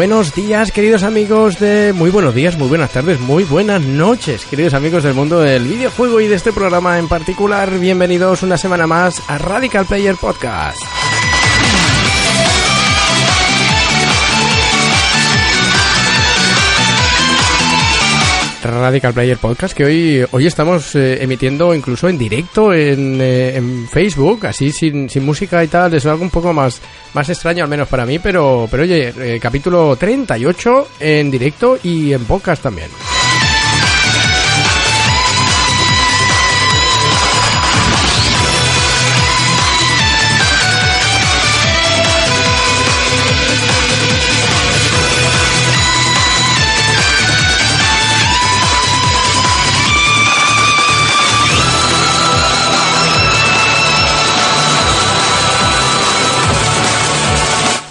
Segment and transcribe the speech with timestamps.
[0.00, 1.92] Buenos días, queridos amigos de...
[1.92, 6.22] Muy buenos días, muy buenas tardes, muy buenas noches, queridos amigos del mundo del videojuego
[6.22, 7.78] y de este programa en particular.
[7.78, 10.80] Bienvenidos una semana más a Radical Player Podcast.
[18.78, 23.88] Radical Player Podcast que hoy, hoy estamos eh, emitiendo incluso en directo en, eh, en
[23.88, 26.80] Facebook, así sin, sin, música y tal, es algo un poco más,
[27.14, 32.12] más extraño al menos para mí, pero, pero oye, eh, capítulo 38 en directo y
[32.12, 32.88] en podcast también.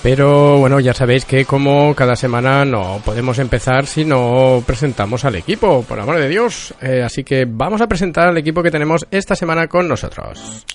[0.02, 5.36] Pero bueno, ya sabéis que como cada semana no podemos empezar si no presentamos al
[5.36, 6.73] equipo, por amor de Dios.
[6.81, 10.66] Eh, así que vamos a presentar al equipo que tenemos esta semana con nosotros.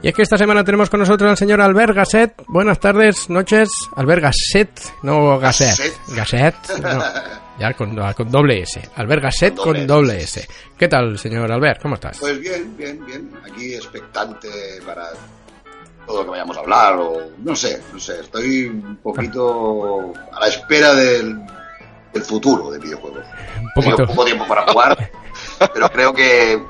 [0.00, 2.34] Y es que esta semana tenemos con nosotros al señor Albert Gasset.
[2.46, 3.68] Buenas tardes, noches.
[3.96, 4.70] Albert Gasset,
[5.02, 5.92] no Gasset.
[6.14, 7.02] Gasset, no,
[7.58, 8.80] ya con, con, doble S.
[8.96, 10.40] Albert Gasset con, con doble S.
[10.40, 10.48] S.
[10.76, 11.82] ¿Qué tal, señor Albert?
[11.82, 12.18] ¿Cómo estás?
[12.18, 13.30] Pues bien, bien, bien.
[13.44, 14.48] Aquí expectante
[14.86, 15.08] para
[16.06, 18.20] todo lo que vayamos a hablar o no sé, no sé.
[18.20, 21.38] Estoy un poquito a la espera del,
[22.12, 23.18] del futuro del videojuego.
[23.60, 25.10] Un poco, Tengo poco tiempo para jugar,
[25.74, 26.62] pero creo que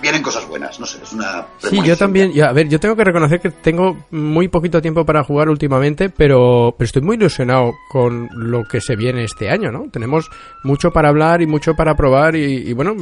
[0.00, 1.46] vienen cosas buenas, no sé, es una...
[1.58, 5.04] Sí, yo también, ya, a ver, yo tengo que reconocer que tengo muy poquito tiempo
[5.04, 9.70] para jugar últimamente, pero, pero estoy muy ilusionado con lo que se viene este año,
[9.70, 9.88] ¿no?
[9.90, 10.28] Tenemos
[10.64, 12.94] mucho para hablar y mucho para probar y, y bueno,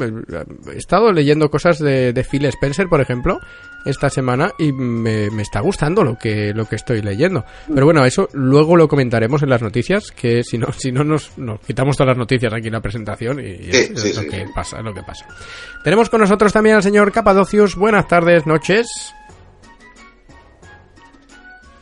[0.72, 3.40] he estado leyendo cosas de, de, Phil Spencer, por ejemplo,
[3.84, 7.44] esta semana y me, me, está gustando lo que, lo que estoy leyendo.
[7.72, 11.36] Pero bueno, eso luego lo comentaremos en las noticias, que si no, si no nos,
[11.38, 14.22] nos quitamos todas las noticias aquí en la presentación y, Sí, es, sí, es lo
[14.22, 15.26] sí, que pasa, es lo que pasa.
[15.84, 17.76] Tenemos con nosotros también al señor Capadocius.
[17.76, 18.86] Buenas tardes, noches.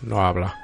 [0.03, 0.55] No habla,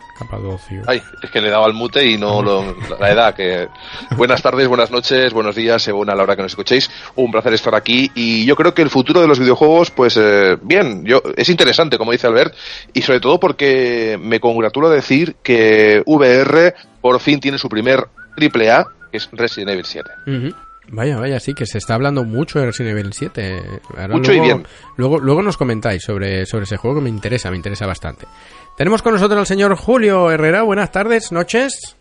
[0.86, 3.68] Ay, es que le he dado al mute y no lo, la edad que...
[4.16, 6.90] Buenas tardes, buenas noches, buenos días, según a la hora que nos escuchéis.
[7.16, 10.56] Un placer estar aquí y yo creo que el futuro de los videojuegos, pues eh,
[10.62, 12.54] bien, yo es interesante, como dice Albert,
[12.92, 18.70] y sobre todo porque me congratulo decir que VR por fin tiene su primer triple
[18.70, 20.10] A, que es Resident Evil 7.
[20.26, 20.54] Ujú.
[20.88, 23.62] Vaya, vaya, sí, que se está hablando mucho de Resident Evil 7.
[23.96, 24.66] Ahora Mucho y luego, bien.
[24.96, 28.26] Luego, luego nos comentáis sobre, sobre ese juego que me interesa, me interesa bastante.
[28.76, 30.62] Tenemos con nosotros al señor Julio Herrera.
[30.62, 31.96] Buenas tardes, noches.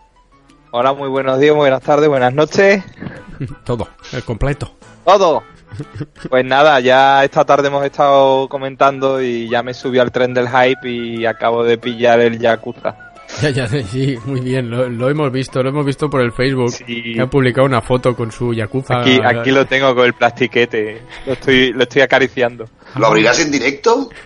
[0.72, 2.84] Hola, muy buenos días, muy buenas tardes, buenas noches.
[3.64, 4.72] Todo, el completo.
[5.06, 5.44] Todo.
[6.30, 10.48] Pues nada, ya esta tarde hemos estado comentando y ya me subí al tren del
[10.48, 13.13] hype y acabo de pillar el Yakuza.
[13.42, 16.72] Ya, ya, sí, muy bien, lo, lo hemos visto, lo hemos visto por el Facebook.
[16.72, 17.14] Sí.
[17.14, 19.02] Que ha publicado una foto con su Yakuza.
[19.02, 22.66] Aquí, aquí lo tengo con el plastiquete, lo estoy, lo estoy acariciando.
[22.96, 24.10] ¿Lo abrirás en directo?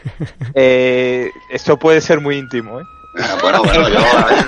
[0.59, 2.83] Eh, esto puede ser muy íntimo, ¿eh?
[3.19, 3.97] Ah, Bueno, bueno, yo...
[3.99, 4.45] a ver,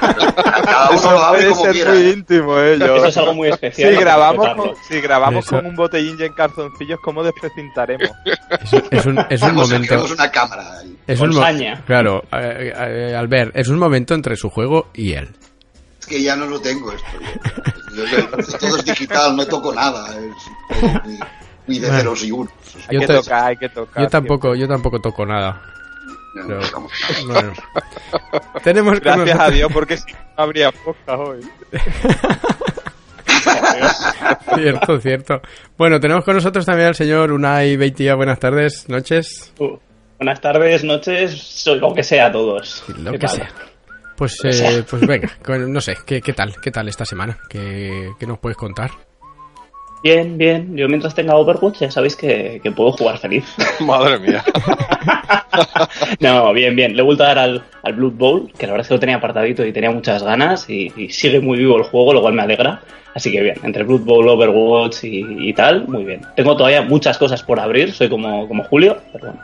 [0.64, 1.92] Cada uno lo abre como ser quiera.
[1.94, 2.78] muy íntimo, ¿eh?
[2.80, 3.94] Yo- Eso es algo muy especial.
[3.94, 8.10] Si grabamos, con, si grabamos Eso- con un botellín y en calzoncillos, ¿cómo desprecintaremos?
[8.62, 9.88] Es, es un, es un momento.
[9.90, 10.98] tenemos una cámara ahí.
[11.08, 11.82] Es Con un saña.
[11.86, 15.30] Claro, eh, eh, Albert, es un momento entre su juego y él.
[16.00, 17.08] Es que ya no lo tengo esto.
[17.96, 20.08] Yo- yo- todo es digital, no toco nada.
[20.16, 21.20] Es todo muy,
[21.68, 21.98] muy de Bueno.
[21.98, 22.54] ceros y unos.
[22.88, 24.04] Hay Yo que tocar, hay que tocar.
[24.04, 25.62] Yo tampoco, yo tampoco toco nada.
[26.36, 26.60] No.
[27.28, 27.54] Bueno.
[28.64, 31.40] Tenemos Gracias a Dios, porque si no habría podcast hoy.
[34.56, 35.42] Cierto, cierto.
[35.78, 38.16] Bueno, tenemos con nosotros también al señor Unai Beitia.
[38.16, 39.54] Buenas tardes, noches.
[39.60, 39.78] Uh,
[40.18, 42.84] buenas tardes, noches, soy lo que sea a todos.
[42.98, 43.36] Lo ¿Qué que tal?
[43.38, 43.50] sea.
[44.18, 46.56] Pues, eh, pues venga, no sé, ¿qué, qué tal?
[46.62, 47.38] ¿Qué tal esta semana?
[47.50, 48.92] ¿Qué, qué nos puedes contar?
[50.02, 50.78] Bien, bien.
[50.78, 53.44] Yo mientras tenga Overwatch ya sabéis que, que puedo jugar feliz.
[53.82, 54.44] Madre mía.
[56.20, 56.96] no, bien, bien.
[56.96, 59.00] Le he vuelto a dar al, al Blood Bowl, que la verdad es que lo
[59.00, 62.34] tenía apartadito y tenía muchas ganas y, y sigue muy vivo el juego, lo cual
[62.34, 62.82] me alegra.
[63.14, 66.22] Así que bien, entre Blood Bowl, Overwatch y, y tal, muy bien.
[66.36, 69.42] Tengo todavía muchas cosas por abrir, soy como, como Julio, pero bueno,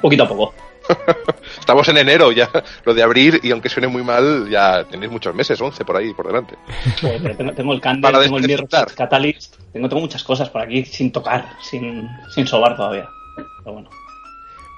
[0.00, 0.54] poquito a poco.
[1.60, 2.48] Estamos en enero ya,
[2.84, 6.12] lo de abrir, y aunque suene muy mal, ya tenéis muchos meses, 11 por ahí,
[6.14, 6.56] por delante.
[7.00, 8.68] Joder, pero tengo, tengo el Candle, Para tengo el Mirror.
[8.94, 13.08] Catalyst, tengo, tengo muchas cosas por aquí sin tocar, sin, sin sobar todavía.
[13.36, 13.90] Pero bueno.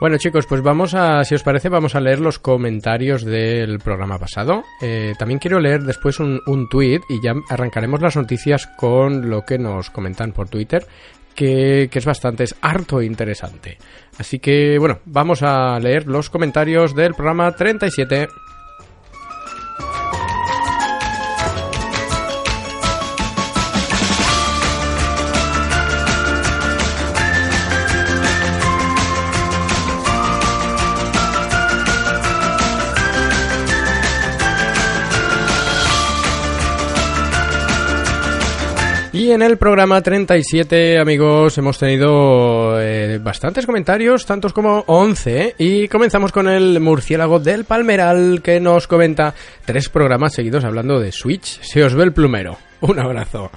[0.01, 4.19] Bueno chicos, pues vamos a, si os parece, vamos a leer los comentarios del programa
[4.19, 4.65] pasado.
[4.81, 9.43] Eh, también quiero leer después un, un tweet y ya arrancaremos las noticias con lo
[9.45, 10.87] que nos comentan por Twitter.
[11.35, 13.79] Que, es bastante, es harto interesante.
[14.19, 18.29] Así que, bueno, vamos a leer los comentarios del programa 37.
[39.21, 45.55] Y en el programa 37, amigos, hemos tenido eh, bastantes comentarios, tantos como 11, ¿eh?
[45.59, 49.35] y comenzamos con el murciélago del Palmeral, que nos comenta
[49.67, 51.61] tres programas seguidos hablando de Switch.
[51.61, 52.57] Se os ve el plumero.
[52.81, 53.51] Un abrazo.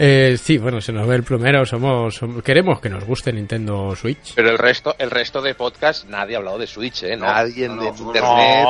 [0.00, 3.96] Eh, sí, bueno, se nos ve el plumero, somos, somos- queremos que nos guste Nintendo
[3.96, 4.34] Switch.
[4.36, 7.16] Pero el resto, el resto de podcast, nadie ha hablado de Switch, ¿eh?
[7.16, 7.96] No, nadie no, no, de no.
[8.06, 8.64] internet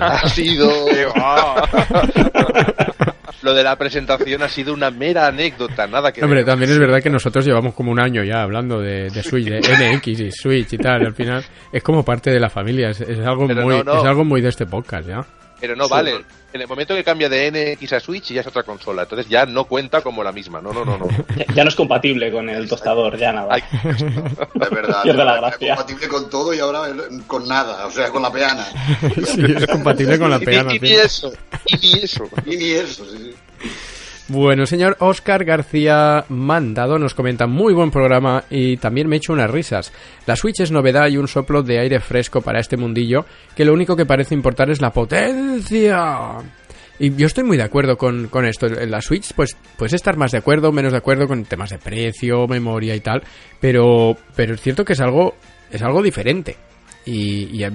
[0.00, 0.70] ha sido.
[3.42, 6.46] Lo de la presentación ha sido una mera anécdota, nada que Hombre, ver.
[6.46, 9.60] también es verdad que nosotros llevamos como un año ya hablando de, de Switch, de
[9.96, 11.04] NX y Switch y tal.
[11.06, 14.00] Al final es como parte de la familia, es, es algo Pero muy, no, no.
[14.00, 15.24] es algo muy de este podcast ya.
[15.62, 16.24] Pero no vale.
[16.52, 19.04] En el momento que cambia de NX a Switch ya es otra consola.
[19.04, 20.60] Entonces ya no cuenta como la misma.
[20.60, 21.06] No, no, no, no.
[21.36, 23.54] Ya, ya no es compatible con el tostador, ya nada.
[23.54, 25.02] Ay, Es verdad.
[25.04, 25.76] Pierde la era gracia.
[25.76, 26.88] compatible con todo y ahora
[27.28, 28.66] con nada, o sea, con la peana.
[29.24, 30.74] Sí, es compatible con la y, peana.
[30.74, 31.32] y ni eso.
[31.66, 32.28] Y ni eso.
[32.44, 33.68] Y ni eso, sí, sí.
[34.32, 39.50] Bueno, señor Oscar García Mandado nos comenta muy buen programa y también me echo unas
[39.50, 39.92] risas.
[40.24, 43.74] La Switch es novedad y un soplo de aire fresco para este mundillo que lo
[43.74, 46.38] único que parece importar es la potencia.
[46.98, 48.68] Y yo estoy muy de acuerdo con, con esto.
[48.68, 51.76] En la Switch, pues puedes estar más de acuerdo, menos de acuerdo con temas de
[51.76, 53.22] precio, memoria y tal,
[53.60, 55.34] pero, pero es cierto que es algo,
[55.70, 56.56] es algo diferente.
[57.04, 57.68] Y, y,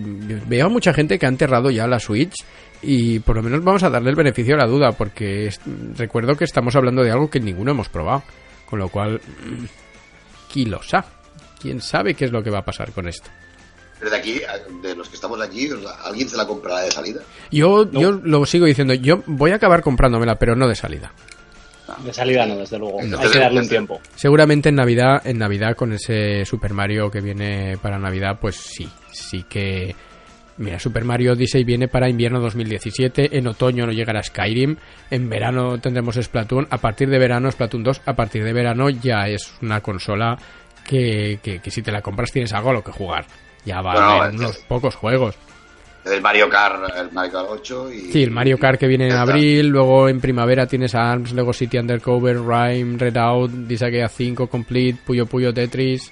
[0.48, 2.34] veo a mucha gente que ha enterrado ya la Switch
[2.82, 5.60] y por lo menos vamos a darle el beneficio de la duda porque es-
[5.98, 8.24] recuerdo que estamos hablando de algo que ninguno hemos probado.
[8.66, 9.66] Con lo cual, mm,
[10.52, 11.08] ¿quién lo sabe?
[11.60, 13.30] ¿Quién sabe qué es lo que va a pasar con esto?
[14.00, 14.42] Pero de aquí,
[14.84, 15.70] de los que estamos aquí,
[16.04, 17.22] ¿alguien se la comprará de salida?
[17.52, 21.12] Yo, yo lo sigo diciendo, yo voy a acabar comprándomela, pero no de salida.
[22.06, 23.02] De salida no, desde luego.
[23.02, 24.00] Entonces, Hay que darle un tiempo.
[24.16, 28.88] Seguramente en Navidad, en Navidad con ese Super Mario que viene para Navidad, pues sí,
[29.18, 29.96] sí que...
[30.60, 34.76] Mira, Super Mario Odyssey viene para invierno 2017, en otoño no llegará Skyrim,
[35.12, 39.28] en verano tendremos Splatoon, a partir de verano Splatoon 2, a partir de verano ya
[39.28, 40.36] es una consola
[40.84, 43.26] que, que, que si te la compras tienes algo a lo que jugar.
[43.66, 45.36] Ya va Bueno, a haber unos pocos juegos.
[46.06, 48.00] El Mario Kart, el Mario Kart 8 y...
[48.12, 51.78] Sí, el Mario Kart que viene en abril, luego en primavera tienes ARMS, Lego City
[51.78, 56.12] Undercover, Rhyme, Redout, Disgaea 5, Complete, Puyo Puyo Tetris,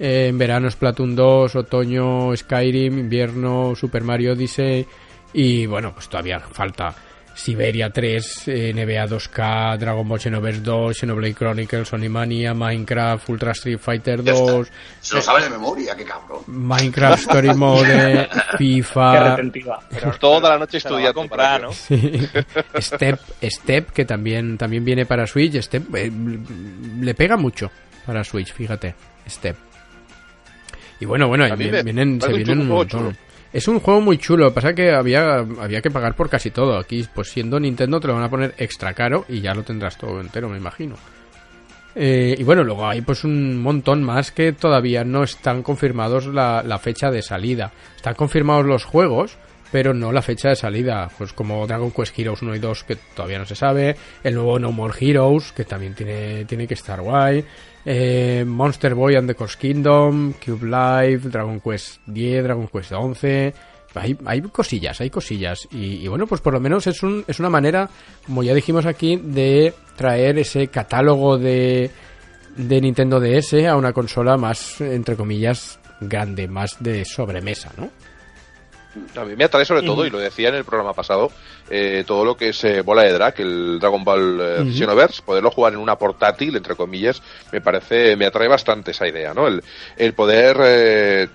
[0.00, 4.84] eh, en verano Splatoon 2, otoño Skyrim, invierno Super Mario Odyssey
[5.32, 6.92] y bueno, pues todavía falta
[7.32, 13.52] Siberia 3, eh, NBA 2K, Dragon Ball Xenoverse 2, Xenoblade Chronicles, Sony Mania, Minecraft, Ultra
[13.52, 14.52] Street Fighter Ya está.
[14.52, 16.40] 2, Se lo sabe de memoria, qué cabrón.
[16.48, 19.80] Minecraft Story Mode, Qué FIFA, retentiva.
[19.88, 21.20] Pero Toda la noche se la va a estudiando.
[21.20, 21.72] comprar, ¿no?
[21.72, 22.28] Sí.
[22.78, 25.56] Step, Step, que también, también viene para Switch.
[25.62, 26.10] Step eh,
[27.00, 27.70] le pega mucho
[28.04, 28.94] para Switch, fíjate.
[29.26, 29.56] Step.
[31.00, 33.00] Y bueno, bueno, A mí y me vienen, se un vienen un montón.
[33.00, 33.16] chulo.
[33.52, 36.78] Es un juego muy chulo, pasa que había, había que pagar por casi todo.
[36.78, 39.98] Aquí, pues siendo Nintendo, te lo van a poner extra caro y ya lo tendrás
[39.98, 40.94] todo entero, me imagino.
[41.96, 46.62] Eh, y bueno, luego hay pues un montón más que todavía no están confirmados la,
[46.64, 47.72] la fecha de salida.
[47.96, 49.36] Están confirmados los juegos,
[49.72, 51.10] pero no la fecha de salida.
[51.18, 53.96] Pues como Dragon Quest Heroes 1 y 2, que todavía no se sabe.
[54.22, 57.44] El nuevo No More Heroes, que también tiene, tiene que estar guay.
[57.84, 63.54] Eh, Monster Boy and the Coast Kingdom, Cube Life, Dragon Quest 10, Dragon Quest 11.
[63.94, 65.66] Hay, hay cosillas, hay cosillas.
[65.72, 67.88] Y, y bueno, pues por lo menos es, un, es una manera,
[68.26, 71.90] como ya dijimos aquí, de traer ese catálogo de,
[72.56, 77.90] de Nintendo DS a una consola más, entre comillas, grande, más de sobremesa, ¿no?
[79.16, 81.30] A mí me atrae sobre todo, y lo decía en el programa pasado,
[81.68, 84.72] eh, todo lo que es eh, bola de drag, el Dragon Ball eh.
[84.76, 89.32] Xenoverse, poderlo jugar en una portátil, entre comillas, me parece, me atrae bastante esa idea,
[89.32, 89.46] ¿no?
[89.46, 89.62] El,
[89.96, 91.28] el poder eh,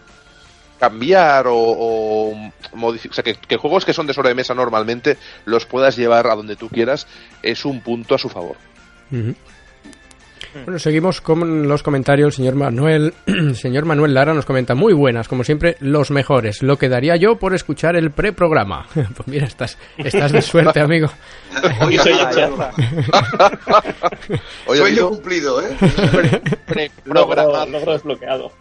[0.77, 5.65] cambiar o, o modificar, o sea, que, que juegos que son de sobremesa normalmente los
[5.65, 7.07] puedas llevar a donde tú quieras,
[7.41, 8.57] es un punto a su favor.
[10.63, 12.35] Bueno, seguimos con los comentarios.
[12.35, 13.13] Señor Manuel,
[13.55, 16.63] señor Manuel Lara nos comenta muy buenas, como siempre, los mejores.
[16.63, 18.87] Lo que daría yo por escuchar el preprograma.
[19.15, 21.07] Pues mira, estás, estás de suerte, amigo.
[21.81, 22.13] Oye, soy.
[24.67, 25.75] Oye, sueño cumplido, ¿eh?
[27.05, 28.51] Logro, programa- logro desbloqueado.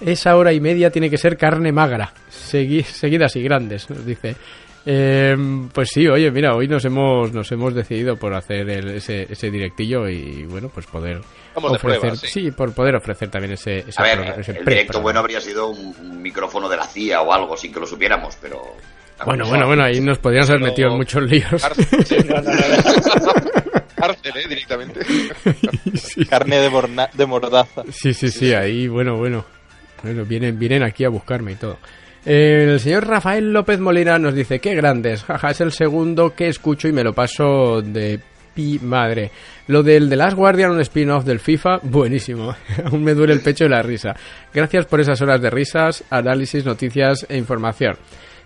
[0.00, 4.36] Esa hora y media tiene que ser carne magra, segui- seguidas y grandes, nos dice.
[4.86, 5.36] Eh,
[5.74, 9.50] pues sí, oye, mira, hoy nos hemos nos hemos decidido por hacer el- ese, ese
[9.50, 11.20] directillo y bueno, pues poder
[11.54, 12.50] Vamos ofrecer, prueba, sí.
[12.50, 15.40] por poder ofrecer también ese, ese A ver, programa- ese el pre- directo bueno habría
[15.40, 18.62] sido un, un micrófono de la CIA o algo sin que lo supiéramos, pero...
[19.26, 21.62] Bueno, bueno, bueno, ahí nos podríamos haber metido en muchos líos.
[23.96, 24.48] Cárcel, ¿eh?
[24.48, 25.00] Directamente.
[26.30, 27.82] Carne de, morna- de mordaza.
[27.92, 29.44] Sí, sí, sí, ahí, bueno, bueno.
[30.02, 31.76] Bueno, vienen, vienen aquí a buscarme y todo.
[32.24, 36.86] El señor Rafael López Molina nos dice, qué grandes, jaja, es el segundo que escucho
[36.86, 38.20] y me lo paso de
[38.54, 39.30] pi madre.
[39.68, 42.54] Lo del The Last Guardian, un spin-off del FIFA, buenísimo.
[42.84, 44.14] Aún me duele el pecho de la risa.
[44.52, 47.96] Gracias por esas horas de risas, análisis, noticias e información.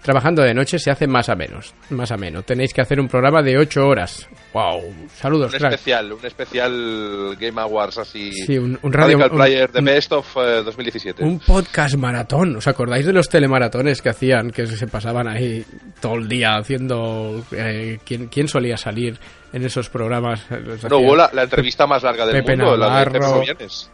[0.05, 2.45] Trabajando de noche se hace más a menos, más a menos.
[2.45, 4.29] Tenéis que hacer un programa de 8 horas.
[4.53, 4.83] Wow,
[5.17, 5.73] saludos, Un crack.
[5.73, 8.31] especial, un especial Game Awards así.
[8.33, 11.25] Sí, un, un radio, Radical un- Player un- Best of eh, 2017.
[11.25, 12.55] Un podcast maratón.
[12.57, 14.51] ¿Os acordáis de los telemaratones que hacían?
[14.51, 15.65] Que se pasaban ahí
[16.03, 17.43] todo el día haciendo.
[17.53, 19.19] eh, ¿quién, quién solía salir
[19.55, 20.43] en esos programas?
[20.51, 23.41] Los no, hubo la, la entrevista más larga del Pepe mundo, la de Pepe Navarro.
[23.41, 23.91] Rubianes.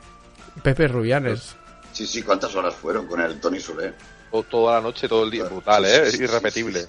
[0.61, 1.57] Pepe Rubianes.
[1.93, 3.93] Sí, sí, ¿cuántas horas fueron con el Tony Solé?
[4.31, 5.45] To- Toda la noche, todo el día.
[5.45, 6.03] Brutal, ¿eh?
[6.05, 6.87] Es irrepetible.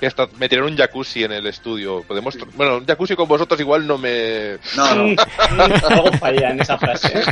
[0.00, 2.02] Que hasta metieron un jacuzzi en el estudio.
[2.02, 2.36] Podemos.
[2.56, 4.58] Bueno, un jacuzzi con vosotros igual no me.
[4.76, 5.14] No, no.
[5.88, 7.20] Algo falla en esa frase.
[7.20, 7.22] ¿eh?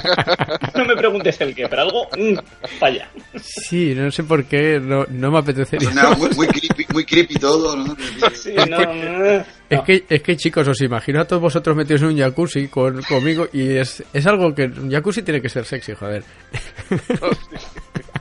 [0.77, 2.39] No me preguntes el qué, pero algo mm,
[2.79, 3.11] falla.
[3.43, 5.89] Sí, no sé por qué, no, no me apetecería.
[5.89, 7.97] Sonaba muy, muy, creepy, muy creepy todo, ¿no?
[8.35, 9.45] Sí, no, no.
[9.69, 13.03] Es que, es que chicos, os imagino a todos vosotros metidos en un jacuzzi con,
[13.03, 14.67] conmigo y es, es algo que.
[14.67, 16.23] Un jacuzzi tiene que ser sexy, joder.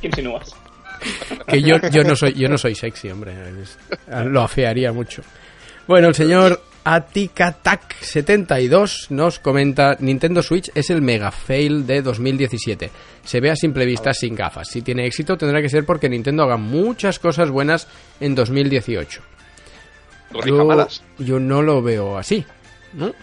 [0.02, 0.56] ¿Qué insinúas?
[1.48, 3.34] Que yo, yo no soy, yo no soy sexy, hombre.
[4.26, 5.22] lo afearía mucho.
[5.88, 12.90] Bueno, el señor Atikatak72 nos comenta Nintendo Switch es el mega fail de 2017.
[13.24, 14.68] Se ve a simple vista sin gafas.
[14.70, 17.88] Si tiene éxito tendrá que ser porque Nintendo haga muchas cosas buenas
[18.20, 19.22] en 2018.
[20.32, 20.88] Corrija Yo,
[21.18, 22.46] yo no lo veo así.
[22.94, 23.14] ¿no?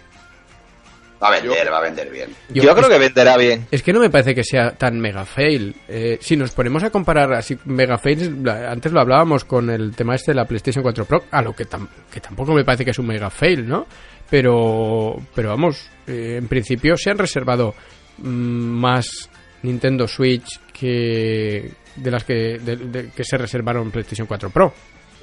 [1.22, 2.28] Va a vender, va a vender bien.
[2.50, 3.66] Yo, creo que venderá bien.
[3.70, 5.74] Es que no me parece que sea tan mega fail.
[5.88, 10.14] Eh, si nos ponemos a comparar así mega fails, antes lo hablábamos con el tema
[10.14, 12.90] este de la PlayStation 4 Pro, a lo que, tam- que tampoco me parece que
[12.90, 13.86] es un mega fail, ¿no?
[14.28, 17.74] Pero, pero vamos, eh, en principio se han reservado
[18.18, 19.30] mm, más
[19.62, 24.74] Nintendo Switch que de las que, de- de- que se reservaron PlayStation 4 Pro.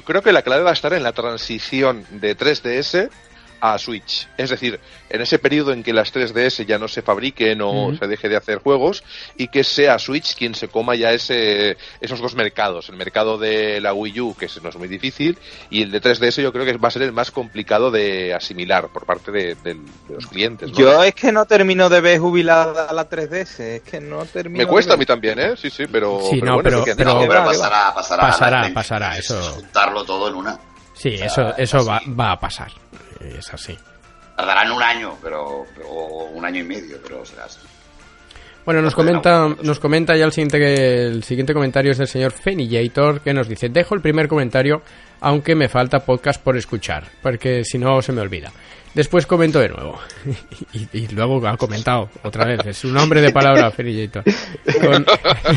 [0.05, 3.09] Creo que la clave va a estar en la transición de 3DS
[3.65, 4.27] a Switch.
[4.37, 4.77] Es decir,
[5.09, 7.95] en ese periodo en que las 3DS ya no se fabriquen o Ujú.
[7.97, 9.05] se deje de hacer juegos
[9.37, 12.89] y que sea Switch quien se coma ya ese, esos dos mercados.
[12.89, 15.37] El mercado de la Wii U, que no es muy difícil,
[15.69, 18.89] y el de 3DS yo creo que va a ser el más complicado de asimilar
[18.89, 20.69] por parte de, del- de los clientes.
[20.69, 20.77] ¿no?
[20.77, 23.59] Yo es que no termino de ver jubilada la 3DS.
[23.61, 24.57] Es que no termino.
[24.57, 24.99] Me de cuesta a ver.
[24.99, 25.53] mí también, ¿eh?
[25.55, 28.21] Sí, sí, pero, Sí, no, bueno, pero- es que han pero- No, pero pasará, pasará.
[28.23, 29.41] Pasará, pasará, es eso.
[29.53, 30.59] Juntarlo todo en una.
[30.95, 32.71] Sí, sea, eso, eso va, va a pasar.
[33.21, 33.77] Es así.
[34.35, 37.59] Tardarán un año, pero, o un año y medio, pero será así.
[38.65, 42.31] Bueno, nos comenta, nos comenta ya el siguiente, que- el siguiente comentario es del señor
[42.31, 44.81] Fenillator que nos dice, dejo el primer comentario
[45.19, 48.51] aunque me falta podcast por escuchar, porque si no se me olvida.
[48.93, 49.99] Después comento de nuevo.
[50.93, 52.59] y, luego ha comentado otra vez.
[52.65, 54.23] Es un hombre de palabra, Fenillator.
[54.81, 55.05] Con,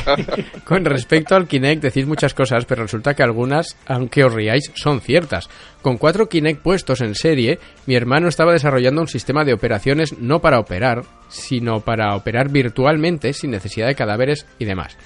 [0.65, 5.01] con respecto al Kinect decís muchas cosas, pero resulta que algunas, aunque os riáis, son
[5.01, 5.51] ciertas.
[5.83, 10.41] Con cuatro Kinect puestos en serie, mi hermano estaba desarrollando un sistema de operaciones no
[10.41, 14.97] para operar, sino para operar virtualmente sin necesidad de cadáveres y demás.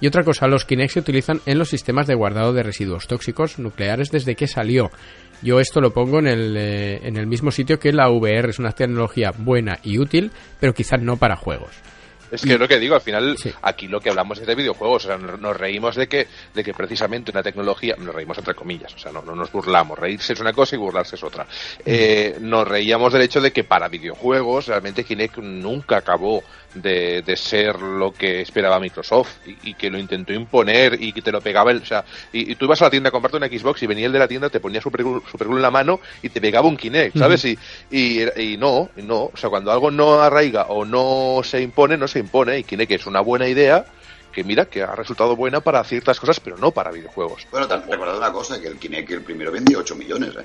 [0.00, 3.58] Y otra cosa, los Kinect se utilizan en los sistemas de guardado de residuos tóxicos
[3.58, 4.90] nucleares desde que salió.
[5.42, 8.58] Yo esto lo pongo en el, eh, en el mismo sitio que la VR, es
[8.58, 11.70] una tecnología buena y útil, pero quizás no para juegos.
[12.30, 13.52] Es que es lo que digo, al final Sí.
[13.62, 16.74] aquí lo que hablamos es de videojuegos, o sea, nos reímos de que, de que
[16.74, 20.40] precisamente una tecnología, nos reímos entre comillas, o sea, no, no nos burlamos, reírse es
[20.40, 21.46] una cosa y burlarse es otra.
[21.84, 26.42] Eh, nos reíamos del hecho de que para videojuegos realmente Kinect nunca acabó
[26.74, 31.22] de, de ser lo que esperaba Microsoft y, y que lo intentó imponer y que
[31.22, 33.36] te lo pegaba el, o sea, y, y tú ibas a la tienda a comprarte
[33.36, 35.62] una Xbox y venía el de la tienda, te ponía Super Glue, Super Glue en
[35.62, 37.44] la mano y te pegaba un Kinect, ¿sabes?
[37.44, 37.58] y,
[37.90, 41.96] y, y no, y no, o sea, cuando algo no arraiga o no se impone,
[41.96, 43.84] no se impone y Kinect es una buena idea
[44.32, 47.46] que mira que ha resultado buena para ciertas cosas, pero no para videojuegos.
[47.50, 50.44] Bueno, también recordad una cosa, que el Kinect el primero vendió 8 millones, ¿eh?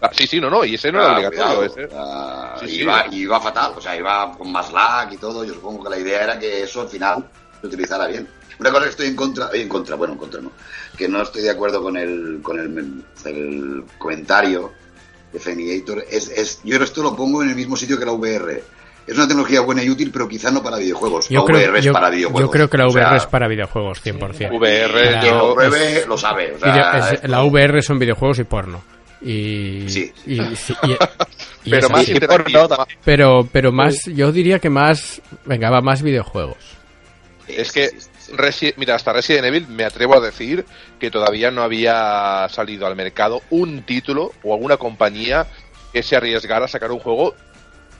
[0.00, 1.46] Ah, sí, sí, no, no, y ese no era Ah, obligatorio.
[1.46, 1.64] cuidado.
[1.64, 2.80] ese- Ah, Sí, sí.
[2.82, 5.44] iba, iba fatal, o sea, iba con más lag y todo.
[5.44, 7.24] Yo supongo que la idea era que eso al final
[7.60, 8.28] se utilizara bien.
[8.58, 10.52] Una cosa que estoy en contra, en contra, bueno, en contra no,
[10.96, 14.72] que no estoy de acuerdo con el, con el, el comentario
[15.32, 18.62] de Feniator, es, es, yo esto lo pongo en el mismo sitio que la VR.
[19.06, 21.28] es una tecnología buena y útil, pero quizá no para videojuegos.
[21.28, 22.42] Yo la creo, VR es yo- para videojuegos.
[22.42, 24.56] yo creo que la O sea, VR es para videojuegos, 100%.
[24.58, 26.54] VR, Quien lo yo- pruebe lo sabe.
[26.54, 28.82] o sea, Video- es- es- la VR son videojuegos y porno.
[29.22, 30.12] Y, Sí.
[30.26, 30.92] y- sí, y-
[31.64, 32.12] y pero más así.
[32.12, 32.68] interactivo.
[33.04, 36.58] pero, pero más, yo diría que más, venga, va, más videojuegos.
[37.48, 37.90] Es que.
[38.32, 40.66] Resi- mira, hasta Resident Evil me atrevo a decir
[40.98, 45.46] que todavía no había salido al mercado un título o alguna compañía
[45.92, 47.36] que se arriesgara a sacar un juego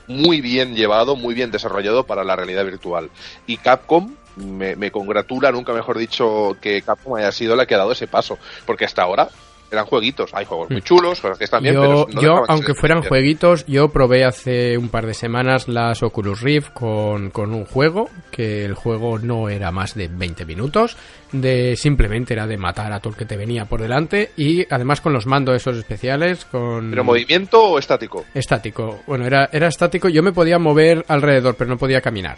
[0.07, 3.09] muy bien llevado, muy bien desarrollado para la realidad virtual.
[3.45, 7.79] Y Capcom me, me congratula, nunca mejor dicho, que Capcom haya sido la que ha
[7.79, 9.29] dado ese paso, porque hasta ahora
[9.71, 10.33] eran jueguitos.
[10.33, 13.65] Hay juegos muy chulos, cosas que están bien, pero yo, no yo, aunque fueran jueguitos,
[13.65, 18.65] yo probé hace un par de semanas las Oculus Rift con, con un juego, que
[18.65, 20.97] el juego no era más de 20 minutos,
[21.31, 25.01] de simplemente era de matar a todo el que te venía por delante, y además
[25.01, 26.89] con los mandos esos especiales, con...
[26.89, 28.25] ¿Pero movimiento o estático?
[28.33, 29.01] Estático.
[29.07, 30.09] Bueno, era, era estático.
[30.09, 32.37] Yo me podía mover alrededor, pero no podía caminar.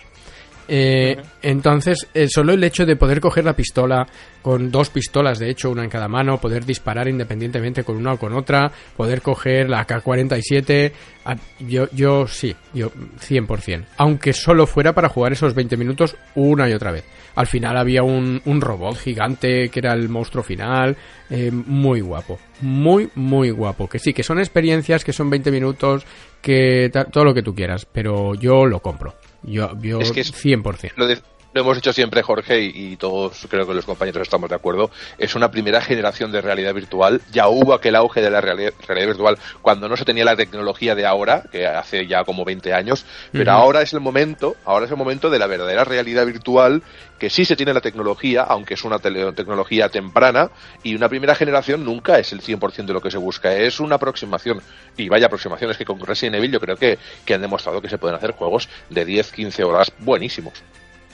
[0.71, 4.05] Eh, Entonces, eh, solo el hecho de poder coger la pistola
[4.41, 8.17] con dos pistolas, de hecho, una en cada mano, poder disparar independientemente con una o
[8.19, 10.91] con otra, poder coger la K-47,
[11.25, 13.85] ah, yo, yo sí, yo 100%.
[13.97, 17.03] Aunque solo fuera para jugar esos 20 minutos una y otra vez.
[17.35, 20.95] Al final había un, un robot gigante que era el monstruo final,
[21.29, 23.87] eh, muy guapo, muy, muy guapo.
[23.87, 26.05] Que sí, que son experiencias, que son 20 minutos,
[26.41, 29.15] que todo lo que tú quieras, pero yo lo compro.
[29.43, 30.93] Yo, yo Es que es- 100%.
[30.97, 31.19] lo, de-
[31.51, 34.91] lo hemos dicho siempre Jorge y, y todos creo que los compañeros estamos de acuerdo
[35.17, 37.21] es una primera generación de realidad virtual.
[37.31, 40.93] Ya hubo aquel auge de la realidad, realidad virtual cuando no se tenía la tecnología
[40.93, 44.91] de ahora que hace ya como 20 años pero ahora es el momento ahora es
[44.91, 46.83] el momento de la verdadera realidad virtual
[47.17, 50.51] que sí se tiene la tecnología aunque es una tele- tecnología temprana
[50.83, 53.53] y una primera generación nunca es el 100% de lo que se busca.
[53.55, 54.61] Es una aproximación
[54.95, 57.97] y vaya aproximaciones que con Resident Evil yo creo que, que han demostrado que se
[57.97, 60.53] pueden hacer juegos de 10-15 horas buenísimos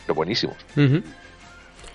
[0.06, 0.56] pero buenísimos.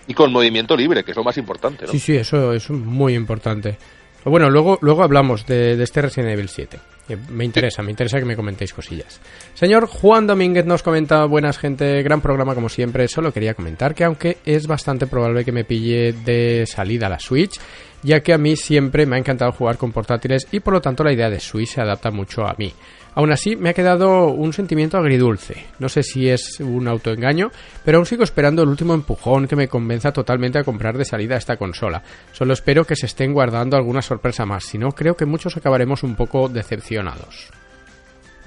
[0.06, 1.92] Y con movimiento libre, que es lo más importante, ¿no?
[1.92, 3.78] Sí, sí, eso es muy importante.
[4.24, 6.78] Bueno, luego, luego hablamos de, de este Resident Evil 7.
[7.08, 9.18] que me interesa, me interesa que me comentéis cosillas.
[9.54, 13.08] Señor Juan Domínguez nos comenta, buenas gente, gran programa como siempre.
[13.08, 17.58] Solo quería comentar que aunque es bastante probable que me pille de salida la Switch,
[18.02, 21.02] ya que a mí siempre me ha encantado jugar con portátiles y por lo tanto
[21.02, 22.72] la idea de Switch se adapta mucho a mí.
[23.20, 25.66] Aún así, me ha quedado un sentimiento agridulce.
[25.78, 27.50] No sé si es un autoengaño,
[27.84, 31.36] pero aún sigo esperando el último empujón que me convenza totalmente a comprar de salida
[31.36, 32.02] esta consola.
[32.32, 36.02] Solo espero que se estén guardando alguna sorpresa más, si no creo que muchos acabaremos
[36.02, 37.50] un poco decepcionados.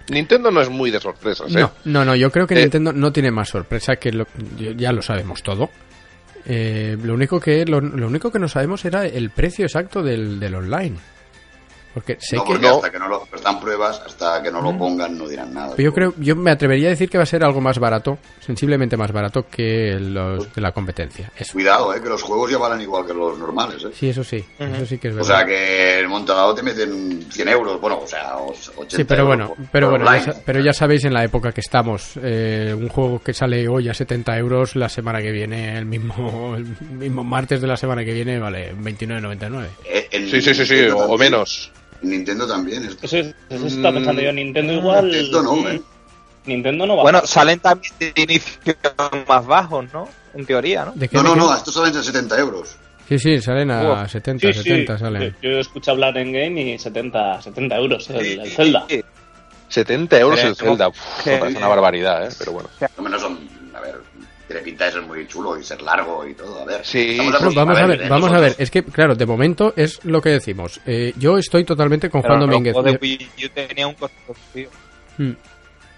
[0.09, 1.59] Nintendo no es muy de sorpresas, ¿eh?
[1.59, 4.25] No, no, no, yo creo que Eh, Nintendo no tiene más sorpresa que lo,
[4.75, 5.69] ya lo sabemos todo.
[6.47, 10.39] Eh, lo único que lo, lo único que no sabemos era el precio exacto del,
[10.39, 10.97] del online.
[11.93, 12.75] Porque sé no, que porque no.
[12.75, 15.75] hasta que no lo están pruebas, hasta que no lo pongan, no dirán nada.
[15.77, 18.97] Yo creo, yo me atrevería a decir que va a ser algo más barato, sensiblemente
[18.97, 21.31] más barato que los de la competencia.
[21.37, 21.53] Eso.
[21.53, 23.89] Cuidado, eh, que los juegos ya valen igual que los normales, eh.
[23.93, 25.37] Sí, eso sí, eso sí que es O verdad.
[25.37, 29.21] sea que en Montalado te meten 100 euros, bueno, o sea, os- 80 Sí, pero
[29.23, 32.13] euros bueno, por- pero por bueno, ya, pero ya sabéis en la época que estamos,
[32.23, 36.55] eh, un juego que sale hoy a 70 euros, la semana que viene, el mismo,
[36.57, 39.67] el mismo martes de la semana que viene, vale 29.99.
[39.85, 41.71] Eh, Sí, sí, sí, sí, o, o menos.
[42.03, 42.83] En Nintendo también.
[42.85, 43.05] esto.
[43.05, 44.31] Eso, es- eso está pensando yo.
[44.33, 45.05] Nintendo igual.
[45.09, 45.81] Nintendo no, eh.
[46.45, 48.75] Nintendo no va Bueno, salen también de inicio
[49.27, 50.09] más bajos, ¿no?
[50.33, 50.91] En teoría, ¿no?
[50.93, 51.39] ¿De qué- No, de no, qué?
[51.39, 52.75] no, estos salen de 70 euros.
[53.07, 54.07] Sí, sí, salen a Wow.
[54.09, 54.63] 70, Sí, sí.
[54.63, 55.35] 70 salen.
[55.41, 58.31] Yo, yo escuché hablar en game y 70, 70 euros el, Sí.
[58.41, 58.85] el Zelda.
[58.89, 59.01] Sí.
[59.69, 60.87] 70 euros Pero el Zelda.
[60.89, 62.29] Uf, me parece una barbaridad, ¿eh?
[62.37, 62.69] Pero bueno.
[62.97, 63.39] No, no son,
[64.53, 66.85] tiene pinta de ser muy chulo y ser largo y todo, a ver.
[66.85, 67.17] Sí.
[67.55, 68.55] Vamos a ver, eh, vamos a ver.
[68.57, 70.79] Es que, claro, de momento es lo que decimos.
[70.85, 72.73] Eh, yo estoy totalmente con Pero Juan Domínguez.
[72.73, 74.69] juegos de Wii U tenía un costo, tío.
[75.17, 75.31] Mm.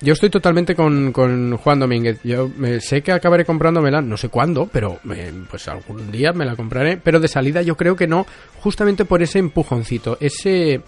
[0.01, 2.19] Yo estoy totalmente con, con Juan Domínguez.
[2.23, 6.45] Yo me, sé que acabaré comprándomela, no sé cuándo, pero eh, pues algún día me
[6.45, 6.97] la compraré.
[6.97, 8.25] Pero de salida yo creo que no,
[8.61, 10.81] justamente por ese empujoncito, ese,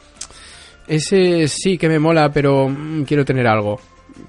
[0.88, 3.80] ese sí que me mola, pero mm, quiero tener algo,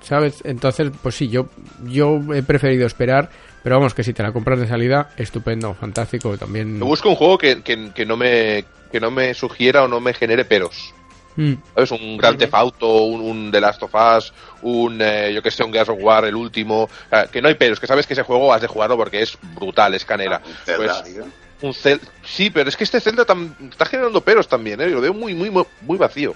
[0.03, 0.41] ¿sabes?
[0.45, 1.47] Entonces, pues sí, yo,
[1.85, 3.31] yo he preferido esperar,
[3.63, 6.79] pero vamos que si te la compras de salida, estupendo, fantástico, también.
[6.81, 10.15] Busco un juego que, que, que no me que no me sugiera o no me
[10.15, 10.95] genere peros.
[11.37, 11.53] Mm.
[11.75, 11.91] ¿Sabes?
[11.93, 15.63] Un Gran Theft Auto, un, un The Last of Us, un, eh, yo que sé,
[15.63, 16.85] un Gears of War, el último.
[16.85, 19.21] O sea, que no hay peros, que sabes que ese juego has de jugarlo porque
[19.23, 20.41] es brutal, es canela.
[20.45, 21.25] Un Zelda, Pues, tío.
[21.63, 24.89] un Cel sí, pero es que este Zelda tam- está generando peros también, ¿eh?
[24.89, 25.51] Lo veo muy, muy,
[25.83, 26.35] muy vacío.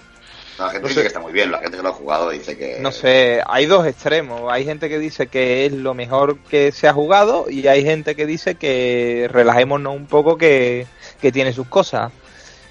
[0.59, 1.01] La gente no dice sé.
[1.03, 2.79] que está muy bien, la gente que lo ha jugado dice que...
[2.81, 4.53] No sé, hay dos extremos.
[4.53, 8.15] Hay gente que dice que es lo mejor que se ha jugado y hay gente
[8.15, 10.87] que dice que relajémonos un poco que,
[11.21, 12.13] que tiene sus cosas.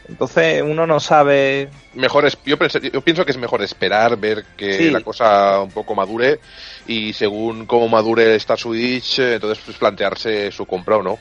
[0.07, 1.69] Entonces uno no sabe.
[1.93, 4.89] Mejor es, yo, pienso que es mejor esperar, ver que Sí.
[4.91, 6.39] la cosa un poco madure
[6.87, 11.17] y según cómo madure esta Switch, eh, entonces pues plantearse su compra o no.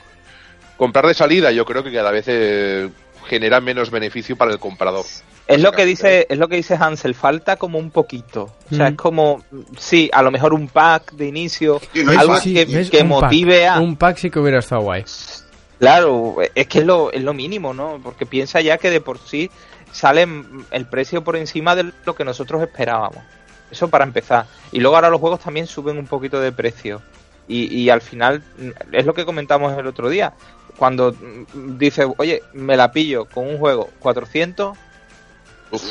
[0.77, 2.89] Comprar de salida yo creo que cada vez eh,
[3.27, 5.05] genera menos beneficio para el comprador.
[5.51, 8.49] Es lo que dice, es lo que dice Hansel, falta como un poquito.
[8.71, 8.93] O sea, Mm.
[8.93, 9.43] es como,
[9.77, 12.43] sí, a lo mejor un pack de inicio, no algo pack.
[12.43, 12.89] que, ¿ves?
[12.89, 13.21] que Un pack.
[13.23, 13.79] motive a.
[13.79, 15.03] Un pack sí que hubiera estado guay.
[15.79, 17.99] Claro, es que es lo, es lo mínimo, ¿no?
[18.03, 19.49] Porque piensa ya que de por sí
[19.91, 20.27] sale
[20.71, 23.23] el precio por encima de lo que nosotros esperábamos.
[23.71, 24.45] Eso para empezar.
[24.71, 27.01] Y luego ahora los juegos también suben un poquito de precio.
[27.47, 30.33] Y, y al final, mm, es lo que comentamos el otro día.
[30.77, 34.77] Cuando mm, dices, oye, me la pillo con un juego 400,
[35.71, 35.83] Uf,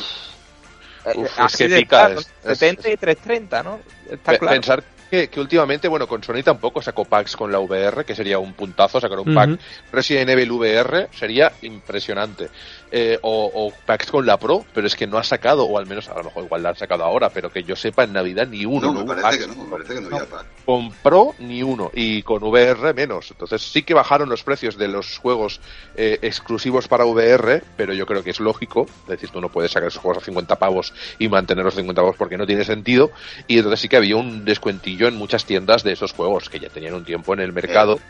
[1.07, 3.81] eh, Uf, es así que de pica, es- es- 70 y 330, ¿no?
[4.11, 4.55] Está claro.
[4.55, 8.39] Pensar que, que últimamente, bueno, con Sony tampoco sacó packs con la VR, que sería
[8.39, 9.59] un puntazo, sacar un pack.
[9.93, 12.49] Resident Evil VR sería impresionante.
[12.93, 15.87] Eh, o, o packs con la Pro, pero es que no ha sacado, o al
[15.87, 18.49] menos a lo mejor igual la han sacado ahora, pero que yo sepa en Navidad
[18.49, 18.93] ni uno.
[18.93, 20.47] No, me parece que no, me parece que no había pack.
[20.67, 23.31] Con Pro ni uno, y con VR menos.
[23.31, 25.61] Entonces sí que bajaron los precios de los juegos
[25.95, 28.87] eh, exclusivos para VR, pero yo creo que es lógico.
[29.05, 32.01] Es decir, tú no puedes sacar esos juegos a 50 pavos y mantener los 50
[32.03, 33.13] pavos porque no tiene sentido.
[33.47, 36.69] Y entonces sí que había un descuentillo en muchas tiendas de esos juegos que ya
[36.69, 38.01] tenían un tiempo en el mercado.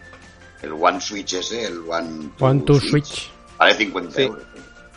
[0.62, 3.30] El One Switch ese, el One One to Switch.
[3.58, 4.22] Vale 50 Sí.
[4.22, 4.42] euros.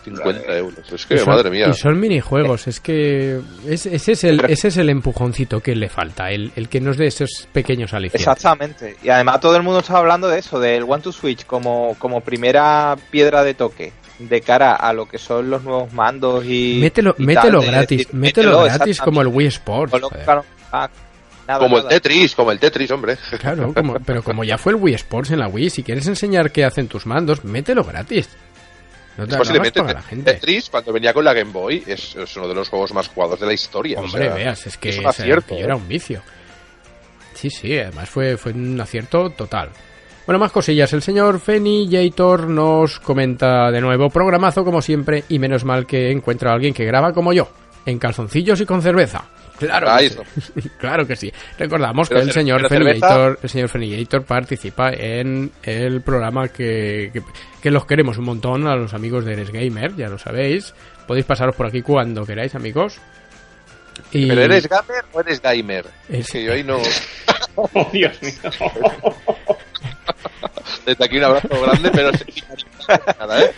[0.04, 0.80] 50 euros.
[0.92, 1.68] Es Y que, son- madre mía.
[1.70, 5.90] Y son minijuegos, es que es- ese, es el, ese es el empujoncito que le
[5.90, 8.22] falta, el, el que nos dé esos pequeños alicientes.
[8.22, 8.96] Exactamente.
[9.04, 12.22] Y además todo el mundo está hablando de eso, del One to Switch como, como
[12.22, 16.78] primera piedra de toque de cara a lo que son los nuevos mandos y.
[16.80, 19.94] Mételo, y mételo tal, gratis, decir, mételo gratis como el Wii Sports.
[21.46, 21.88] Nada, Como el.
[21.90, 23.18] Tetris, como el Tetris, hombre.
[23.40, 26.52] Claro, como- pero como ya fue el Wii Sports en la Wii, si quieres enseñar
[26.52, 28.30] qué hacen tus mandos, mételo gratis.
[29.18, 30.34] No te Es posiblemente a la gente.
[30.34, 33.40] Tetris, cuando venía con la Game Boy, es, es uno de los juegos más jugados
[33.40, 34.00] de la historia.
[34.00, 35.62] o Hombre, sea, veas, es que es un o acierto, ¿eh?
[35.62, 36.22] era un vicio.
[37.34, 39.70] Sí, sí, además fue, fue un acierto total.
[40.26, 40.94] Bueno, más cosillas.
[40.94, 46.52] El señor Fenillator nos comenta de nuevo, programazo como siempre, y menos mal que encuentra
[46.52, 47.50] a alguien que graba como yo,
[47.86, 49.24] en calzoncillos y con cerveza.
[49.60, 50.70] Claro que Ahí sí.
[50.80, 51.32] claro que sí.
[51.58, 57.22] Recordamos Pero que el señor Fenillator, el señor Fenillator participa en el programa que, que,
[57.62, 60.74] que los queremos un montón a los amigos de Eres Gamer, ya lo sabéis.
[61.08, 62.98] Podéis pasaros por aquí cuando queráis, amigos.
[64.12, 65.86] Y ¿Pero eres gamer o eres gamer?
[66.10, 66.78] Es- Que yo ahí no...
[67.56, 68.34] Oh, Dios mío.
[70.86, 72.12] Desde aquí un abrazo grande, pero...
[73.20, 73.52] Nada, ¿eh?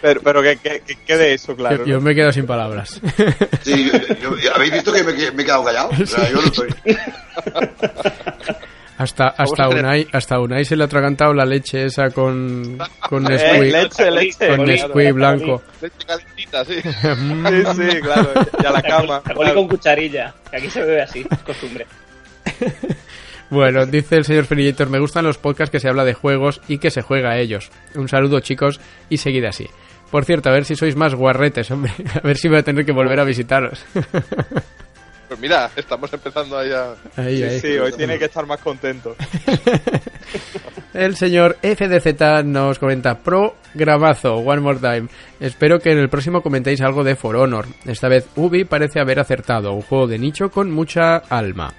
[0.00, 1.84] Pero, pero que, que, que quede eso, claro.
[1.84, 3.00] yo me quedo sin palabras.
[3.62, 3.90] Sí,
[4.22, 5.90] yo- yo- ¿habéis visto que me, he quedado callado?
[6.00, 6.68] O sea, yo no estoy.
[8.98, 12.78] Hasta, hasta, Unai, hasta Unai se le ha atragantado la leche esa con,
[13.10, 14.56] con Eh, Nesquik, leche, leche.
[14.56, 15.62] con Nesquik blanco.
[15.82, 16.74] Leche calentita, sí.
[16.82, 18.30] Sí, sí, claro.
[18.62, 19.22] Y a la cama.
[19.26, 20.32] Sacoli con cucharilla.
[20.50, 21.86] Que aquí se bebe así, es costumbre.
[23.50, 26.78] Bueno, dice el señor Fenillator, me gustan los podcasts que se habla de juegos y
[26.78, 27.70] que se juega a ellos.
[27.94, 29.68] Un saludo chicos y seguid así.
[30.10, 31.92] Por cierto, a ver si sois más guarretes, hombre.
[32.14, 33.84] A ver si voy a tener que volver a visitaros.
[35.28, 36.94] Pues mira, estamos empezando ahí a...
[37.20, 37.60] Ahí, Sí, ahí.
[37.60, 39.16] sí, hoy tiene que estar más contento.
[40.94, 45.08] El señor FDZ nos comenta Pro grabazo, one more time.
[45.40, 47.66] Espero que en el próximo comentéis algo de For Honor.
[47.86, 51.74] Esta vez Ubi parece haber acertado, un juego de nicho con mucha alma.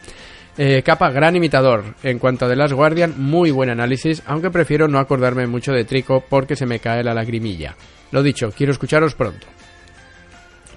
[0.58, 1.84] Eh, capa, gran imitador.
[2.02, 5.86] En cuanto a The Last Guardian, muy buen análisis, aunque prefiero no acordarme mucho de
[5.86, 7.76] Trico porque se me cae la lagrimilla.
[8.12, 9.46] Lo dicho, quiero escucharos pronto.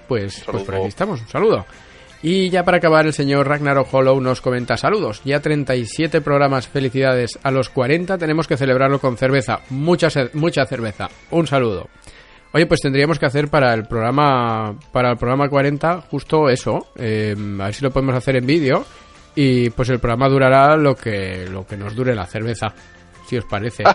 [0.07, 1.65] Pues, pues por aquí estamos, un saludo.
[2.23, 5.21] Y ya para acabar, el señor Ragnarok Hollow nos comenta saludos.
[5.25, 7.39] Ya 37 programas, felicidades.
[7.41, 9.61] A los 40 tenemos que celebrarlo con cerveza.
[9.71, 11.09] Mucha, mucha cerveza.
[11.31, 11.87] Un saludo.
[12.53, 16.89] Oye, pues tendríamos que hacer para el programa para el programa 40 justo eso.
[16.97, 18.85] eh, a ver si lo podemos hacer en vídeo.
[19.35, 22.73] Y pues el programa durará lo que, lo que nos dure la cerveza.
[23.27, 23.83] Si os parece.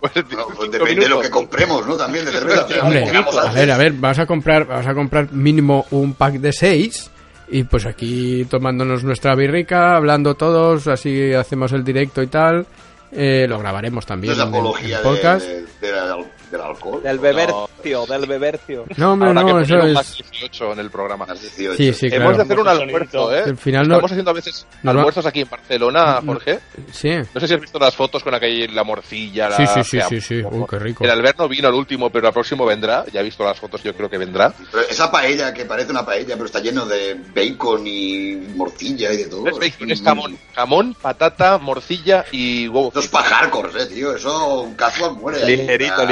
[0.00, 1.94] Pues, No, pues depende de lo que compremos, ¿no?
[1.94, 2.64] También de cerveza.
[2.82, 6.54] Hombre, a ver, a ver, vas a comprar, vas a comprar mínimo un pack de
[6.54, 7.10] seis
[7.48, 12.66] y pues aquí tomándonos nuestra birrica, hablando todos, así hacemos el directo y tal.
[13.12, 15.46] Eh, lo grabaremos también es en el- apología en de- podcast.
[15.46, 16.16] de- de la-
[16.50, 17.02] del alcohol.
[17.02, 18.84] Del bebercio, del bebercio.
[18.96, 20.16] No, hombre, Habrá no, que eso es.
[20.40, 21.26] 18 en el programa.
[21.26, 21.76] Las 18.
[21.76, 22.42] Sí, sí, Hemos de claro.
[22.42, 23.42] hacer un almuerzo, ¿eh?
[23.46, 26.60] Al final no- Estamos haciendo a veces almuerzos aquí en Barcelona, Jorge.
[26.92, 29.84] Sí, No sé si has visto las fotos con aquella la morcilla, la sí, sí,
[29.84, 30.42] sí, sí, sí.
[30.44, 31.04] Uy, qué rico.
[31.04, 33.04] El Albert no vino el último, pero el próximo vendrá.
[33.12, 34.52] Ya he visto las fotos, yo creo que vendrá.
[34.70, 39.16] Pero esa paella que parece una paella, pero está lleno de bacon y morcilla y
[39.18, 39.44] de todo.
[39.44, 40.38] No es bacon, es jamón.
[40.54, 44.14] Jamón, patata, morcilla y huevo No, Esto es para hardcore, eh, tío.
[44.16, 45.42] Eso, un casual muere.
[45.44, 45.56] ahí.
[45.56, 46.04] Ligerito,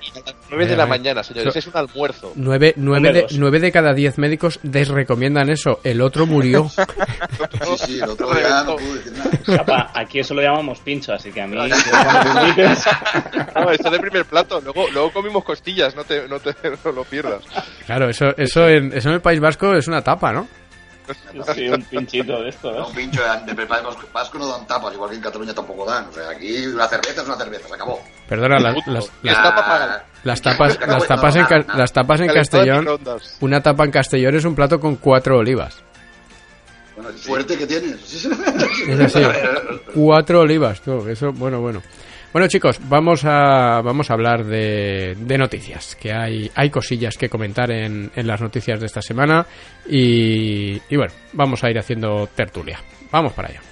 [0.00, 0.32] Ligerito.
[0.50, 1.48] 9 de la mañana, señores.
[1.54, 2.32] eso- Es un almuerzo.
[2.36, 3.38] Nueve, nueve, Hombre, de, dos.
[3.38, 5.80] nueve de cada diez médicos desrecomiendan eso.
[5.84, 6.70] El otro murió.
[7.66, 9.12] Sí, sí, el otro día no decir
[9.48, 9.90] nada.
[9.94, 11.56] Aquí eso lo llamamos pincho, así que a mí,
[13.54, 14.60] No, esto de primer plato.
[14.60, 17.42] Luego, luego comimos costillas, no te, no te no lo pierdas.
[17.86, 20.46] Claro, eso, eso, en, eso en el País Vasco es una tapa, ¿no?
[21.54, 22.82] Sí, un pinchito de esto, ¿eh?
[22.86, 26.06] Un pincho de, de Vasco- no dan tapas, igual que en Cataluña tampoco dan.
[26.08, 28.00] O sea, aquí una cerveza es una cerveza, se acabó.
[28.28, 28.90] Perdona, las, Puto.
[28.92, 31.78] las, las, para- las tapas, las no, tapas, en, nada, Ca- nada.
[31.78, 32.88] las tapas en Castellón,
[33.40, 35.82] una tapa en Castellón es un plato con cuatro olivas.
[36.96, 38.24] Bueno, suerte que tienes.
[38.24, 39.22] Es así.
[39.94, 41.82] Cuatro olivas, tú, eso, bueno, bueno.
[42.36, 47.30] Bueno, chicos, vamos a, vamos a hablar de, de noticias, que hay, hay cosillas que
[47.30, 49.46] comentar en, en las noticias de esta semana
[49.88, 52.78] y, y bueno, vamos a ir haciendo tertulia.
[53.10, 53.62] Vamos para allá.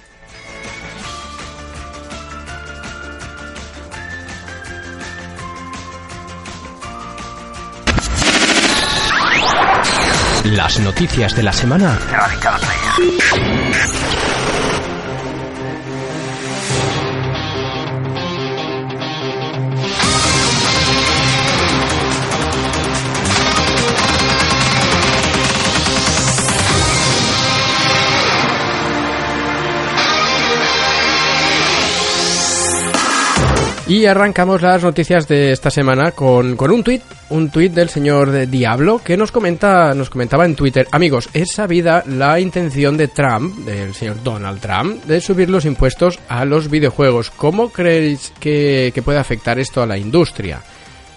[10.45, 11.99] Las noticias de la semana
[33.87, 38.47] Y arrancamos las noticias de esta semana con, con un tuit, un tuit del señor
[38.47, 43.57] Diablo que nos comenta, nos comentaba en Twitter, amigos, es sabida la intención de Trump,
[43.59, 47.29] del señor Donald Trump, de subir los impuestos a los videojuegos.
[47.29, 50.63] ¿Cómo creéis que, que puede afectar esto a la industria?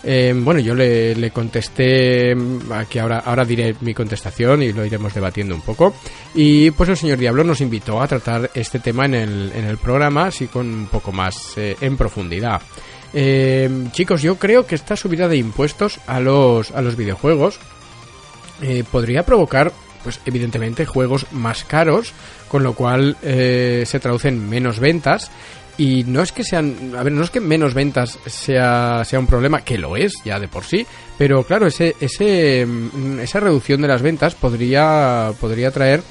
[0.04, 5.12] Eh, bueno, yo le, contesté, mm, aquí ahora, ahora diré mi contestación y lo iremos
[5.14, 5.94] debatiendo un poco.
[6.34, 9.78] Y pues el señor Diablo nos invitó a tratar este tema en el, en el
[9.78, 12.62] programa, así con un poco más eh, en profundidad.
[13.14, 17.58] Eh, chicos, yo creo que esta subida de impuestos a los, a los videojuegos
[18.60, 22.12] eh, podría provocar, pues evidentemente, juegos más caros,
[22.48, 25.30] con lo cual eh, se traducen menos ventas.
[25.78, 29.28] Y no es que sean, a ver, no es que menos ventas sea, sea un
[29.28, 30.84] problema, que lo es ya de por sí,
[31.16, 36.02] pero claro, ese, ese, mm, esa reducción de las ventas podría, podría traer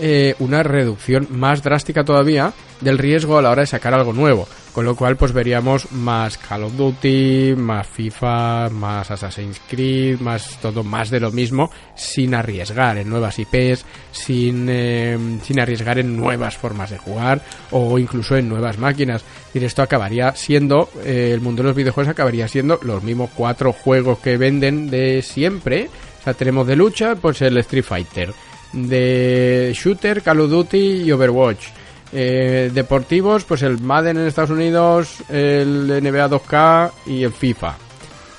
[0.00, 4.48] eh, una reducción más drástica todavía del riesgo a la hora de sacar algo nuevo.
[4.72, 10.58] Con lo cual, pues veríamos más Call of Duty, más FIFA, más Assassin's Creed, más
[10.62, 16.16] todo más de lo mismo, sin arriesgar en nuevas IPs, sin, eh, sin arriesgar en
[16.16, 19.24] nuevas formas de jugar o incluso en nuevas máquinas.
[19.46, 23.72] Decir, esto acabaría siendo, eh, el mundo de los videojuegos acabaría siendo los mismos cuatro
[23.72, 25.90] juegos que venden de siempre.
[26.20, 28.32] O sea, tenemos de lucha, pues el Street Fighter
[28.72, 31.66] de shooter, Call of Duty y Overwatch.
[32.12, 37.76] Eh, deportivos, pues el Madden en Estados Unidos, el NBA 2K y el FIFA.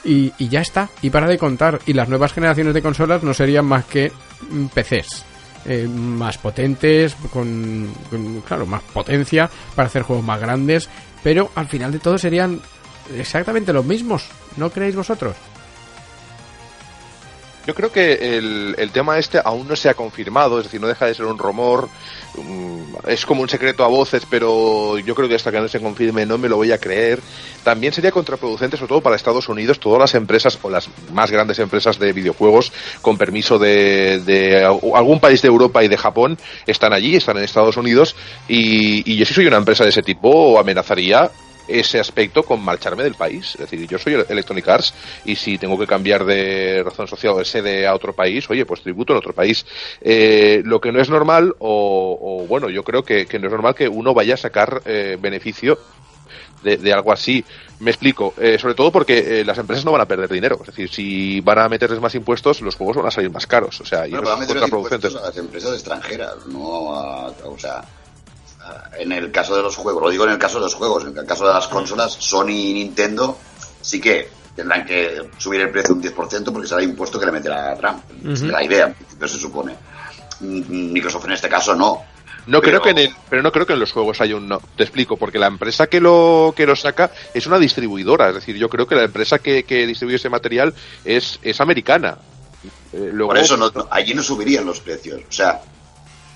[0.04, 1.80] Y, y ya está, y para de contar.
[1.86, 4.12] Y las nuevas generaciones de consolas no serían más que
[4.50, 5.26] mm, PCs.
[5.66, 10.90] eh, más potentes, con, con, claro, más potencia para hacer juegos más grandes,
[11.24, 12.60] pero al final de todo serían
[13.16, 14.26] exactamente los mismos,
[14.58, 15.36] ¿no creéis vosotros?
[17.68, 20.88] Yo creo que el, el tema este aún no se ha confirmado, es decir, no
[20.88, 21.90] deja de ser un rumor,
[22.36, 25.80] mm, es como un secreto a voces, pero yo creo que hasta que no se
[25.80, 27.20] confirme no me lo voy a creer.
[27.64, 31.60] También sería contraproducente, sobre todo para Estados Unidos, todas las empresas o las más grandes
[31.60, 36.94] empresas de videojuegos con permiso de, de algún país de Europa y de Japón están
[36.94, 38.16] allí, están en Estados Unidos
[38.48, 41.30] y, y yo si soy una empresa de ese tipo amenazaría
[41.80, 43.56] ese aspecto con marcharme del país.
[43.56, 44.94] Es decir, yo soy Electronic Arts
[45.26, 48.66] y si tengo que cambiar de razón social o de sede a otro país, oye,
[48.66, 49.66] pues tributo en otro país.
[50.02, 53.52] Eh, lo que no es normal, o, o bueno, yo creo que, que, no es
[53.52, 55.78] normal que uno vaya a sacar eh, beneficio
[56.64, 57.44] de, de, algo así.
[57.80, 60.60] Me explico, eh, sobre todo porque eh, las empresas no van a perder dinero.
[60.62, 63.82] Es decir, si van a meterles más impuestos, los juegos van a salir más caros.
[63.82, 67.28] O sea, y bueno, no van a meter impuestos a las empresas extranjeras, no a,
[67.46, 67.84] o sea,
[68.98, 71.18] en el caso de los juegos, lo digo en el caso de los juegos, en
[71.18, 73.38] el caso de las consolas, Sony y Nintendo
[73.82, 77.32] sí que tendrán que subir el precio un 10% porque será el impuesto que le
[77.32, 78.04] meterá a Trump.
[78.24, 78.52] Uh -huh.
[78.52, 79.76] La idea, en principio se supone.
[80.42, 82.04] Microsoft en este caso no.
[82.48, 82.62] No pero...
[82.62, 84.60] creo que en el, pero no creo que en los juegos haya un no.
[84.76, 88.56] Te explico, porque la empresa que lo que lo saca es una distribuidora, es decir,
[88.56, 90.74] yo creo que la empresa que, que distribuye ese material
[91.06, 92.18] es, es americana.
[92.94, 95.62] Eh, luego, Por eso no, no, allí no subirían los precios, o sea,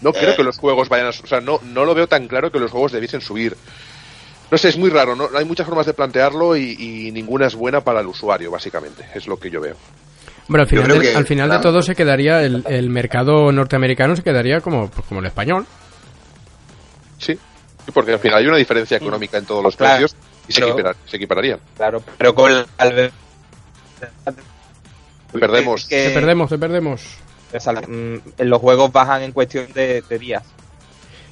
[0.01, 0.35] no creo eh.
[0.35, 1.09] que los juegos vayan a...
[1.09, 3.55] O sea, no, no lo veo tan claro que los juegos debiesen subir.
[4.51, 5.15] No sé, es muy raro.
[5.15, 5.29] ¿no?
[5.35, 9.05] Hay muchas formas de plantearlo y, y, ninguna es buena para el usuario, básicamente.
[9.15, 9.75] Es lo que yo veo.
[10.47, 11.59] Bueno, al final, de, que, al final claro.
[11.59, 12.41] de todo se quedaría...
[12.43, 15.65] El, el, mercado norteamericano se quedaría como, pues, como el español.
[17.17, 17.37] Sí.
[17.93, 20.15] Porque al final hay una diferencia económica en todos los Claro, precios
[20.47, 21.59] y se, pero- equipara- se equipararían.
[21.75, 23.11] Claro, pero con al-
[25.31, 25.85] Perdemos.
[25.87, 27.01] que- Te perdemos, te perdemos.
[27.57, 30.43] O sea, mm, los juegos bajan en cuestión de, de días.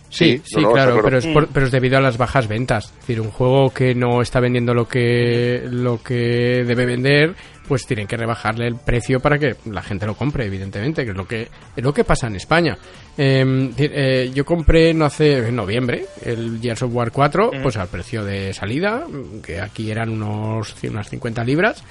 [0.09, 2.47] Sí, Sí, sí, no, no, claro, pero es, por- pero es debido a las bajas
[2.47, 2.85] ventas.
[2.85, 7.33] Es decir, un juego que no está vendiendo lo que lo que debe vender,
[7.67, 11.17] pues tienen que rebajarle el precio para que la gente lo compre, evidentemente, que es
[11.17, 12.77] lo que es lo que pasa en España.
[13.17, 13.43] Eh,
[13.75, 17.87] di- eh, yo compré no hace en noviembre el Gears of War 4, pues al
[17.87, 19.07] precio de salida,
[19.43, 21.83] que aquí eran unos unas 50 libras,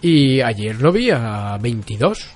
[0.00, 2.26] y ayer lo vi a 22.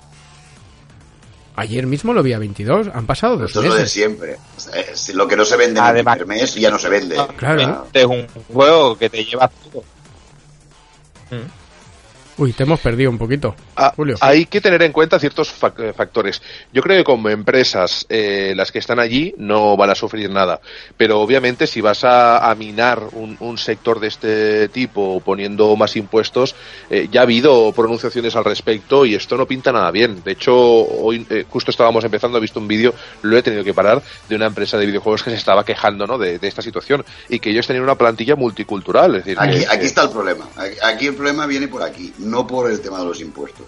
[1.57, 3.93] Ayer mismo lo vi a 22, han pasado dos Esto es lo de meses.
[3.93, 4.37] siempre.
[4.95, 7.17] Si lo que no se vende en el primer mes ya no se vende.
[7.37, 7.87] Claro.
[7.93, 9.85] Es un juego que te lleva todo.
[12.41, 13.55] Uy, te hemos perdido un poquito.
[13.77, 14.17] Ah, Julio.
[14.21, 16.41] Hay que tener en cuenta ciertos fac- eh, factores.
[16.73, 20.59] Yo creo que como empresas, eh, las que están allí no van a sufrir nada.
[20.97, 25.97] Pero obviamente si vas a, a minar un, un sector de este tipo poniendo más
[25.97, 26.55] impuestos,
[26.89, 30.23] eh, ya ha habido pronunciaciones al respecto y esto no pinta nada bien.
[30.25, 33.75] De hecho, hoy eh, justo estábamos empezando, he visto un vídeo, lo he tenido que
[33.75, 36.17] parar, de una empresa de videojuegos que se estaba quejando ¿no?
[36.17, 39.17] de, de esta situación y que ellos tenían una plantilla multicultural.
[39.17, 40.49] Es decir, Aquí, que- aquí está el problema.
[40.57, 43.67] Aquí- Aquí el problema viene por aquí, no por el tema de los impuestos.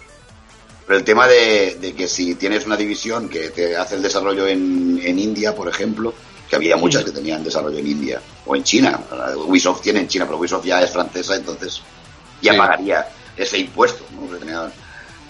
[0.85, 4.47] Pero el tema de, de que si tienes una división que te hace el desarrollo
[4.47, 6.13] en, en India, por ejemplo,
[6.49, 8.99] que había muchas que tenían desarrollo en India, o en China.
[9.47, 11.81] Ubisoft tiene en China, pero Ubisoft ya es francesa, entonces
[12.41, 12.57] ya Sí.
[12.57, 14.29] pagaría ese impuesto ¿no?
[14.31, 14.71] que tenía-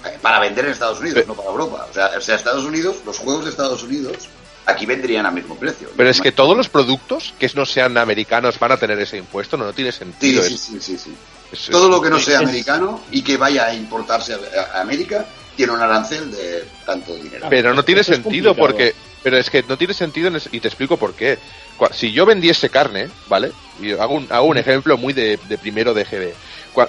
[0.06, 1.88] eh, para vender en Estados Unidos, no para Europa.
[1.90, 4.28] O sea, o sea, Estados Unidos, los juegos de Estados Unidos,
[4.66, 5.90] aquí vendrían al mismo precio.
[5.96, 9.56] Pero es que todos los productos que no sean americanos van a tener ese impuesto,
[9.56, 10.42] no, no tiene sentido.
[10.44, 11.16] sí, sí, sí.
[11.54, 14.82] Es- Todo lo que no sea es- americano y que vaya a importarse a, a
[14.82, 17.48] América tiene un arancel de tanto dinero.
[17.50, 18.94] Pero no tiene sentido porque...
[19.22, 21.38] Pero es que no tiene sentido en es- y te explico por qué.
[21.94, 23.54] Si yo vendiese carne, ¿vale?
[23.82, 26.34] Y hago un, hago un ejemplo muy de, de primero de GB.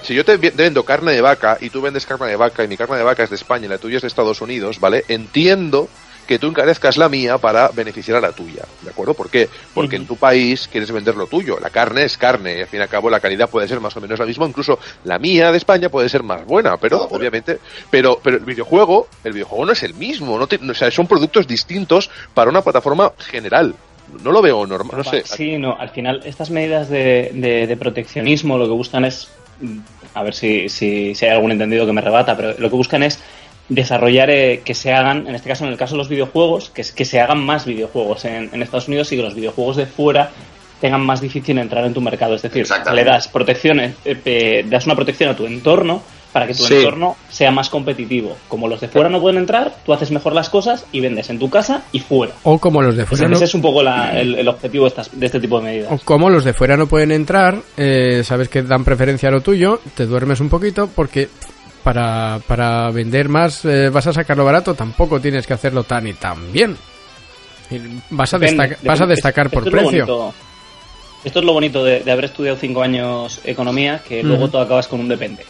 [0.03, 2.75] Si yo te vendo carne de vaca y tú vendes carne de vaca y mi
[2.75, 5.05] carne de vaca es de España y la tuya es de Estados Unidos, ¿vale?
[5.07, 5.87] Entiendo
[6.27, 9.13] que tú encarezcas la mía para beneficiar a la tuya, ¿de acuerdo?
[9.13, 9.47] ¿Por qué?
[9.73, 11.57] Porque en tu país quieres vender lo tuyo.
[11.59, 13.95] La carne es carne y al fin y al cabo la calidad puede ser más
[13.95, 17.17] o menos la misma, incluso la mía de España puede ser más buena, pero pero-
[17.19, 17.59] obviamente,
[17.89, 21.07] pero pero el videojuego, el videojuego no es el mismo, no te- o sea, son
[21.07, 23.75] productos distintos para una plataforma general.
[24.23, 25.23] No lo veo normal, no sé.
[25.25, 29.27] Sí, no, al final estas medidas de, de- de proteccionismo lo que buscan es,
[29.61, 29.79] mm,
[30.13, 33.01] a ver si, si, si hay algún entendido que me rebata, pero lo que buscan
[33.03, 33.19] es
[33.69, 36.81] desarrollar eh, que se hagan, en este caso en el caso de los videojuegos, que,
[36.81, 39.85] es- que se hagan más videojuegos en, en Estados Unidos y que los videojuegos de
[39.85, 40.29] fuera
[40.81, 42.35] tengan más difícil entrar en tu mercado.
[42.35, 46.53] Es decir, le das protecciones, eh, eh, das una protección a tu entorno para que
[46.53, 46.75] tu Sí.
[46.75, 48.35] entorno sea más competitivo.
[48.49, 51.39] Como los de fuera no pueden entrar, tú haces mejor las cosas y vendes en
[51.39, 52.33] tu casa y fuera.
[52.43, 54.83] O como los de Ese, fuera no, ese es un poco la- el, el objetivo
[54.83, 55.91] de, estas- de este tipo de medidas.
[55.93, 59.39] o como los de fuera no pueden entrar, eh, sabes que dan preferencia a lo
[59.39, 61.29] tuyo, te duermes un poquito porque
[61.85, 66.13] para, para vender más eh, vas a sacarlo barato, tampoco tienes que hacerlo tan y
[66.13, 66.75] tan bien.
[68.09, 70.33] Vas a, Depende, vas a destacar Esto por es lo precio.
[71.23, 74.87] Esto es lo bonito de, de haber estudiado cinco años economía, que luego tú acabas
[74.87, 75.45] con un depende.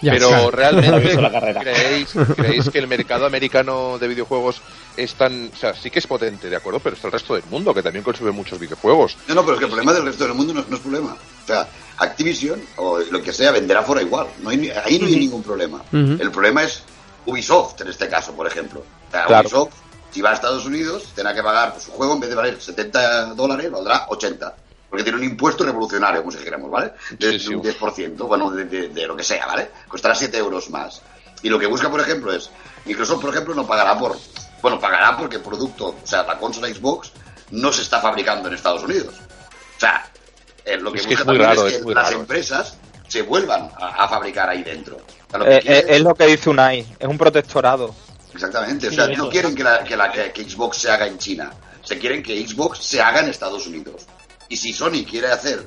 [0.00, 0.50] Ya, pero claro.
[0.50, 1.60] realmente la carrera.
[1.60, 4.60] ¿creéis, creéis que el mercado americano de videojuegos
[4.96, 7.44] es tan, o sea, sí que es potente, de acuerdo, pero está el resto del
[7.48, 9.16] mundo que también consume muchos videojuegos.
[9.28, 11.12] No, no, pero es que el problema del resto del mundo no, no es problema.
[11.12, 11.68] O sea,
[12.02, 14.26] Activision o lo que sea venderá fuera igual.
[14.40, 15.82] No hay, ahí no hay ningún problema.
[15.92, 16.82] El problema es
[17.26, 18.80] Ubisoft en este caso, por ejemplo.
[18.80, 19.42] O sea, Claro.
[19.48, 19.72] Ubisoft,
[20.10, 22.60] si va a Estados Unidos, tendrá que pagar pues, su juego en vez de valer
[22.60, 24.54] 70 dólares, valdrá 80.
[24.90, 26.92] Porque tiene un impuesto revolucionario, como si dijéramos, ¿vale?
[27.18, 27.48] De, Sí, sí.
[27.48, 29.70] de un 10%, bueno, de, de- de lo que sea, ¿vale?
[29.88, 31.00] Costará 7 euros más.
[31.42, 32.50] Y lo que busca, por ejemplo, es.
[32.84, 34.18] Microsoft, por ejemplo, no pagará por.
[34.60, 37.10] Bueno, pagará porque el producto, o sea, la consola Xbox,
[37.52, 39.14] no se está fabricando en Estados Unidos.
[39.76, 40.04] O sea,
[40.64, 42.20] eh, lo que Es que es muy también raro, es es que muy las raro.
[42.20, 42.76] empresas
[43.08, 44.96] se vuelvan a, a fabricar ahí dentro.
[44.96, 47.94] O sea, lo que Eh, eh, es lo que dice Unai, es un protectorado.
[48.34, 51.06] Exactamente, o sea, eso no quieren que, la, que, la- que- que Xbox se haga
[51.06, 51.50] en China,
[51.82, 54.06] se quieren que Xbox se haga en Estados Unidos.
[54.48, 55.66] Y si Sony quiere hacer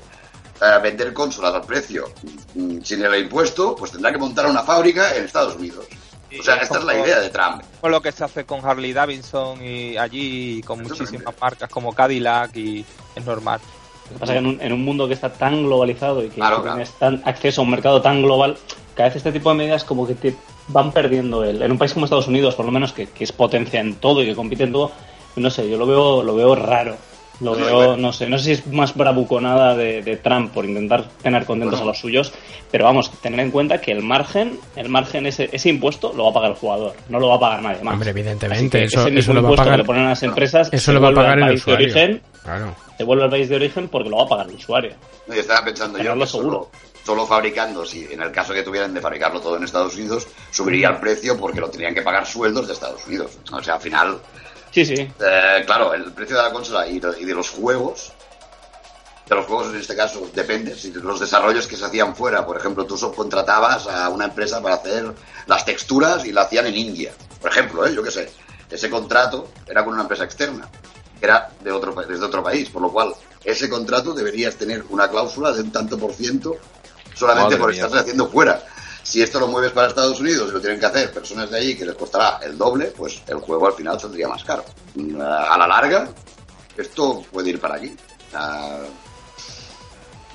[0.62, 2.12] eh, vender consolas al precio
[2.56, 5.86] mm, sin el impuesto, pues tendrá que montar una fábrica en Estados Unidos.
[6.39, 7.62] O sea, esta es la idea de Trump.
[7.80, 12.54] Con lo que se hace con Harley Davidson y allí con muchísimas marcas como Cadillac
[12.58, 12.84] y
[13.16, 13.62] es normal.
[14.10, 16.30] Lo que pasa es que en un, en un mundo que está tan globalizado y
[16.30, 18.58] que Claro, tienes tan acceso a un mercado tan global,
[18.93, 20.36] cada vez este tipo de medidas como que te
[20.68, 23.32] van perdiendo el, en un país como Estados Unidos, por lo menos que, que es
[23.32, 24.91] potencia en todo y que compite en todo,
[25.36, 26.95] no sé, yo lo veo, lo veo raro.
[27.41, 27.97] Lo No, veo, bueno.
[27.97, 31.79] no sé, no sé si es más bravuconada de, de Trump por intentar tener contentos
[31.79, 31.89] Bueno.
[31.91, 32.31] a los suyos,
[32.71, 36.29] pero vamos, tener en cuenta que el margen, el margen ese, ese impuesto lo va
[36.29, 37.93] a pagar el jugador, no lo va a pagar nadie más.
[37.93, 39.73] Hombre, evidentemente, eso, ese mismo eso lo va a impuesto pagar.
[39.77, 41.86] que le ponen a las empresas, Eso lo va a pagar el país de usuario.
[41.88, 42.75] origen, Claro.
[42.97, 44.93] se vuelve al país de origen porque lo va a pagar el usuario.
[45.27, 46.69] No, yo estaba pensando yo Tenerlo solo, seguro.
[47.03, 50.89] solo fabricando, si en el caso que tuvieran de fabricarlo todo en Estados Unidos, subiría
[50.89, 53.38] el precio porque lo tenían que pagar sueldos de Estados Unidos.
[53.51, 54.17] O sea, al final,
[54.76, 54.93] Sí, sí.
[55.19, 58.11] eh, claro, el precio de la consola y de, y de los juegos,
[59.28, 60.76] de los juegos en este caso, depende.
[60.76, 64.76] Si los desarrollos que se hacían fuera, por ejemplo, tú subcontratabas a una empresa para
[64.76, 65.13] hacer
[65.47, 67.13] las texturas y la hacían en India.
[67.41, 67.93] Por ejemplo, ¿eh?
[67.95, 68.30] yo qué sé,
[68.69, 70.67] ese contrato era con una empresa externa,
[71.19, 73.13] que era de otro, pa- desde otro país, por lo cual
[73.45, 76.57] ese contrato deberías tener una cláusula de un tanto por ciento
[77.13, 77.78] solamente Madre por mía.
[77.86, 78.61] estarse haciendo fuera.
[79.06, 81.76] Si esto lo mueves para Estados Unidos y lo tienen que hacer personas de allí
[81.78, 84.66] que les costará el doble, pues el juego al final saldría más caro.
[84.95, 86.10] Mm, A la larga,
[86.76, 87.95] esto puede ir para aquí.
[88.32, 88.80] Sea,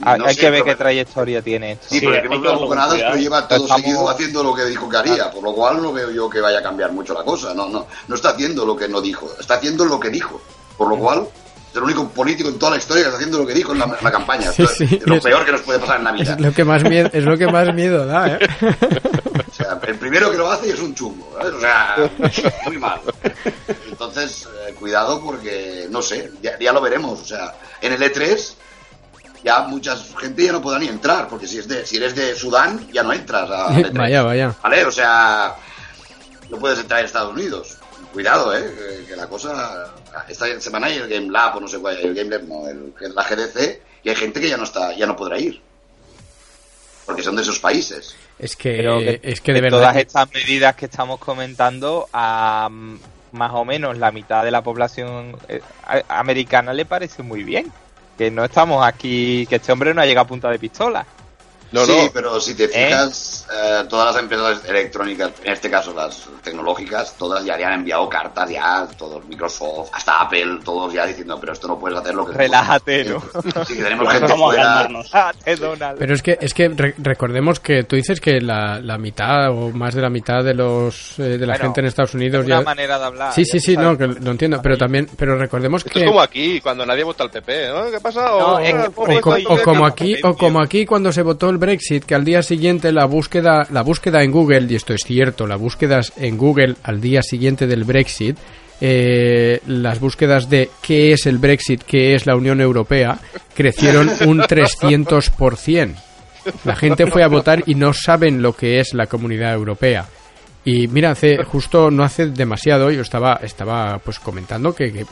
[0.03, 1.87] Hay, no hay sé, que ver pero- qué trayectoria tiene esto.
[1.91, 2.95] Sí, Sí, pero hay el que equipo de verlo con cuidado.
[2.97, 5.93] pero lleva todo Estamos- seguido haciendo lo que dijo que haría, por lo cual no
[5.93, 7.53] veo yo que vaya a cambiar mucho la cosa.
[7.53, 10.41] No, no, no está haciendo lo que no dijo, está haciendo lo que dijo.
[10.79, 11.27] Por lo cual,
[11.71, 13.79] es el único político en toda la historia que está haciendo lo que dijo en
[13.79, 14.51] la, en la campaña.
[14.53, 16.35] Sí, es- sí, es lo es- peor que nos puede pasar en Navidad.
[16.39, 18.39] Es lo que más miedo, es lo que más miedo da, ¿eh?
[19.51, 21.55] O sea, el primero que lo hace es un chungo, ¿sabes?
[21.55, 22.11] O sea,
[22.67, 23.01] muy mal.
[23.91, 27.21] Entonces, eh, cuidado porque, no sé, ya, ya lo veremos.
[27.21, 28.55] O sea, en el E3
[29.45, 32.35] ya mucha gente ya no podrá ni entrar, porque si, es de, si eres de
[32.35, 33.93] Sudán ya no entras a al E3.
[33.99, 34.55] Vaya, vaya.
[34.63, 34.85] ¿Vale?
[34.85, 35.55] O sea,
[36.51, 37.77] no puedes entrar en Estados Unidos.
[38.13, 39.05] Cuidado, ¿eh?
[39.07, 39.93] Que, la cosa...
[40.29, 42.93] Esta semana hay el Game Lab, o no sé cuál, el Game Lab no, el,
[43.15, 45.61] la GDC, y hay gente que ya no está ya no podrá ir.
[47.07, 48.17] Porque son de esos países.
[48.39, 49.79] Es que, Pero que, es que de verdad.
[49.79, 52.99] todas estas medidas que estamos comentando a mm,
[53.33, 55.61] más o menos la mitad de la población eh,
[56.09, 57.71] americana le parece muy bien.
[58.17, 61.07] Que no estamos aquí, que este hombre no ha llegado a punta de pistola.
[61.73, 62.11] No, sí, no.
[62.13, 67.45] pero si te fijas, eh, todas las empresas electrónicas, en este caso las tecnológicas, todas
[67.45, 71.69] ya le han enviado cartas ya, todos Microsoft, hasta Apple, todos ya diciendo, pero esto
[71.69, 72.33] no puedes hacer lo que...
[72.33, 73.23] Relájate, ¿no?
[73.67, 74.63] Sí, que tenemos gente fuera...
[74.63, 75.11] calmarnos.
[75.13, 75.99] Ah, te Donald.
[75.99, 79.71] Pero es que, es que re- recordemos que tú dices que la, la mitad o
[79.71, 82.47] más de la mitad de los eh, de la Bueno, gente en Estados Unidos Es
[82.47, 82.63] una ya.
[82.65, 83.33] manera de hablar.
[83.33, 86.21] Sí, sí, sí, no, que lo entiendo, pero también, pero recordemos Esto que es como
[86.21, 87.91] aquí, cuando nadie vota al PP, ¿no?
[87.91, 88.23] ¿Qué pasa?
[88.27, 90.85] No, O- es que- o- o, o- co- esto- o como aquí o como aquí
[90.87, 94.67] cuando se votó el Brexit que al día siguiente la búsqueda la búsqueda en Google
[94.69, 98.37] y esto es cierto las búsquedas en Google al día siguiente del Brexit
[98.81, 103.19] eh, las búsquedas de qué es el Brexit qué es la Unión Europea
[103.55, 105.95] crecieron un 300%
[106.65, 110.07] la gente fue a votar y no saben lo que es la Comunidad Europea.
[110.65, 115.07] Y mira, hace justo no hace demasiado yo estaba estaba pues comentando que,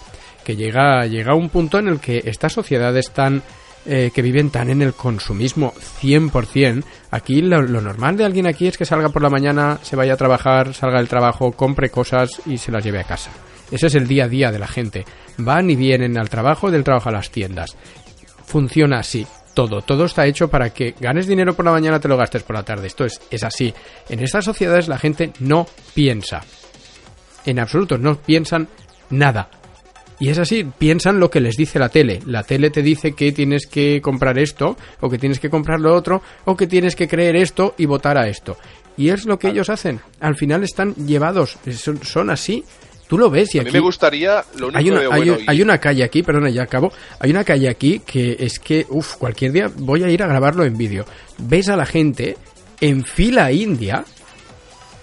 [0.44, 3.42] que, llega llega un punto en el que estas sociedades tan
[3.90, 5.72] eh, que viven tan en el consumismo
[6.02, 9.96] 100%, aquí lo, lo normal de alguien aquí es que salga por la mañana, se
[9.96, 13.30] vaya a trabajar, salga del trabajo, compre cosas y se las lleve a casa.
[13.70, 15.04] Ese es el día a día de la gente.
[15.38, 17.76] Van y vienen al trabajo, del trabajo a las tiendas.
[18.44, 19.26] Funciona así.
[19.54, 22.56] Todo, todo está hecho para que ganes dinero por la mañana, te lo gastes por
[22.56, 22.86] la tarde.
[22.86, 23.74] Esto es, es así.
[24.08, 26.42] En estas sociedades la gente no piensa.
[27.44, 28.68] En absoluto, no piensan
[29.10, 29.50] nada.
[30.20, 32.20] Y es así, piensan lo que les dice la tele.
[32.26, 35.94] La tele te dice que tienes que comprar esto, o que tienes que comprar lo
[35.94, 38.56] otro, o que tienes que creer esto y votar a esto.
[38.96, 40.00] Y es lo que ellos hacen.
[40.18, 42.64] Al final están llevados, son, son así.
[43.06, 45.12] Tú lo ves y A mí aquí me gustaría, lo único hay una, que veo
[45.12, 46.92] hay, bueno, hay una calle aquí, perdona, ya acabo.
[47.20, 50.64] Hay una calle aquí que es que, uff, cualquier día voy a ir a grabarlo
[50.64, 51.06] en vídeo.
[51.38, 52.36] Ves a la gente
[52.80, 54.04] en fila india,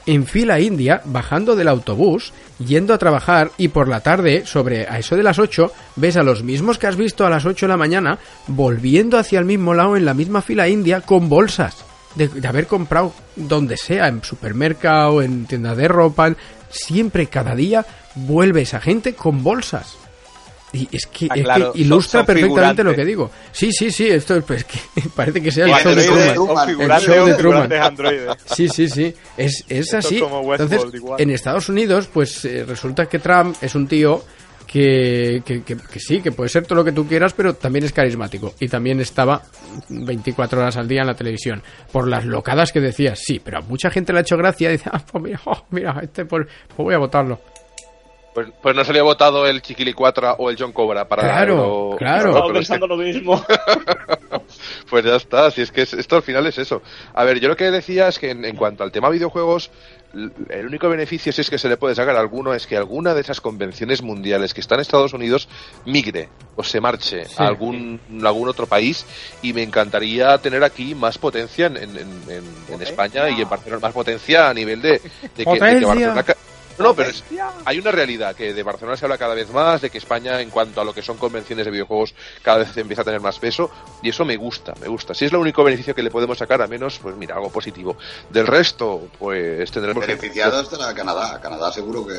[0.06, 4.99] en fila india, bajando del autobús, yendo a trabajar y por la tarde, sobre a
[4.99, 7.72] eso de las 8, ves a los mismos que has visto a las 8 de
[7.72, 11.84] la mañana, volviendo hacia el mismo lado en la misma fila india con bolsas.
[12.16, 16.34] De, de haber comprado donde sea, en supermercado, en tienda de ropa,
[16.70, 17.86] siempre, cada día,
[18.16, 19.97] vuelve esa gente con bolsas.
[20.76, 23.32] Y es que, Ah, es claro, que ilustra son- son perfectamente lo que digo.
[23.51, 24.80] Sí, sí, sí, esto es pues, que
[25.15, 26.69] parece que sea el show de Truman.
[26.69, 27.69] El show de Truman.
[28.45, 29.13] Sí, sí, sí.
[29.38, 30.17] Es, es así.
[30.21, 31.21] Entonces, igual.
[31.21, 34.23] en Estados Unidos, pues eh, resulta que Trump es un tío
[34.67, 37.86] que, que, que- que sí, que puede ser todo lo que tú quieras, pero también
[37.86, 38.55] es carismático.
[38.59, 39.41] Y también estaba
[39.89, 41.61] 24 horas al día en la televisión.
[41.91, 44.71] Por las locadas que decía, sí, pero a mucha gente le ha hecho gracia y
[44.78, 47.39] dice, ah, pues mira, oh, mira, este, pues, pues voy a votarlo.
[48.36, 51.53] Pues, pues no se le ha votado el Chiquilicuatra o el John Cobra para Claro,
[51.53, 52.29] Euro- claro.
[52.31, 53.43] Estaba pensando lo mismo.
[54.89, 56.81] Pues ya está, si es que es- esto al final es eso.
[57.13, 59.71] A ver, yo lo que decía es que en, en cuanto al tema videojuegos,
[60.13, 63.13] el único beneficio, si es que se le puede sacar a alguno, es que alguna
[63.13, 65.49] de esas convenciones mundiales que están en Estados Unidos
[65.86, 67.36] migre o se marche Sí.
[67.38, 69.05] a algún, algún otro país
[69.41, 71.97] y me encantaría tener aquí más potencia en, en-
[72.29, 75.59] en- España y en Barcelona, más potencia a nivel de, de que, de que.
[75.59, 76.25] Barcelona...
[76.78, 77.23] No, no, pero es-
[77.65, 80.49] hay una realidad que de Barcelona se habla cada vez más, de que España, en
[80.49, 83.71] cuanto a lo que son convenciones de videojuegos, cada vez empieza a tener más peso,
[84.01, 85.13] y eso me gusta, me gusta.
[85.13, 87.95] Si es lo único beneficio que le podemos sacar, a menos, pues mira, algo positivo.
[88.30, 91.39] Del resto, pues tendremos que- Beneficiado estará Canadá.
[91.41, 92.15] Canadá seguro que.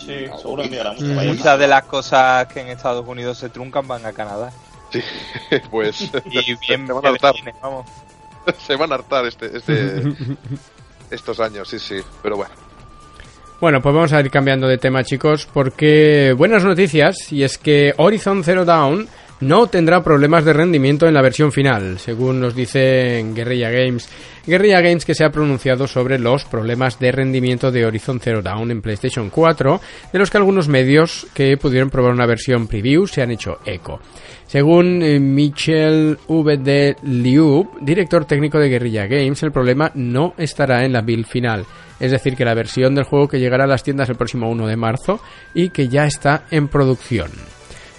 [0.00, 1.26] Sí, seguro que Mm.
[1.28, 4.52] Muchas de las cosas que en Estados Unidos se truncan van a Canadá.
[4.92, 5.00] Sí,
[5.70, 7.86] pues Y bien se van a hartar, viene, vamos.
[8.66, 10.02] se van a hartar este, este,
[11.10, 12.52] estos años, sí, sí, pero bueno.
[13.60, 17.94] Bueno, pues vamos a ir cambiando de tema, chicos, porque buenas noticias, y es que
[17.96, 19.08] Horizon Zero Dawn
[19.40, 24.08] no tendrá problemas de rendimiento en la versión final, según nos dice Guerrilla Games.
[24.46, 28.70] Guerrilla Games que se ha pronunciado sobre los problemas de rendimiento de Horizon Zero Dawn
[28.70, 29.80] en PlayStation 4,
[30.12, 34.00] de los que algunos medios que pudieron probar una versión preview se han hecho eco.
[34.46, 36.56] Según eh, Michel V.
[36.58, 41.64] de Liub, director técnico de Guerrilla Games, el problema no estará en la build final,
[41.98, 44.66] es decir, que la versión del juego que llegará a las tiendas el próximo 1
[44.66, 45.20] de marzo
[45.54, 47.30] y que ya está en producción.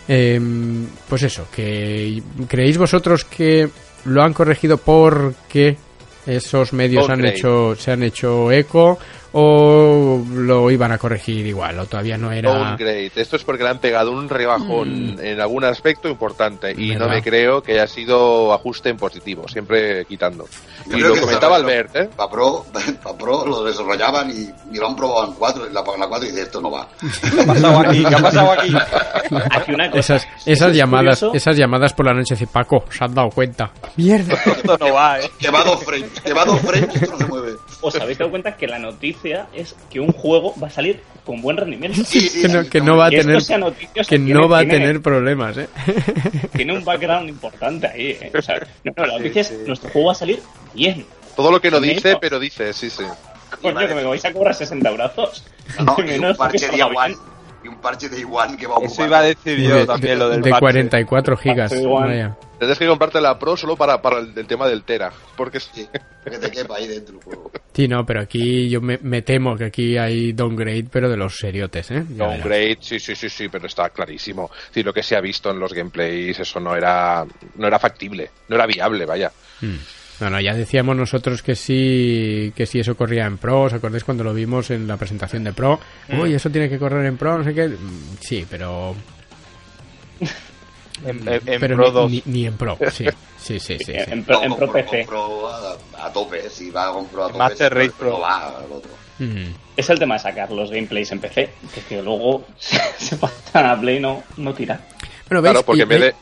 [0.08, 3.68] Em, pues eso, que creéis vosotros que
[4.06, 5.78] lo han corregido porque
[6.28, 8.98] esos medios han hecho se han hecho eco
[9.38, 13.12] o lo iban a corregir igual o todavía no era Downgrade.
[13.16, 17.16] Esto es porque le han pegado un rebajón en algún aspecto importante y no ¿Verdad?
[17.16, 20.46] me creo que haya sido ajuste en positivo, siempre quitando.
[20.88, 22.10] Yo Y lo comentaba Albert, ¿eh?
[22.16, 22.66] Pa Pro,
[23.04, 26.30] pa Pro lo desarrollaban y, y lo han probado en 4, la, la 4 y
[26.32, 26.88] dice esto no va.
[27.02, 28.04] ¿Qué ha pasado aquí?
[28.06, 28.74] ¿Qué ha pasado aquí?
[29.52, 30.00] Aquí una cosa.
[30.16, 31.36] esas esas es llamadas curioso.
[31.36, 35.20] esas llamadas por la noche dice Paco se han dado cuenta mierda Esto no va,
[35.20, 35.30] ¿eh?
[35.38, 37.52] Que va dos frames, que va dos frames, esto no se mueve.
[37.82, 41.42] ¿Os habéis dado cuenta que la noticia es que un juego va a salir con
[41.42, 42.02] buen rendimiento?
[42.06, 44.58] Sí, sí, que no, sí, que no va a Que tener que tiene- no va
[44.58, 45.68] a tiene- tener problemas eh
[46.56, 48.32] Tiene un background importante ahí, ¿eh?
[48.38, 50.40] O sea, no, no, la noticia es nuestro juego va a salir
[50.74, 51.06] bien.
[51.36, 53.04] Todo lo que no dice, pero dice, sí, sí.
[53.62, 55.44] Coño, que me vais a cobrar 60 brazos.
[55.84, 57.12] No, y un parche igual.
[57.14, 57.35] bien.
[57.66, 58.92] Y un parche de igual que va a ocupar.
[58.94, 60.62] Eso iba a decir yo de, también, de- lo del de parche.
[60.62, 62.38] 44 gigas vaya.
[62.60, 65.12] Tendrás que comprarte la Pro solo para, para el, el tema del Tera.
[65.36, 65.88] Porque Sí,
[66.24, 67.52] que te quepa ahí dentro el juego.
[67.74, 71.36] Sí, no, pero aquí yo me, me temo que aquí hay downgrade, pero de los
[71.38, 72.06] seriotes, ¿eh?
[72.16, 72.28] Ya.
[72.28, 74.50] Downgrade, sí, sí, sí, sí, pero está clarísimo.
[74.68, 78.30] Decir, lo que se ha visto en los gameplays, eso no era, no era factible,
[78.48, 79.32] no era viable, vaya.
[79.62, 79.76] Mm.
[80.20, 84.04] No, no, ya decíamos nosotros que sí, que sí eso corría en Pro, ¿os acordáis
[84.06, 85.80] cuando lo vimos en la presentación de Pro?
[86.10, 87.68] Uy, eso tiene que correr en Pro, no sé qué.
[87.68, 88.96] Mm, Sí, pero...
[91.06, 92.12] En, en- en pero Pro ni, 2.
[92.12, 93.06] ni- ni en Pro, sí,
[93.38, 93.84] sí, sí, sí.
[93.86, 93.94] sí.
[93.96, 95.00] En, pro, en Pro PC.
[95.06, 97.38] compro a, a tope, si va a compro a tope.
[97.40, 98.12] Master Race Pro.
[98.12, 98.92] No va al otro.
[99.20, 99.48] Mm.
[99.76, 103.66] Es el tema de sacar los gameplays en PC, que, es que luego se pasan
[103.66, 104.80] a Play no, no tira.
[105.30, 105.52] Bueno, ¿veis?
[105.52, 106.16] Claro, porque Y- en vez de,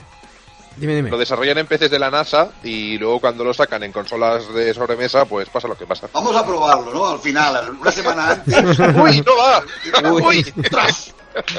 [0.75, 1.09] Dime, dime.
[1.09, 4.73] lo desarrollan en PCs de la NASA y luego cuando lo sacan en consolas de
[4.73, 6.07] sobremesa, pues pasa lo que pasa.
[6.13, 7.07] Vamos a probarlo, ¿no?
[7.09, 8.55] Al final, una semana antes.
[8.79, 10.11] ¡Uy, no va!
[10.11, 10.43] ¡Uy!
[10.69, 11.13] ¡Tras!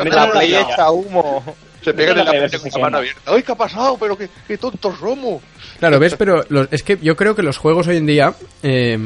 [0.04, 1.42] La Play echa humo.
[1.84, 3.20] Se pegan en la la con la mano abierta.
[3.26, 3.96] ¡Ay, qué ha pasado!
[3.98, 5.42] Pero qué, qué tontos somos.
[5.78, 8.98] Claro, ves, pero los- es que yo creo que los juegos hoy en día eh,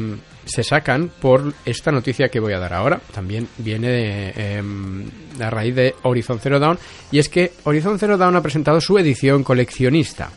[0.45, 2.99] se sacan por esta noticia que voy a dar ahora.
[3.13, 4.63] También viene de, eh,
[5.41, 6.79] a raíz de Horizon Zero Dawn.
[7.11, 10.29] Y es que Horizon Zero Dawn ha presentado su edición coleccionista.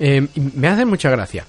[0.00, 1.44] Eh, y me hace mucha gracia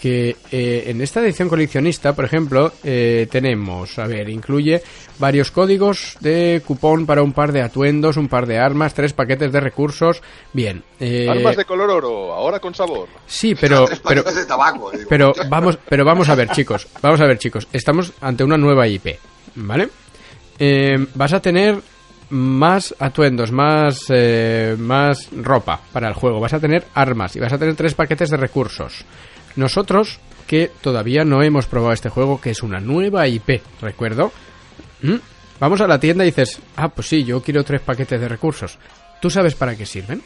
[0.00, 4.82] que eh, en esta edición coleccionista, por ejemplo, eh, tenemos, a ver, incluye
[5.18, 9.52] varios códigos de cupón para un par de atuendos, un par de armas, tres paquetes
[9.52, 10.22] de recursos.
[10.54, 10.82] Bien.
[10.98, 13.10] eh, Armas de color oro, ahora con sabor.
[13.26, 14.90] Sí, pero, Tres pero, paquetes de tabaco.
[14.90, 15.04] digo.
[15.06, 16.88] pero vamos, pero vamos a ver, chicos.
[17.02, 17.68] Vamos a ver, chicos.
[17.70, 19.18] Estamos ante una nueva IP,
[19.56, 19.90] ¿vale?
[20.58, 21.78] Eh, vas a tener
[22.30, 26.40] más atuendos, más, eh, más ropa para el juego.
[26.40, 29.04] Vas a tener armas y vas a tener tres paquetes de recursos.
[29.56, 34.32] Nosotros, que todavía no hemos probado este juego, que es una nueva IP, recuerdo.
[35.02, 35.16] ¿Mm?
[35.58, 38.78] Vamos a la tienda y dices, ah, pues sí, yo quiero tres paquetes de recursos.
[39.20, 40.22] ¿Tú sabes para qué sirven?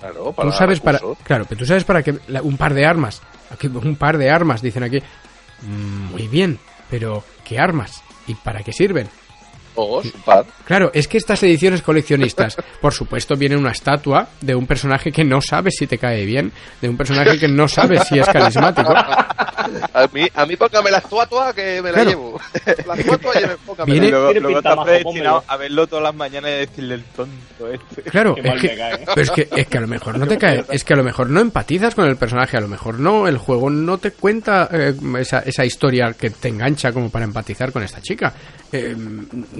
[0.00, 2.84] Claro, para tú sabes para claro pero tú sabes para qué la- un par de
[2.84, 4.98] armas Aquí, un par de armas dicen aquí
[5.62, 6.58] Mm, muy bien
[6.90, 9.08] pero qué armas y para qué sirven
[9.76, 10.44] Dos, un par.
[10.64, 15.24] Claro, es que estas ediciones coleccionistas, por supuesto, viene una estatua de un personaje que
[15.24, 18.92] no sabes si te cae bien, de un personaje que no sabes si es carismático.
[18.94, 22.10] A mí, a mí póngame la estatua que me la Claro.
[22.10, 22.40] llevo.
[22.86, 23.92] La estatua ya póngame.
[23.92, 27.72] Viene- Y luego, Tiene luego predestinado a verlo todas las mañanas y decirle el tonto
[27.72, 28.02] este.
[28.02, 28.98] Claro, Qué es que, cae.
[29.06, 31.04] pero es que, es que a lo mejor no te cae, es que a lo
[31.04, 34.68] mejor no empatizas con el personaje, a lo mejor no, el juego no te cuenta
[34.72, 38.32] eh, esa, esa historia que te engancha como para empatizar con esta chica.
[38.72, 38.94] Eh,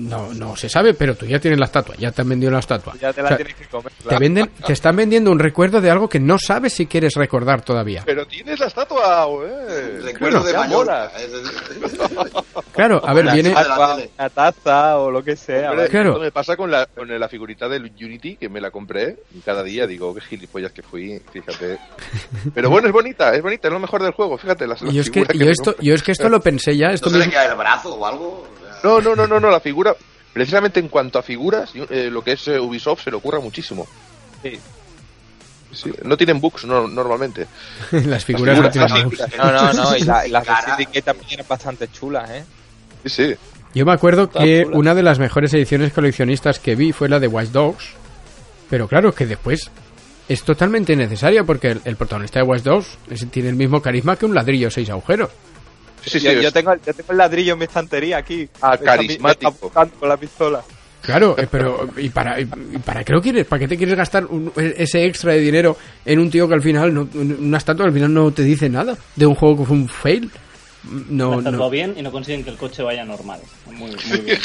[0.09, 2.59] no, no se sabe, pero tú ya tienes la estatua, ya te han vendido la
[2.61, 2.95] estatua.
[3.01, 3.93] Ya te la O sea, tienes que comer.
[4.09, 7.63] te venden, te están vendiendo un recuerdo de algo que no sabes si quieres recordar
[7.63, 8.03] todavía.
[8.05, 9.49] Pero tienes la estatua, güey.
[10.03, 11.11] Recuerdo de Mallorca.
[12.73, 15.71] Claro, a ver, La viene, la taza o lo que sea.
[15.71, 15.89] Hombre.
[15.89, 16.11] Claro.
[16.11, 19.41] esto me pasa con la, con la figurita del Unity que me la compré y
[19.41, 21.79] cada día digo, qué gilipollas que fui, fíjate.
[22.55, 24.67] Pero bueno, es bonita, es bonita, es lo mejor del juego, fíjate.
[24.67, 27.07] Las, la yo es que, yo esto, yo es que esto lo pensé ya, esto
[27.07, 28.47] ¿No se le mismo, queda el brazo o algo?
[28.85, 29.97] No, no, no, no, no, la figura,
[30.33, 33.87] precisamente en cuanto a figuras, eh, lo que es eh, Ubisoft se le ocurra muchísimo.
[34.43, 34.61] Sí.
[35.73, 37.49] Sí, no tienen bugs no, normalmente.
[37.91, 39.37] las figuras no figuras, tienen las bugs.
[39.39, 39.97] No, no, no.
[39.97, 42.45] Y, la- y las de también eran bastante chulas, ¿eh?
[43.05, 43.35] Sí, sí.
[43.75, 44.77] Yo me acuerdo que chula.
[44.79, 47.87] una de las mejores ediciones coleccionistas que vi fue la de Watch Dogs.
[48.71, 49.69] Pero claro, que después
[50.29, 54.15] es totalmente innecesaria porque el, el protagonista de Watch Dogs es- tiene el mismo carisma
[54.17, 55.31] que un ladrillo seis agujeros.
[56.05, 58.49] Sí, sí, sí, yo, yo tengo, yo tengo el ladrillo en mi estantería aquí.
[58.63, 59.71] Ah, está- carismático.
[59.99, 60.63] con la pistola.
[61.03, 63.47] Claro, eh, pero ¿y para, y, para qué lo quieres?
[63.47, 66.63] ¿Para qué te quieres gastar un- ese extra de dinero en un tío que al
[66.63, 69.65] final, no, una estatua que al final no te dice nada de un juego que
[69.67, 70.31] fue un fail?
[71.11, 71.71] No, Está todo no.
[71.71, 73.41] bien y no consiguen que el coche vaya normal.
[73.67, 74.39] Muy, muy bien.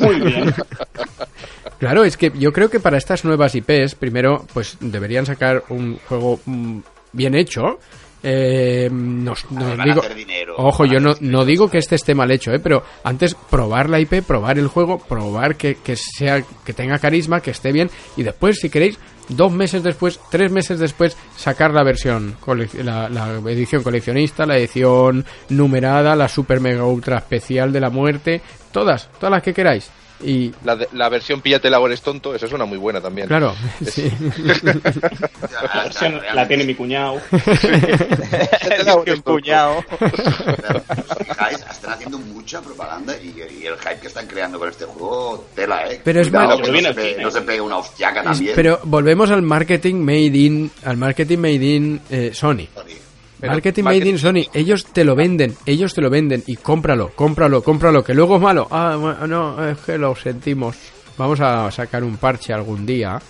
[0.00, 0.54] Muy bien.
[1.78, 5.98] Claro, es que yo creo que para estas nuevas IPs, primero, pues deberían sacar un
[6.08, 6.78] juego mm,
[7.12, 7.78] bien hecho.
[8.22, 12.52] Eh, nos, digo, dinero, ojo, yo no, hacer no digo que este esté mal hecho,
[12.52, 16.98] eh, pero antes probar la IP, probar el juego, probar que, que sea, que tenga
[16.98, 18.98] carisma, que esté bien, y después, si queréis,
[19.28, 22.36] dos meses después, tres meses después, sacar la versión,
[22.82, 28.42] la, la edición coleccionista, la edición numerada, la super mega ultra especial de la muerte,
[28.72, 29.90] todas, todas las que queráis.
[30.22, 33.28] Y La, de- la versión Píllate la es tonto, esa suena muy buena también.
[33.28, 33.54] claro,
[33.86, 34.10] sí.
[35.74, 37.20] La versión la tiene mi cuñado.
[39.06, 39.84] el cuñado.
[39.98, 41.58] Pero, ¿os fijáis?
[41.70, 43.28] Están haciendo mucha propaganda y,
[43.62, 46.00] y el hype que están creando con este juego, tela, ¿eh?
[46.02, 46.62] Pero es Cuidado malo.
[46.62, 47.22] que no, se al pe- cine.
[47.22, 48.52] no se pegue una hostiaca también.
[48.54, 52.66] Pero volvemos al marketing made in, al marketing made in eh, Sony.
[53.40, 54.46] Pero marketing made in Sony.
[54.52, 58.42] Ellos te lo venden, ellos te lo venden y cómpralo, cómpralo, cómpralo, que luego es
[58.42, 58.66] malo.
[58.70, 60.76] Ah, bueno, no, es que lo sentimos.
[61.16, 63.20] Vamos a sacar un parche algún día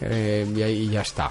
[0.00, 1.30] eh, y ahí ya está.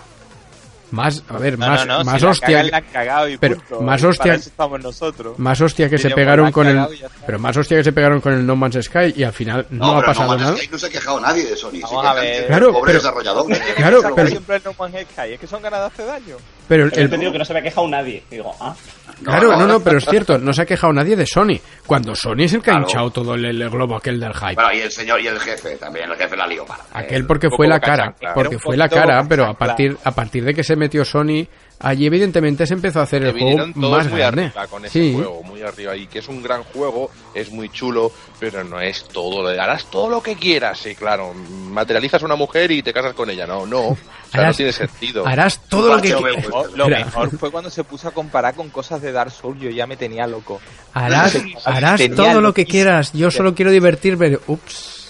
[0.91, 3.81] Más, a ver, No, más, no, no, más si la hostia, cagan, la pero punto.
[3.81, 4.39] más hostia-
[4.79, 5.39] nosotros.
[5.39, 6.85] más hostia que se pegaron con el,
[7.25, 9.87] pero más hostia que se pegaron con el No Man's Sky y al final no,
[9.93, 10.55] No, ha pasado nada.
[10.55, 11.79] Sky no se ha quejado nadie de Sony.
[11.81, 12.45] Vamos a ver.
[12.45, 13.45] Claro, pobre pero- desarrollador.
[13.75, 16.35] Claro, pero- siempre el No Man's Sky, es que son ganas de hace daño.
[16.67, 18.23] Pero He el, entendido que no se había quejado nadie.
[18.31, 18.75] Y digo, ah,
[19.23, 21.59] Claro, no, no, pero es cierto, no se ha quejado nadie de Sony.
[21.85, 22.87] Cuando Sony es el que ha Claro.
[22.87, 24.55] hinchado todo el, el globo aquel del hype.
[24.55, 26.83] Bueno, y el señor y el jefe también, el jefe la lió para.
[26.93, 30.53] Aquel porque fue la cara, porque fue la cara, pero a partir a partir de
[30.53, 31.45] que se metió Sony,
[31.83, 34.45] allí evidentemente se empezó a hacer el juego todos más muy grande.
[34.45, 35.95] arriba con ese Sí, juego, muy arriba.
[35.95, 39.47] Y que es un gran juego, es muy chulo, pero no es todo.
[39.51, 41.33] Le harás todo lo que quieras, sí, claro.
[41.33, 43.45] Materializas a una mujer y te casas con ella.
[43.45, 43.89] No, no.
[43.89, 43.97] O
[44.31, 45.27] sea, Harás- no tiene sentido.
[45.27, 46.75] harás todo lo que Macho, qui- me gusta.
[46.77, 49.85] Lo mejor fue cuando se puso a comparar con cosas de Dark Souls, yo ya
[49.85, 50.59] me tenía loco.
[50.93, 53.13] harás, harás Tenía todo lo que quieras.
[53.13, 54.39] Yo solo quiero divertirme.
[54.47, 55.01] Ups.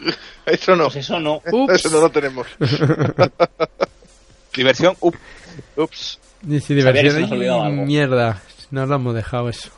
[0.46, 0.84] Eso no.
[0.84, 1.40] pues eso no.
[1.50, 1.72] Ups.
[1.74, 2.46] Eso no lo tenemos.
[4.54, 5.16] Diversión, up.
[5.76, 6.18] Ups.
[6.42, 6.60] Sabía
[6.92, 7.32] que diversión.
[7.32, 7.86] Ay, algo.
[7.86, 9.70] Mierda, no lo hemos dejado eso.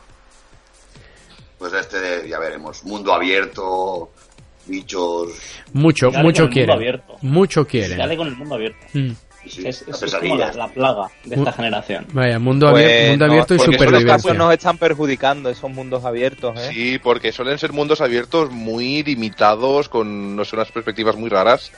[1.57, 2.83] Pues este, ya veremos.
[2.83, 4.11] Mundo abierto,
[4.65, 5.31] bichos.
[5.73, 7.01] Mucho, Dale mucho quieren.
[7.21, 7.97] Mucho quieren.
[7.97, 8.85] Dale con el mundo abierto.
[8.93, 9.11] Mm.
[9.49, 12.05] Sí, Es, la es- es como la, la plaga de esta generación.
[12.13, 14.07] Vaya, mundo, Pues abierto, mundo no, y esos supervivencia.
[14.15, 16.69] casos nos están perjudicando, esos mundos abiertos, ¿eh?
[16.73, 21.71] Sí, porque suelen ser mundos abiertos muy limitados, con no sé, unas perspectivas muy raras.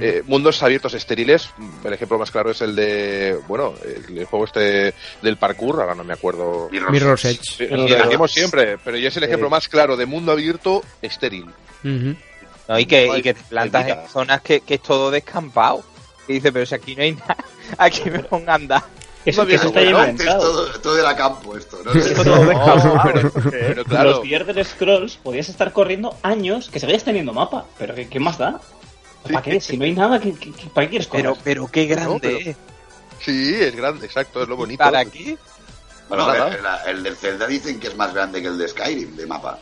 [0.00, 1.50] Eh, mundos abiertos estériles,
[1.84, 5.94] el ejemplo más claro es el de, bueno, el, el juego este del parkour, ahora
[5.94, 6.68] no me acuerdo.
[6.70, 7.40] Mirror's Edge.
[7.42, 11.46] Sí, decimos siempre, pero ya es el ejemplo más claro de mundo abierto estéril.
[12.68, 15.82] No, y que, y te plantas en zonas que, que es todo descampado.
[16.30, 17.36] Y dice, pero si aquí no hay nada,
[17.78, 18.84] aquí me pongo a andar.
[19.24, 20.40] Eso, eso está bueno, inventado.
[20.40, 21.92] todo, todo era campo esto, ¿no?
[21.92, 23.00] Esto todo descampado.
[23.12, 27.66] pero, pero claro, Los Elder Scrolls podías estar corriendo años que seguías teniendo mapa.
[27.78, 28.60] Pero ¿qué, qué más da?
[29.24, 29.60] ¿Para qué?
[29.60, 30.32] Si no hay nada, ¿qué,
[30.72, 31.24] ¿para qué quieres correr?
[31.24, 32.56] Pero, pero qué grande pero- es.
[33.20, 34.82] sí, es grande, exacto, es lo bonito.
[34.84, 35.36] ¿Para qué?
[36.08, 36.56] Bueno, el,
[36.86, 39.58] el del Zelda dicen que es más grande que el de Skyrim, de mapa.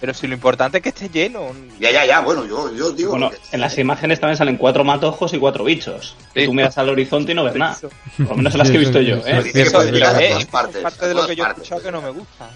[0.00, 1.52] Pero si lo importante es que esté lleno.
[1.78, 3.10] Ya, ya, ya, bueno, yo, yo digo.
[3.10, 6.16] Bueno, que- en las imágenes también salen cuatro matojos y cuatro bichos.
[6.34, 7.76] Y tú miras al horizonte y no ves nada.
[8.16, 9.42] Por lo menos en las que he visto yo, ¿eh?
[10.78, 12.50] Es parte de lo que yo he escuchado que no me gusta.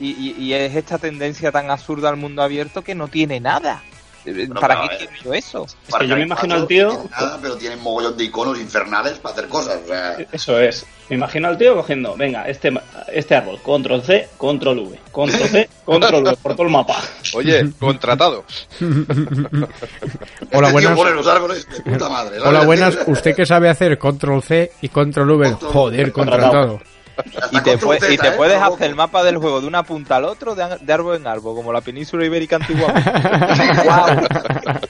[0.00, 3.82] Y, y- y es esta tendencia tan absurda al mundo abierto que no tiene nada.
[4.24, 5.08] Eh, Bueno, ¿Para pero, qué ver.
[5.14, 5.66] quiero eso?
[5.86, 7.04] Es que yo me imagino al no tío.
[7.10, 9.78] Nada, pero tienen mogollón de iconos infernales para hacer cosas.
[9.84, 10.84] O sea, Eso es.
[11.08, 12.70] Me imagino al tío cogiendo, venga, este,
[13.10, 17.00] este árbol, control C, control V, control C, control V, por todo el mapa.
[17.34, 18.44] Oye, contratado.
[20.52, 20.96] Hola, este buenas.
[20.96, 22.40] pone los árboles de puta madre.
[22.40, 22.98] Hola, buenas.
[23.06, 23.98] ¿Usted qué sabe hacer?
[23.98, 25.50] Control C y Control V.
[25.52, 26.50] Control- Joder, contratado.
[26.52, 26.97] contratado.
[27.52, 27.78] Y te, y ¿eh?
[28.36, 31.26] puedes hacer el mapa del juego de una punta al otro, de, de árbol en
[31.26, 32.92] árbol, como la península ibérica antigua.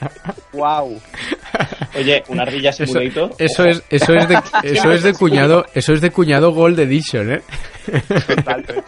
[0.51, 0.59] ¡Wow!
[0.87, 1.01] ¡Wow!
[1.97, 3.31] Oye, una ardilla Eso, simulator.
[3.37, 7.33] eso es, eso es de, eso es de cuñado, eso es de cuñado Gold Edition,
[7.33, 7.41] ¿eh?
[8.27, 8.83] Totalmente.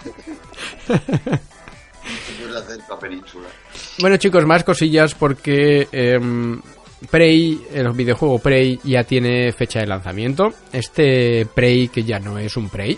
[4.00, 6.62] Bueno, chicos, más cosillas porque em,
[7.10, 10.50] Prey, el videojuego Prey ya tiene fecha de lanzamiento.
[10.72, 12.98] Este Prey, que ya no es un Prey,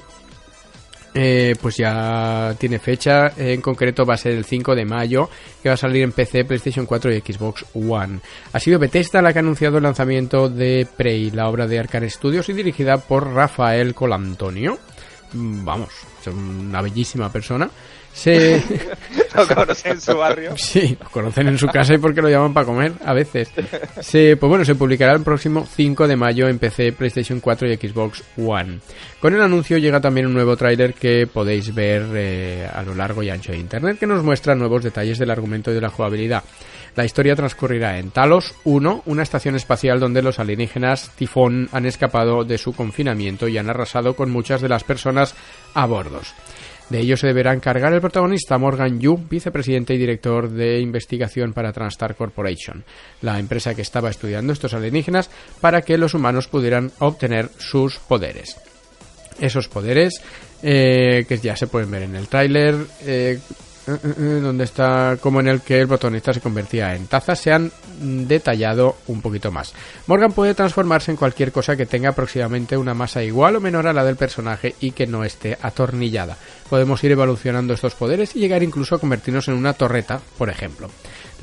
[1.14, 3.32] eh, pues ya tiene fecha.
[3.38, 5.30] En concreto va a ser el 5 de mayo,
[5.62, 8.20] que va a salir en PC, PlayStation 4 y Xbox One.
[8.52, 12.10] Ha sido Bethesda la que ha anunciado el lanzamiento de Prey, la obra de Arcane
[12.10, 14.80] Studios y dirigida por Rafael Colantonio.
[15.34, 15.90] Mm, Vamos,
[16.22, 17.70] es una bellísima persona.
[18.14, 18.64] Se...
[19.36, 20.54] Lo conocen en su barrio.
[20.64, 23.50] Sí, lo conocen en su casa y porque lo llaman para comer a veces.
[24.02, 27.76] Se, pues bueno, se publicará el próximo 5 de mayo en PC, PlayStation 4 y
[27.76, 28.80] Xbox One.
[29.20, 33.24] Con el anuncio llega también un nuevo tráiler que podéis ver eh, a lo largo
[33.24, 36.44] y ancho de Internet que nos muestra nuevos detalles del argumento y de la jugabilidad.
[36.96, 42.44] La historia transcurrirá en Talos 1, una estación espacial donde los alienígenas Tifón han escapado
[42.44, 45.34] de su confinamiento y han arrasado con muchas de las personas
[45.74, 46.34] a bordos.
[46.90, 51.72] De ello se deberá encargar el protagonista Morgan Yu, vicepresidente y director de investigación para
[51.72, 52.84] Transtar Corporation,
[53.22, 55.30] la empresa que estaba estudiando estos alienígenas
[55.62, 58.58] para que los humanos pudieran obtener sus poderes.
[59.40, 60.22] Esos poderes
[60.62, 63.40] eh, que ya se pueden ver en el tráiler, eh,
[63.86, 67.72] donde está como en el que el protagonista se convertía en taza, se han
[68.02, 69.74] mm, detallado un poquito más.
[70.08, 73.94] Morgan puede transformarse en cualquier cosa que tenga aproximadamente una masa igual o menor a
[73.94, 76.38] la del personaje y que no esté atornillada.
[76.70, 80.90] Podemos ir evolucionando estos poderes y llegar incluso a convertirnos en una torreta, por ejemplo.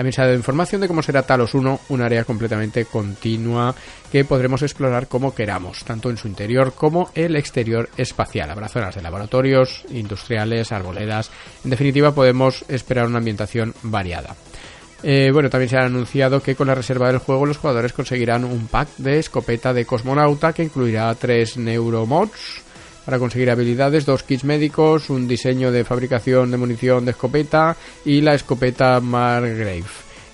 [0.01, 3.75] También se ha dado información de cómo será Talos 1, un área completamente continua
[4.11, 8.51] que podremos explorar como queramos, tanto en su interior como el exterior espacial.
[8.51, 11.31] Habrá zonas de laboratorios, industriales, arboledas.
[11.65, 14.35] En definitiva, podemos esperar una ambientación variada.
[15.03, 18.47] Eh, bueno, también se ha anunciado que con la reserva del juego los jugadores conseguirán
[18.47, 22.70] un pack de escopeta de cosmonauta que incluirá tres neuromods
[23.11, 28.21] para conseguir habilidades, dos kits médicos, un diseño de fabricación de munición de escopeta y
[28.21, 29.83] la escopeta Margrave.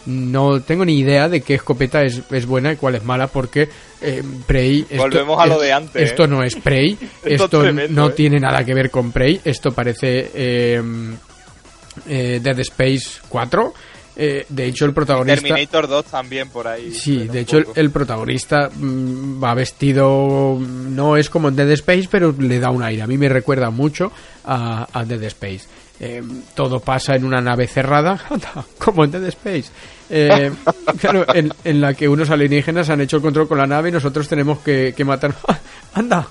[0.05, 3.67] No tengo ni idea de qué escopeta es, es buena y cuál es mala porque
[4.03, 4.83] eh, Prey...
[4.91, 6.29] esto- Volvemos a lo de antes, Esto ¿eh?
[6.29, 8.13] no es Prey, Esto esto tremendo, no ¿eh?
[8.15, 10.31] tiene nada que ver con Prey, esto parece
[12.07, 13.73] Dead Space 4.
[14.17, 15.43] Eh, de hecho, el protagonista...
[15.43, 16.93] Terminator 2 también por ahí.
[16.93, 22.35] Sí, de hecho el, protagonista mm, va vestido, no es como en Dead Space, pero
[22.39, 23.03] le da un aire.
[23.03, 24.11] A mí me recuerda mucho
[24.45, 25.67] a, a Dead Space.
[25.99, 26.23] Eh,
[26.55, 29.71] todo pasa en una nave cerrada, anda, como en Dead Space.
[30.11, 30.53] Eh,
[31.01, 33.93] claro, en, en la que unos alienígenas han hecho el control con la nave y
[33.93, 35.35] nosotros tenemos que, que matar.
[35.95, 36.29] anda,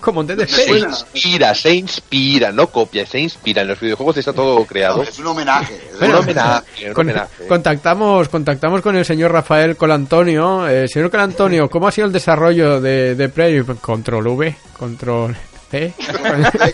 [0.00, 3.62] como Dead Se inspira, se inspira, no copia, se inspira.
[3.62, 5.02] En los videojuegos está todo creado.
[5.02, 5.74] Es un homenaje.
[5.92, 7.46] es Un un homenaje, un Con- homenaje.
[7.46, 10.68] contactamos, contactamos con el señor Rafael Colantonio.
[10.68, 13.62] Eh, señor Colantonio, ¿cómo ha sido el desarrollo de, de Prey?
[13.80, 15.36] Control V, control
[15.70, 15.92] C.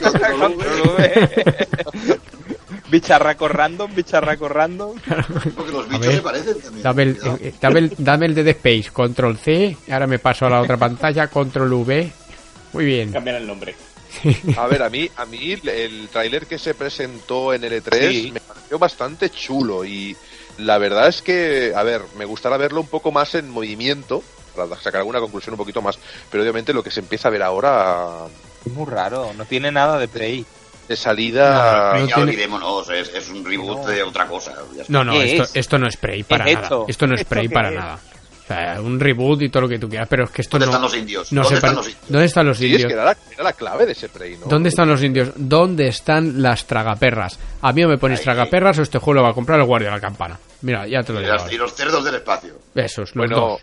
[0.00, 0.56] Control
[0.96, 1.28] V,
[2.88, 4.92] Bicharraco random, bicharraco random.
[5.56, 6.82] Porque los bichos ver, se parecen también.
[6.84, 9.76] Dame el, eh, dame el, dame el Dead Space, control C.
[9.90, 12.12] Ahora me paso a la otra pantalla, control V.
[12.76, 13.10] Muy bien.
[13.12, 13.74] Cambiar el nombre.
[14.56, 18.30] A ver, a mí, a mí el tráiler que se presentó en el E3 Sí.
[18.32, 20.16] me pareció bastante chulo y
[20.58, 24.22] la verdad es que, a ver, me gustaría verlo un poco más en movimiento
[24.54, 25.98] para sacar alguna conclusión un poquito más,
[26.30, 28.26] pero obviamente lo que se empieza a ver ahora
[28.64, 30.44] Es muy raro, no tiene nada de Prey.
[30.88, 33.86] de salida No ya tiene- olvidémonos, es, es un reboot No.
[33.86, 34.54] de otra cosa.
[34.88, 35.50] No, no, ¿Qué esto, es?
[35.56, 36.66] esto no es Prey para ¿Qué es nada.
[36.66, 36.84] esto?
[36.88, 37.74] Esto no es ¿Esto Prey para es?
[37.74, 37.98] nada.
[38.46, 40.66] O sea, un reboot y todo lo que tú quieras, pero es que esto ¿Dónde
[40.66, 40.70] no.
[40.72, 41.32] están los indios?
[41.32, 42.04] no ¿Dónde están los indios?
[42.08, 42.88] ¿Dónde están los Sí, es indios?
[42.88, 44.46] que era la, era la clave de ese Prey, ¿no?
[44.46, 45.30] ¿Dónde están los indios?
[45.34, 47.40] ¿Dónde están las tragaperras?
[47.62, 48.24] A mí o me ponéis Ahí.
[48.26, 50.38] tragaperras o este juego lo va a comprar el guardia de la campana.
[50.62, 51.32] Mira, ya te lo digo.
[51.50, 52.54] y los cerdos del espacio.
[52.74, 53.60] Esos, los Bueno, dos.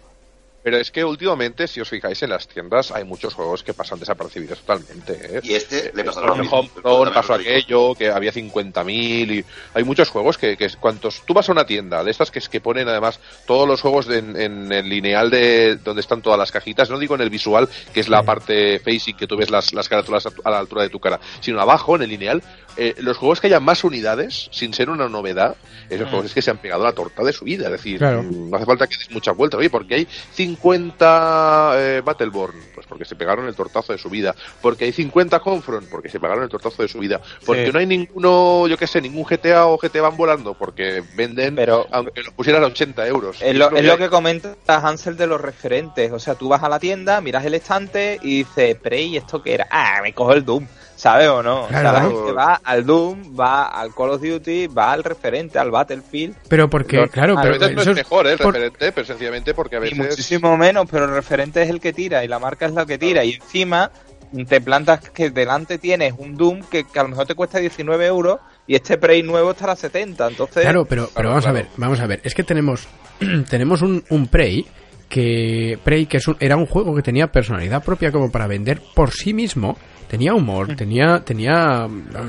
[0.63, 3.99] Pero es que últimamente, si os fijáis en las tiendas, hay muchos juegos que pasan
[3.99, 5.37] desapercibidos totalmente.
[5.37, 5.41] ¿eh?
[5.43, 6.69] Y este le pasó Por lo mismo.
[7.13, 11.51] pasó aquello, que había 50.000 y hay muchos juegos que, que cuantos tú vas a
[11.51, 14.71] una tienda de estas que es que ponen además todos los juegos de- en, en
[14.71, 18.07] el lineal de donde están todas las cajitas, no digo en el visual, que es
[18.07, 20.89] la parte facing que tú ves las, las carátulas a, tu- a la altura de
[20.89, 22.41] tu cara, sino abajo en el lineal,
[22.77, 25.55] eh, los juegos que hayan más unidades, sin ser una novedad,
[25.89, 28.23] esos juegos es que se han pegado la torta de su vida, es decir, Claro.
[28.23, 30.07] mm, no hace falta que des muchas vueltas, oye, porque hay
[30.67, 35.39] 50 eh, Battleborn, pues porque se pegaron el tortazo de su vida, porque hay 50
[35.39, 37.71] Confront, porque se pegaron el tortazo de su vida, porque Sí.
[37.71, 41.87] no hay ninguno, yo qué sé, ningún GTA o GT van volando, porque venden, Pero-
[41.91, 43.37] aunque lo pusieran a 80 euros.
[43.41, 43.97] Es lo, es es lo hay.
[43.97, 46.11] que comenta Hansel de los referentes.
[46.11, 49.53] O sea, tú vas a la tienda, miras el estante y dices, Prey, ¿esto qué
[49.55, 49.67] era?
[49.69, 50.67] Ah, me cojo el Doom.
[51.03, 51.63] ¿Sabes o no?
[51.65, 51.97] O sea, Claro.
[51.97, 56.33] la gente va al Doom, va al Call of Duty, va al referente, al Battlefield.
[56.47, 58.31] Pero porque, No, claro, a a pero veces no eso es es mejor, ¿eh?
[58.31, 59.97] el por- referente, pero sencillamente porque a Y veces...
[59.97, 62.97] muchísimo menos, pero el referente es el que tira y la marca es la que
[62.97, 63.25] tira.
[63.25, 63.91] Y encima
[64.47, 68.05] te plantas que delante tienes un Doom que, que a lo mejor te cuesta 19
[68.07, 70.25] euros y este Prey nuevo estará a 70.
[70.29, 71.57] Entonces, Claro, pero, pero Claro, vamos claro.
[71.57, 72.21] a ver, vamos a ver.
[72.23, 72.87] Es que tenemos,
[73.49, 74.65] tenemos un, un Prey
[75.09, 78.81] que Prey que es un- era un juego que tenía personalidad propia como para vender
[78.95, 79.77] por sí mismo.
[80.07, 81.87] Tenía humor, tenía, tenía,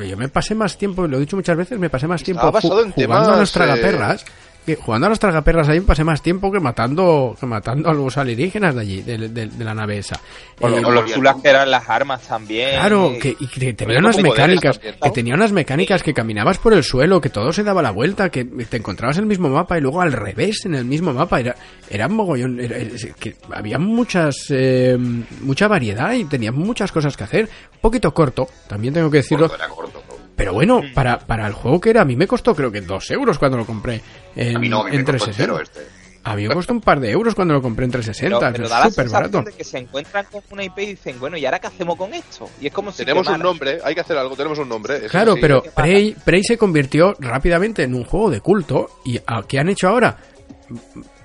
[0.09, 2.53] yo me pasé más tiempo, lo he dicho muchas veces, me pasé más tiempo
[2.83, 4.25] en jugando a los eh, tragaperras.
[4.65, 8.17] Que jugando a los tragaperras ahí pasé más tiempo que matando, que matando a los
[8.17, 10.19] alienígenas de allí, de, de- de la nave esa.
[10.61, 12.71] o, Eh, o lo chulas que eran las armas también.
[12.71, 16.15] Claro, y- que, y que tenía Oye, unas mecánicas, también, que tenía unas mecánicas que
[16.15, 19.29] caminabas por el suelo, que todo se daba la vuelta, que te encontrabas en el
[19.29, 21.41] mismo mapa y luego al revés en el mismo mapa.
[21.41, 21.57] Era,
[21.91, 22.79] era un mogollón, era-
[23.21, 24.97] que había muchas, eh,
[25.43, 27.49] mucha variedad y tenías muchas cosas que hacer.
[27.75, 29.49] Un poquito corto, también tengo que decirlo.
[29.49, 30.03] Corto, era corto.
[30.37, 33.09] Pero bueno, para, para el juego que era, a mí me costó creo que dos
[33.13, 34.01] euros cuando lo compré
[34.37, 35.43] en, A mí no, a mí en me costó 360.
[35.43, 36.05] entero este.
[36.27, 38.65] A mí me costó un par de euros cuando lo compré en 360, pero, pero
[38.65, 39.51] es da la súper sensación barato.
[39.51, 42.15] de que se encuentran con una IP y dicen, bueno, ¿y ahora qué hacemos con
[42.15, 42.49] esto?
[42.63, 44.97] Y es como si Tenemos un nombre, hay que hacer algo, tenemos un nombre.
[44.97, 45.71] eso Claro, pero ¿eh?
[45.77, 48.89] Prey, Prey se convirtió rápidamente en un juego de culto.
[49.05, 50.17] ¿Y a- qué han hecho ahora?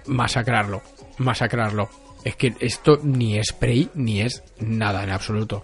[0.07, 0.81] Masacrarlo.
[1.17, 1.89] Masacrarlo.
[2.25, 5.63] Es que esto ni es Prey ni es nada en absoluto.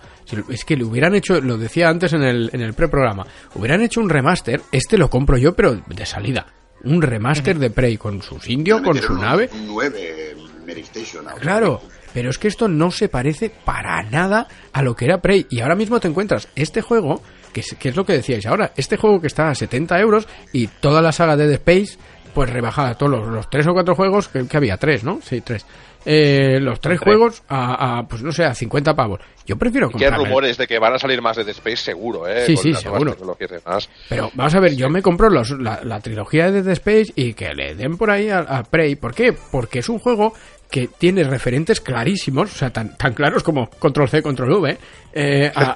[0.50, 4.00] Es que le hubieran hecho, lo decía antes en el, en el preprograma, hubieran hecho
[4.00, 6.46] un remaster, este lo compro yo, pero de salida.
[6.86, 9.50] Un remaster de Prey con sus indios, con su nave.
[9.54, 11.26] Un 9 Mary Station.
[11.40, 11.82] Claro,
[12.14, 15.46] pero es que esto no se parece para nada a lo que era Prey.
[15.50, 17.22] Y ahora mismo te encuentras este juego,
[17.54, 20.28] que es, que es lo que decíais ahora, este juego que está a 70 euros
[20.52, 21.98] y toda la saga de The Space,
[22.34, 25.20] pues rebajada, todos los, los tres o cuatro juegos, que, que había tres, ¿no?
[25.22, 25.66] Sí, tres.
[26.06, 29.20] Eh, los tres juegos a, a, pues no sé, a 50 pavos.
[29.46, 32.28] Yo prefiero que hay rumores de que van a salir más de The Space seguro,
[32.28, 32.46] ¿eh?
[32.46, 33.38] Sí, Con sí, seguro.
[33.40, 33.90] demás.
[34.10, 37.34] Pero vamos a ver, yo me compro los, la, la trilogía de The Space y
[37.34, 38.96] que le den por ahí a, a Prey.
[38.96, 39.34] ¿Por qué?
[39.52, 40.34] Porque es un juego
[40.70, 44.78] que tiene referentes clarísimos, o sea, tan, tan claros como Control C, Control V,
[45.14, 45.76] eh, a,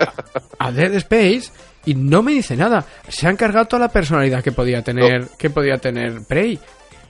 [0.57, 1.51] a Dead Space
[1.85, 2.83] y no me dice nada.
[3.07, 6.59] Se han cargado toda la personalidad que podía tener, que podía tener Prey.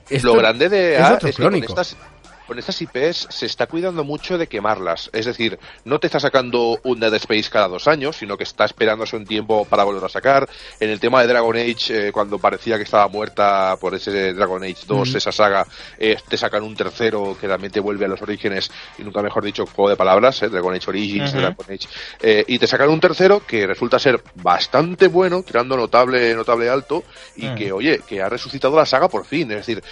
[0.08, 1.72] Esto Lo grande de es EA otro es que con clónico.
[1.72, 1.96] estas,
[2.50, 5.08] con estas IPs se está cuidando mucho de quemarlas.
[5.12, 8.64] Es decir, no te está sacando un Dead Space cada dos años, sino que está
[8.64, 10.48] esperándose un tiempo para volver a sacar.
[10.80, 14.64] En el tema de Dragon Age, eh, cuando parecía que estaba muerta por ese Dragon
[14.64, 15.64] Age 2, esa saga,
[15.96, 19.64] eh, te sacan un tercero que realmente vuelve a los orígenes, y nunca mejor dicho,
[19.66, 21.32] juego de palabras, eh, Dragon Age Origins.
[21.32, 21.86] Dragon Age,
[22.20, 27.04] eh, y te sacan un tercero que resulta ser bastante bueno, tirando notable, notable alto,
[27.36, 27.54] y Mm.
[27.54, 29.48] que, oye, que ha resucitado la saga por fin.
[29.52, 29.84] Es decir,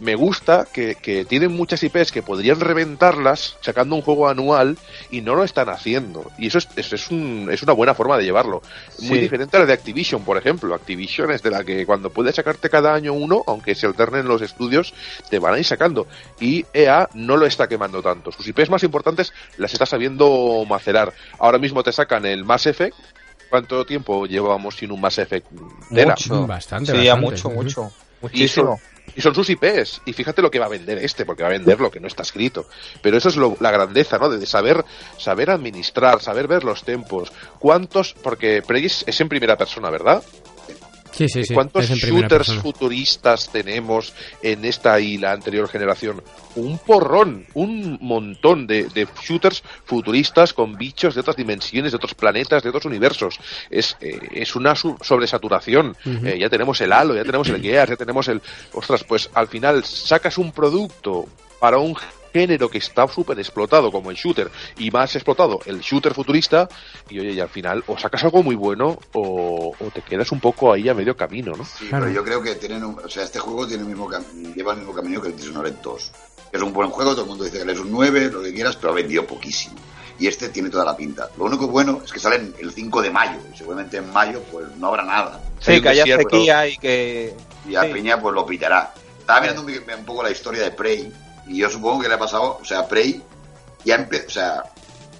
[0.00, 4.78] me gusta que, que tienen muchas IPs que podrían reventarlas sacando un juego anual
[5.10, 6.24] y no lo están haciendo.
[6.38, 8.62] Y eso es, eso es, un- es una buena forma de llevarlo.
[9.00, 9.20] Muy Sí.
[9.20, 10.74] diferente a la de Activision, por ejemplo.
[10.74, 14.42] Activision es de la que cuando puedes sacarte cada año uno, aunque se alternen los
[14.42, 14.94] estudios,
[15.30, 16.06] te van a ir sacando.
[16.40, 18.32] Y EA no lo está quemando tanto.
[18.32, 21.12] Sus IPs más importantes las está sabiendo macerar.
[21.38, 22.96] Ahora mismo te sacan el Mass Effect.
[23.50, 25.46] ¿Cuánto tiempo llevábamos sin un Mass Effect?
[25.52, 26.46] Mucho.
[26.46, 27.92] Bastante, Sí, bastante, mucho, mucho.
[28.22, 28.80] Y Muchísimo.
[29.14, 30.02] Y son sus IPs.
[30.06, 32.06] Y fíjate lo que va a vender este, porque va a vender lo que no
[32.08, 32.66] está escrito.
[33.02, 34.28] Pero eso es lo- la grandeza, ¿no?
[34.30, 34.84] De, saber,
[35.18, 37.32] saber administrar, saber ver los tempos.
[37.58, 38.14] ¿Cuántos?
[38.14, 40.22] Porque Prey es, es en primera persona, ¿verdad?
[41.12, 41.54] Sí, sí, sí.
[41.54, 42.62] ¿Cuántos shooters persona.
[42.62, 46.22] futuristas tenemos en esta y la anterior generación?
[46.56, 52.14] Un porrón, un montón de, de shooters futuristas con bichos de otras dimensiones, de otros
[52.14, 53.38] planetas, de otros universos.
[53.70, 55.96] Es, eh, es una sobresaturación.
[56.04, 58.40] Eh, ya tenemos el Halo, ya tenemos el Gears, ya tenemos el...
[58.72, 61.26] Ostras, pues al final sacas un producto
[61.62, 61.94] para un
[62.32, 66.68] género que está súper explotado como el shooter y más explotado el shooter futurista
[67.08, 70.40] y oye y al final o sacas algo muy bueno o, o te quedas un
[70.40, 71.64] poco ahí a medio camino ¿no?
[71.64, 72.06] Sí, Claro.
[72.06, 74.24] pero yo creo que tienen un- o sea, este juego tiene el mismo cam-
[74.56, 76.12] lleva el mismo camino que el Dishonored 2.
[76.50, 78.74] Es un buen juego, todo el mundo dice que es un 9, lo que quieras,
[78.74, 79.76] pero ha vendido poquísimo.
[80.18, 81.28] Y este tiene toda la pinta.
[81.38, 83.38] Lo único bueno es que salen el 5 de mayo.
[83.54, 85.40] Y seguramente en mayo pues no habrá nada.
[85.60, 87.34] Sí, que haya sequía y que...
[87.68, 87.92] Y a Sí.
[87.92, 88.92] Peña pues lo pillará.
[89.20, 91.12] Estaba mirando un, un poco la historia de Prey.
[91.46, 93.22] Y yo supongo que le ha pasado, o sea, Prey
[93.84, 94.62] ya empe- o sea,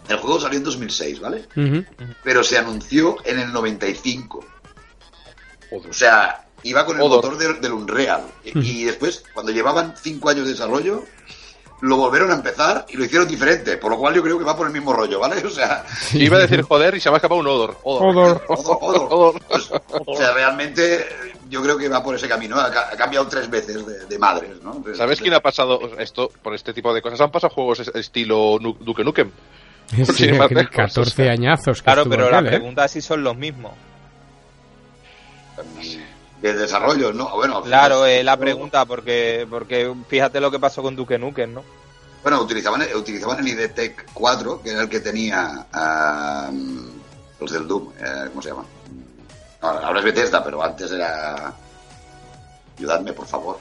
[0.09, 1.47] el juego salió en 2006, ¿vale?
[2.23, 4.45] Pero se anunció en el 95.
[5.89, 7.17] O sea, iba con el Joder.
[7.17, 8.23] motor de- del Unreal.
[8.45, 11.05] Y, y después, cuando llevaban 5 años de desarrollo,
[11.81, 13.77] lo volvieron a empezar y lo hicieron diferente.
[13.79, 15.43] Por lo cual yo creo que va por el mismo rollo, ¿vale?
[15.47, 17.79] O sea, Iba a decir joder y se me ha escapado un odor.
[17.85, 18.45] Odor.
[18.49, 19.41] Odor, odor.
[19.49, 19.71] Pues,
[20.07, 21.07] o sea, realmente
[21.53, 22.59] yo creo que va por ese camino.
[22.59, 24.71] Ha, ca- ha cambiado tres veces de, de madres, ¿no?
[24.73, 27.21] Entonces, ¿Sabes quién ha pasado esto por este tipo de cosas?
[27.21, 29.31] Han pasado juegos es- estilo Nu- Duke Nukem.
[29.95, 31.33] Sí, Sí, más aquel lejos, 14 o sea.
[31.33, 31.79] añazos.
[31.79, 32.43] que Claro, pero la ¿eh?
[32.45, 33.73] pregunta es si son los mismos.
[36.41, 37.29] De desarrollo, ¿no?
[37.37, 41.53] Bueno, Claro, final- eh, la pregunta, porque porque fíjate lo que pasó con Duke Nukem,
[41.55, 41.63] ¿no?
[42.23, 46.51] Bueno, utilizaban, utilizaban el IDTech 4, que era el que tenía ah,
[47.41, 47.93] los del Doom.
[47.99, 48.65] eh, ¿Cómo se llama?
[49.63, 51.53] Ahora, es Bethesda, pero antes era...
[52.79, 53.59] Ayudadme, por favor.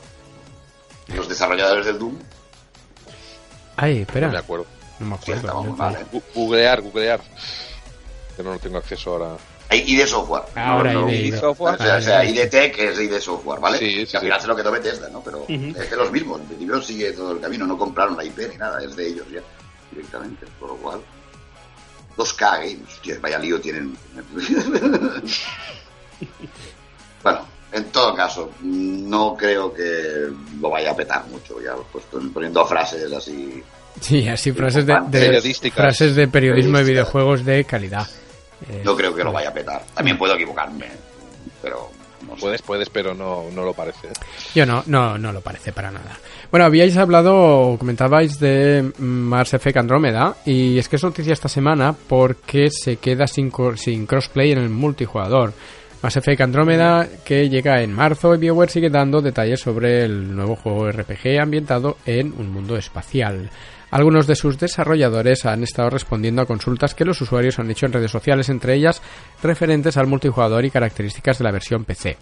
[1.16, 2.18] Los desarrolladores del Doom.
[3.78, 4.40] Ay, No me espera.
[4.40, 4.66] acuerdo.
[5.00, 5.64] No me Sí, acuerdo.
[5.76, 5.96] mal.
[5.96, 6.22] ¿eh?
[6.34, 7.22] Googlear, googlear.
[8.36, 9.38] Que no tengo acceso ahora.
[9.70, 10.44] Hay ID Software.
[10.56, 11.26] Ahora No, no, ID.
[11.34, 11.76] ID Software.
[11.76, 13.78] O sea, o sea, Ah, IDTech es ID Software, ¿vale?
[13.78, 14.28] Sí, sí, que al sí.
[14.28, 15.22] final se lo quedó Bethesda, ¿no?
[15.24, 16.42] Pero es de los mismos.
[16.42, 17.66] En principio sigue todo el camino.
[17.68, 18.84] No compraron la IP ni nada.
[18.84, 19.42] Es de ellos ya,
[19.92, 20.46] directamente.
[20.60, 21.02] Por lo cual...
[22.18, 22.90] 2K Games.
[22.94, 23.96] Hostia, vaya lío tienen.
[27.24, 27.40] bueno,
[27.72, 30.28] en todo caso, no creo que
[30.60, 31.62] lo vaya a petar mucho.
[31.62, 33.64] Ya lo he puesto poniendo frases así.
[34.00, 35.78] Sí, así frases de, de- Periodísticas.
[35.78, 38.08] frases de periodismo de videojuegos de calidad.
[38.70, 39.84] Eh, No creo que lo vaya a petar.
[39.94, 40.88] También puedo equivocarme,
[41.62, 41.90] pero
[42.28, 42.42] no sé.
[42.42, 44.10] Puedes, puedes, pero no, no lo parece.
[44.56, 46.18] Yo no, no, no lo parece para nada.
[46.50, 51.50] Bueno, habíais hablado, o comentabais de Mars Effect Andrómeda, y es que es noticia esta
[51.50, 55.54] semana porque se queda sin, sin crossplay en el multijugador.
[56.02, 60.56] Mass Effect Andrómeda que llega en marzo y BioWare sigue dando detalles sobre el nuevo
[60.56, 63.52] juego RPG ambientado en un mundo espacial.
[63.92, 67.94] Algunos de sus desarrolladores han estado respondiendo a consultas que los usuarios han hecho en
[67.94, 69.02] redes sociales, entre ellas
[69.44, 72.18] referentes al multijugador y características de la versión PC.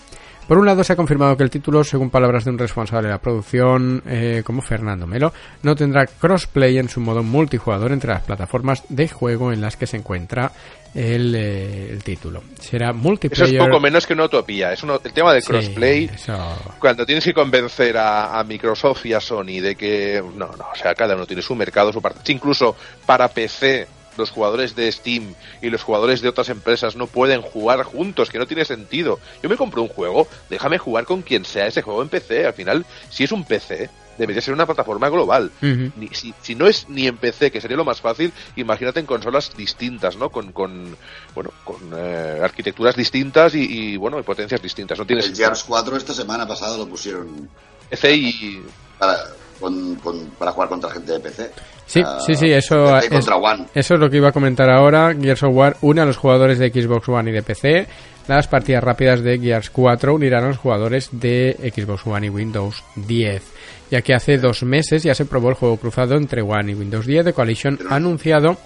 [0.50, 3.14] Por un lado, se ha confirmado que el título, según palabras de un responsable de
[3.14, 5.32] la producción, eh, como Fernando Melo,
[5.62, 9.86] no tendrá crossplay en su modo multijugador entre las plataformas de juego en las que
[9.86, 10.52] se encuentra
[10.96, 12.42] el, eh, el título.
[12.60, 13.62] Será Eso multiplayer.
[13.62, 14.74] es poco menos que una utopía.
[14.74, 16.06] Es uno- el tema de Sí, crossplay.
[16.06, 20.66] eso- Cuando tienes que convencer a, a Microsoft y a Sony de que no, no,
[20.74, 22.32] o sea, cada uno tiene su mercado, su parte.
[22.32, 22.76] Incluso
[23.06, 23.88] para PC,
[24.20, 28.38] los jugadores de Steam y los jugadores de otras empresas no pueden jugar juntos, que
[28.38, 29.20] no tiene sentido.
[29.42, 32.46] Yo me compro un juego, déjame jugar con quien sea ese juego en PC.
[32.46, 35.50] Al final, si es un PC, debería ser una plataforma global.
[35.62, 39.06] Ni- si, si no es ni en PC, que sería lo más fácil, imagínate en
[39.06, 40.30] consolas distintas, ¿no?
[40.30, 40.98] Con, con
[41.34, 45.00] bueno, con eh, arquitecturas distintas y, y, bueno, y potencias distintas.
[45.00, 47.50] No tienes El Gears 4 esta semana pasada lo pusieron
[47.90, 48.62] PC y
[48.98, 49.18] para,
[49.60, 51.52] con- con- para jugar contra gente de PC.
[51.86, 53.66] Sí, Ah, sí, sí, eso es, One.
[53.74, 55.14] eso es lo que iba a comentar ahora.
[55.20, 57.88] Gears of War une a los jugadores de Xbox One y de PC.
[58.28, 62.84] Las partidas rápidas de Gears 4 unirán a los jugadores de Xbox One y Windows
[62.96, 63.42] 10.
[63.90, 67.08] Ya que hace dos meses ya se probó el juego cruzado entre One y Windows
[67.08, 68.58] 10 de Coalition ha anunciado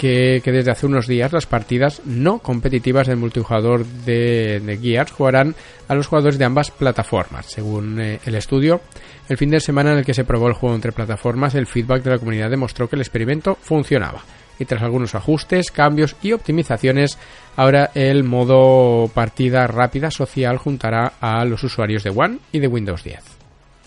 [0.00, 5.54] que, desde hace unos días las partidas no competitivas del multijugador de, de Gears jugarán
[5.88, 7.44] a los jugadores de ambas plataformas.
[7.46, 8.80] Según eh, el estudio,
[9.28, 12.02] el fin de semana en el que se probó el juego entre plataformas, el feedback
[12.02, 14.22] de la comunidad demostró que el experimento funcionaba.
[14.58, 17.18] Y tras algunos ajustes, cambios y optimizaciones,
[17.56, 23.04] ahora el modo partida rápida social juntará a los usuarios de One y de Windows
[23.04, 23.39] 10.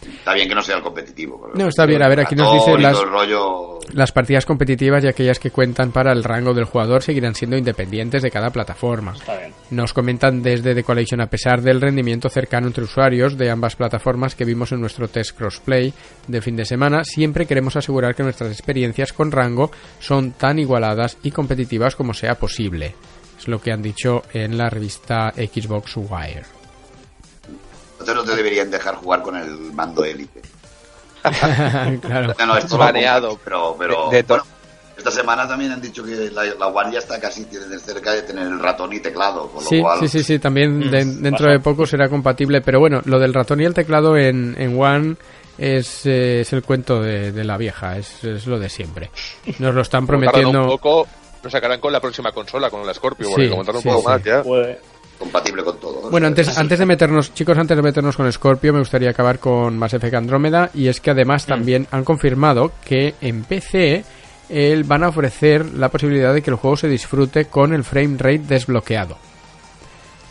[0.07, 1.39] Está bien que no sea el competitivo.
[1.41, 2.01] pero- No, está bien.
[2.01, 3.69] A ver, aquí nos dice Ratón y las- rollo...
[3.93, 8.21] Las partidas competitivas y aquellas que cuentan para el rango del jugador seguirán siendo independientes
[8.21, 9.13] de cada plataforma.
[9.13, 9.51] Está bien.
[9.71, 14.35] Nos comentan desde The Collection a pesar del rendimiento cercano entre usuarios de ambas plataformas
[14.35, 15.93] que vimos en nuestro test crossplay
[16.27, 21.17] de fin de semana, siempre queremos asegurar que nuestras experiencias con rango son tan igualadas
[21.21, 22.95] y competitivas como sea posible.
[23.37, 26.43] Es lo que han dicho en la revista Xbox Wire.
[28.03, 30.41] Entonces no te deberían dejar jugar con el mando élite.
[32.01, 32.35] claro.
[32.37, 33.39] No, no, esto Baneado.
[33.43, 34.43] Pero, pero De- de to- bueno,
[34.97, 38.23] esta semana también han dicho que la, la One ya está casi tiene cerca de
[38.23, 41.45] tener el ratón y teclado, con Sí, lo cual sí, sí, sí, también de- dentro
[41.45, 41.49] pasa.
[41.51, 45.15] de poco será compatible, pero bueno, lo del ratón y el teclado en, en One
[45.57, 49.09] es, eh, es el cuento de, de la vieja, es, es lo de siempre.
[49.59, 50.67] Nos lo están un prometiendo.
[50.67, 51.07] poco,
[51.41, 53.95] lo sacarán con la próxima consola, con la Scorpio, porque Sí, como tardan sí, un
[53.95, 54.13] poco sí.
[54.15, 54.43] más ya.
[54.43, 54.79] Puede.
[55.23, 56.09] Compatible con todo.
[56.09, 59.77] Bueno, antes, antes de meternos, chicos, antes de meternos con Scorpio, me gustaría acabar con
[59.77, 60.69] Mass Effect Andrómeda.
[60.73, 64.03] Y es que además también han confirmado que en PC
[64.49, 68.17] el- van a ofrecer la posibilidad de que el juego se disfrute con el frame
[68.17, 69.17] rate desbloqueado.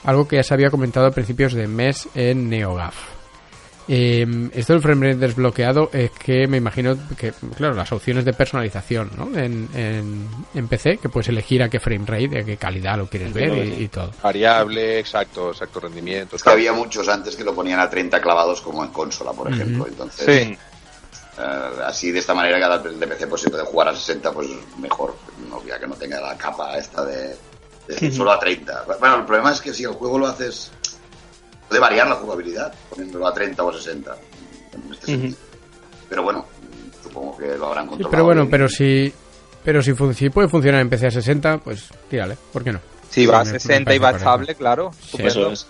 [0.05, 3.11] Algo que ya se había comentado a principios de mes en NeoGAF.
[3.89, 8.33] Eh, esto del frame rate desbloqueado es que me imagino que, claro, las opciones de
[8.33, 9.37] personalización ¿no?
[9.37, 13.07] en, en, en PC, que puedes elegir a qué frame rate, a qué calidad lo
[13.09, 13.83] quieres ver Entiendo y, sí.
[13.85, 14.11] y todo.
[14.22, 16.37] Variable, exacto, exacto rendimiento.
[16.37, 19.53] es que había muchos antes que lo ponían a 30 clavados como en consola, por
[19.53, 19.87] ejemplo.
[19.89, 20.59] Entonces, Sí.
[21.39, 24.49] eh, así de esta manera cada de PC pues si puede jugar a 60 pues
[24.78, 25.16] mejor,
[25.49, 27.35] no, ya que no tenga la capa esta de,
[28.12, 28.85] solo a 30.
[29.01, 30.70] Bueno, el problema es que si el juego lo haces
[31.68, 34.16] puede variar la jugabilidad poniéndolo a 30 o a 60
[34.74, 35.36] en este sentido.
[36.08, 36.46] Pero bueno,
[37.02, 38.10] supongo que lo habrán Sí, controlado.
[38.10, 38.50] pero bueno, bien.
[38.50, 39.12] pero si,
[39.64, 42.80] pero si, fun- si puede funcionar en PC a 60, pues tírale, ¿por qué no?
[43.10, 44.90] Si va a Me- me 60 y va estable, claro.
[45.18, 45.66] Eso es.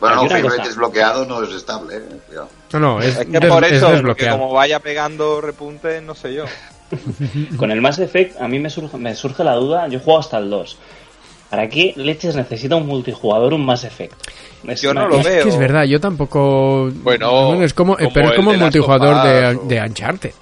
[0.00, 2.48] Bueno, no, rate desbloqueado no es estable, eh, cuidado.
[2.72, 6.32] No, no, es, Es que por es eso, porque como vaya pegando repunte, no sé
[6.34, 6.44] yo.
[7.58, 10.38] Con el Mass Effect a mí me surge, me surge la duda, yo juego hasta
[10.38, 10.78] el 2.
[11.50, 14.14] ¿Para qué leches necesita un multijugador un Mass Effect?
[14.68, 15.42] Es Yo no lo Es veo.
[15.42, 16.88] que es verdad, yo tampoco.
[17.02, 20.32] Bueno, es como, como pero es como of multijugador de, o- de Uncharted.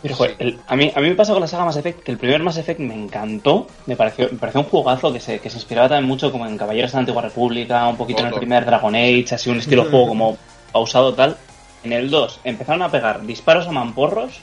[0.00, 2.12] Pero, joder, el- a, mí, a mí me pasa con la saga Mass Effect que
[2.12, 5.50] el primer Mass Effect me encantó, me pareció, me pareció un jugazo que se, que
[5.50, 8.34] se inspiraba también mucho como en Caballeros de la Antigua República, un poquito en el
[8.34, 10.38] primer Dragon Age, así un estilo juego como
[10.72, 11.36] pausado tal.
[11.84, 14.40] En el 2 empezaron a pegar disparos a mamporros.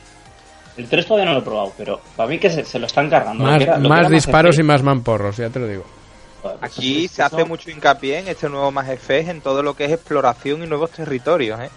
[0.77, 3.09] El 3 todavía no lo he probado, pero para mí que se, se lo están
[3.09, 3.45] cargando.
[3.45, 5.85] Lo Más, que era- lo que más disparos y más mamporros, ya te lo digo.
[6.61, 9.91] Aquí se hace mucho hincapié en este nuevo Mass Effect en todo lo que es
[9.91, 11.59] exploración y nuevos territorios.
[11.61, 11.69] ¿eh?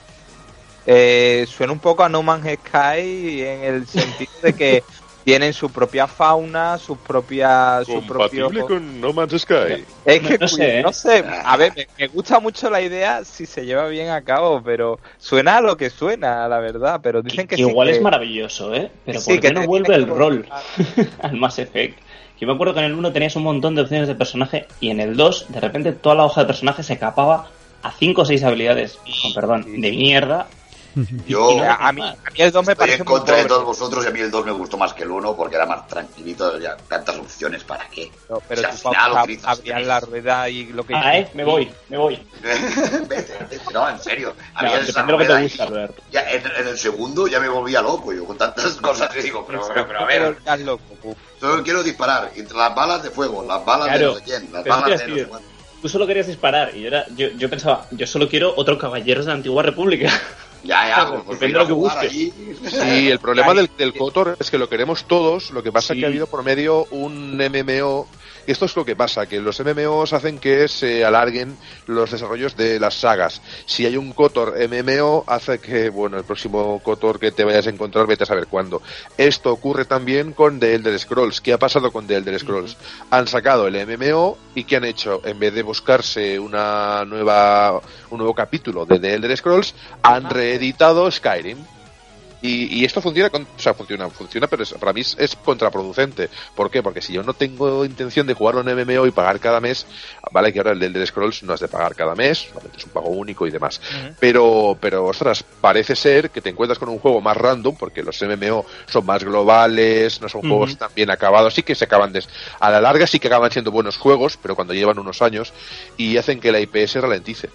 [0.86, 4.82] Eh, suena un poco a No Man's Sky en el sentido de que
[5.24, 8.50] tienen su propia fauna, sus propias, su propio.
[8.66, 9.84] Con No Man's Sky.
[10.06, 10.82] Es que No sé, ¿eh?
[10.82, 14.22] no sé, a ver, me, me gusta mucho la idea si se lleva bien a
[14.22, 17.00] cabo, pero suena a lo que suena, la verdad.
[17.02, 18.90] Pero dicen que, que sí, igual que- es maravilloso, ¿eh?
[19.04, 20.48] Pero Sí, ¿por que qué no vuelve el rol
[21.20, 21.98] al Mass Effect?
[22.40, 24.90] Yo me acuerdo que en el 1 tenías un montón de opciones de personaje y
[24.90, 27.48] en el 2 de repente toda la hoja de personaje se capaba
[27.82, 30.46] a 5 o 6 habilidades, con perdón, de mierda.
[31.26, 33.42] Yo no- a, a mí, a mí el 2 me estoy parece en contra muy
[33.42, 35.56] de todos vosotros y a mí el 2 me gustó más que el 1 porque
[35.56, 38.10] era más tranquilito, ya tantas opciones, ¿para qué?
[38.28, 41.44] No, pero Si al tú final utilizas la rueda y lo que Ah, eh, me
[41.44, 42.18] voy, me voy.
[43.08, 44.34] vete, vete, no, en serio.
[44.60, 46.02] Esa depende de lo que te gusta, Alberto.
[46.10, 49.44] Ya, en, en el segundo ya me volvía loco yo con tantas cosas que digo,
[49.46, 51.16] pero, pero, pero a ver, Estás loco, uf.
[51.40, 54.52] solo quiero disparar entre las balas de fuego, las balas Claro, de no sé quién,
[54.52, 55.48] las pero balas de no sé cuánto.
[55.80, 59.26] Tú solo querías disparar y yo, era, yo, yo pensaba, yo solo quiero otro Caballeros
[59.26, 60.10] de la Antigua República.
[60.64, 62.12] Ya, ya, pues, depende de lo que busques.
[62.12, 65.92] Sí, el problema del, del Cotor es que lo queremos todos, lo que pasa Sí.
[65.94, 68.08] es que ha habido por medio un MMO.
[68.48, 71.54] Esto es lo que pasa, que los MMOs hacen que se alarguen
[71.86, 73.42] los desarrollos de las sagas.
[73.66, 77.70] Si hay un Cotor MMO, hace que, bueno, el próximo Cotor que te vayas a
[77.70, 78.80] encontrar, vete a saber cuándo.
[79.18, 81.42] Esto ocurre también con The Elder Scrolls.
[81.42, 82.78] ¿Qué ha pasado con The Elder Scrolls?
[83.10, 85.20] Han sacado el MMO y ¿qué han hecho?
[85.26, 91.10] En vez de buscarse una nueva, un nuevo capítulo de The Elder Scrolls, han reeditado
[91.10, 91.58] Skyrim.
[92.40, 95.34] Y, y esto funciona, con- o sea, funciona, funciona, pero es- para mí es, es
[95.36, 96.30] contraproducente.
[96.54, 96.82] ¿Por qué?
[96.82, 99.86] Porque si yo no tengo intención de jugarlo en MMO y pagar cada mes,
[100.30, 102.92] vale que ahora el del Elder Scrolls no es de pagar cada mes, es un
[102.92, 103.80] pago único y demás.
[104.20, 108.20] Pero, pero, ostras, parece ser que te encuentras con un juego más random, porque los
[108.22, 112.24] MMO son más globales, no son juegos tan bien acabados, sí que se acaban de,
[112.60, 115.52] a la larga sí que acaban siendo buenos juegos, pero cuando llevan unos años
[115.96, 117.50] y hacen que la IP se ralentice.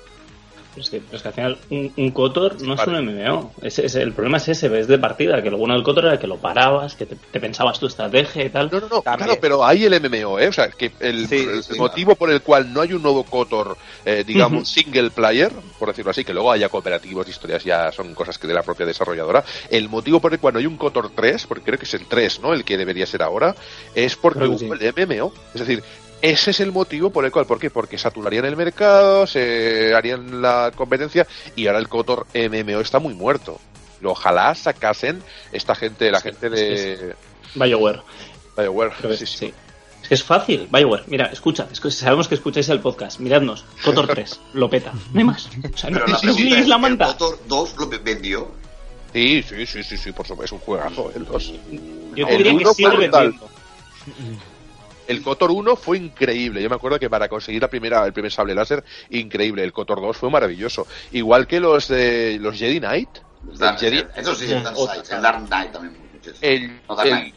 [0.74, 3.54] Pero es, que, pero es que al final un, un Cotor no es un MMO.
[3.62, 6.18] Es, es- el problema es ese, es de partida, que lo bueno del Cotor era
[6.20, 8.70] que lo parabas, que te, te pensabas tu estrategia y tal.
[8.72, 9.28] No, no, no, También.
[9.28, 10.48] claro, pero hay el MMO, ¿eh?
[10.48, 13.24] O sea, que el, Sí, el sí, motivo por el cual no hay un nuevo
[13.24, 18.14] Kotor, eh, digamos, single player, por decirlo así, que luego haya cooperativos, historias, ya son
[18.16, 21.12] cosas que de la propia desarrolladora, el motivo por el cual no hay un Kotor
[21.16, 22.54] 3, porque creo que es el 3, ¿no?
[22.54, 23.56] El que debería ser ahora,
[23.94, 25.32] es porque hubo el MMO.
[25.54, 25.84] Es decir,
[26.24, 27.70] ese es el motivo por el cual, ¿por qué?
[27.70, 33.14] Porque saturarían el mercado, se harían la competencia y ahora el Kotor MMO está muy
[33.14, 33.60] muerto.
[34.04, 35.22] Ojalá sacasen
[35.52, 36.58] esta gente, la Sí, gente es que
[37.06, 37.16] de
[37.56, 38.02] BioWare.
[38.58, 38.92] BioWare.
[38.98, 39.38] creo que Sí, sí.
[39.38, 39.54] sí.
[40.02, 41.04] Es que es fácil, BioWare.
[41.08, 43.20] Mira, escucha, escu- sabemos que escucháis el podcast.
[43.20, 44.92] Miradnos, Cotor 3, lo peta.
[45.14, 45.48] No hay más.
[45.74, 47.08] O sea, no, Pero la no liéis es, la ¿el manta.
[47.08, 48.52] Motor 2 lo vendió?
[49.14, 51.54] Sí, sí, sí, sí, sí, por supuesto, es un juegazo, el 2.
[52.16, 53.50] Yo El te diría que sigue vendiendo.
[55.08, 56.62] El Kotor 1 fue increíble.
[56.62, 59.64] Yo me acuerdo que para conseguir la primera, el primer sable láser, increíble.
[59.64, 60.88] El Kotor 2 fue maravilloso.
[61.12, 63.10] Igual que los de los Jedi Knight.
[63.58, 65.98] Dark- Jedi- Eso sí, el Dark Side, el Dark Knight también.
[66.42, 67.36] El, No, Dark el- Knight.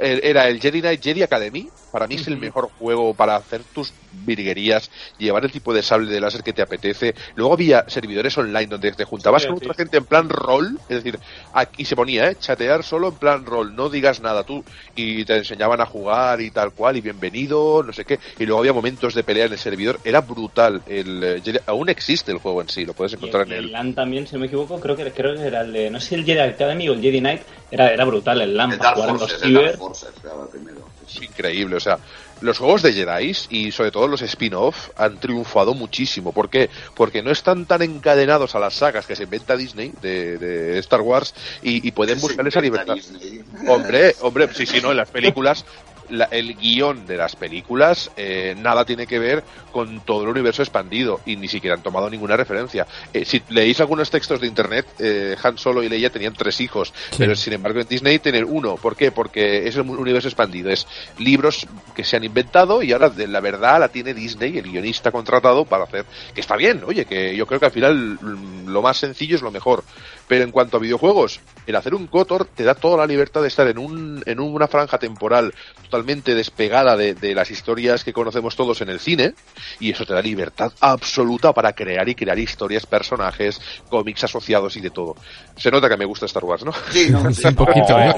[0.00, 3.62] el- era el Jedi Knight Jedi Academy, para mí es el mejor juego para hacer
[3.72, 7.14] tus virguerías, llevar el tipo de sable de láser que te apetece.
[7.36, 9.64] Luego había servidores online donde te juntabas Sí, con sí.
[9.64, 11.18] otra gente en plan rol, es decir,
[11.54, 12.36] aquí se ponía, ¿eh?
[12.38, 14.62] Chatear solo en plan rol, no digas nada tú,
[14.94, 18.18] y te enseñaban a jugar y tal cual, y bienvenido, no sé qué.
[18.38, 20.82] Y luego había momentos de pelea en el servidor, era brutal.
[20.86, 23.72] El, eh, aún existe el juego en sí, lo puedes Y encontrar en el el.
[23.72, 26.08] LAN también, si no me equivoco, creo que, creo que era el de, no sé
[26.10, 27.40] si el Jedi Academy o el Jedi Knight,
[27.70, 29.76] era, era brutal el LAN El para Dark jugar en los Forces, el Dark ciber.
[29.78, 30.86] Forces, era el primero.
[31.08, 31.98] Es increíble, o sea,
[32.40, 36.32] los juegos de Jedi y sobre todo los spin-off han triunfado muchísimo.
[36.32, 36.68] ¿Por qué?
[36.94, 41.00] Porque no están tan encadenados a las sagas que se inventa Disney de, de Star
[41.00, 42.94] Wars y, y pueden buscar esa libertad.
[42.94, 43.42] Disney.
[43.68, 45.64] Hombre, hombre, sí, sí, no, en las películas,
[46.10, 50.62] la- el guion de las películas eh, nada tiene que ver con todo el universo
[50.62, 52.86] expandido y ni siquiera han tomado ninguna referencia.
[53.12, 56.92] Eh, si leéis algunos textos de internet, eh, Han Solo y Leia tenían tres hijos,
[57.10, 57.16] Sí.
[57.18, 58.76] pero sin embargo en Disney tienen uno.
[58.76, 59.10] ¿Por qué?
[59.12, 60.86] Porque es el universo expandido, es
[61.18, 65.10] libros que se han inventado y ahora de la verdad la tiene Disney, el guionista
[65.10, 66.04] contratado para hacer,
[66.34, 69.42] que está bien, oye, que yo creo que al final mm, lo más sencillo es
[69.42, 69.84] lo mejor.
[70.28, 73.48] Pero en cuanto a videojuegos, el hacer un Kotor te da toda la libertad de
[73.48, 78.56] estar en, un, en una franja temporal totalmente despegada de, de las historias que conocemos
[78.56, 79.34] todos en el cine,
[79.78, 84.80] y eso te da libertad absoluta para crear y crear historias, personajes, cómics asociados y
[84.80, 85.16] de todo.
[85.56, 86.72] Se nota que me gusta Star Wars, ¿no?
[86.90, 87.46] Sí, no, sí.
[87.46, 88.14] Un poquito, ¿eh?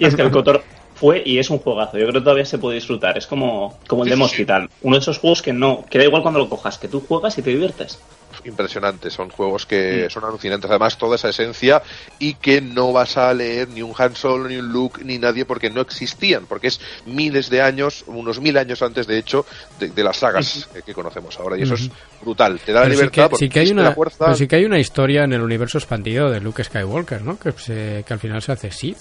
[0.00, 0.62] Y es que el Cotor
[1.00, 1.96] fue y es un juegazo.
[1.98, 3.16] Yo creo que todavía se puede disfrutar.
[3.16, 4.46] Es como, como el Sí, de sí.
[4.82, 7.36] Uno de esos juegos que no, que da igual cuando lo cojas, que tú juegas
[7.38, 7.98] y te diviertes.
[8.44, 11.82] impresionantes, son juegos que son alucinantes, además toda esa esencia
[12.18, 15.44] y que no vas a leer ni un Han Solo, ni un Luke, ni nadie
[15.44, 19.44] porque no existían, porque es miles de años, unos mil años antes de hecho
[19.78, 21.90] de, de las sagas que, que conocemos ahora y eso es
[22.22, 24.24] brutal, te da la Pero sí libertad que, sí que hay una, la fuerza.
[24.26, 27.38] pero sí que hay una historia en el universo expandido de Luke Skywalker, ¿no?
[27.38, 28.98] Que, se- que al final se hace Sith.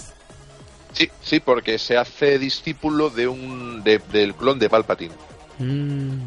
[0.94, 5.16] Sí, sí, porque se hace discípulo de un de- del clon de Palpatine.
[5.60, 6.26] Mm,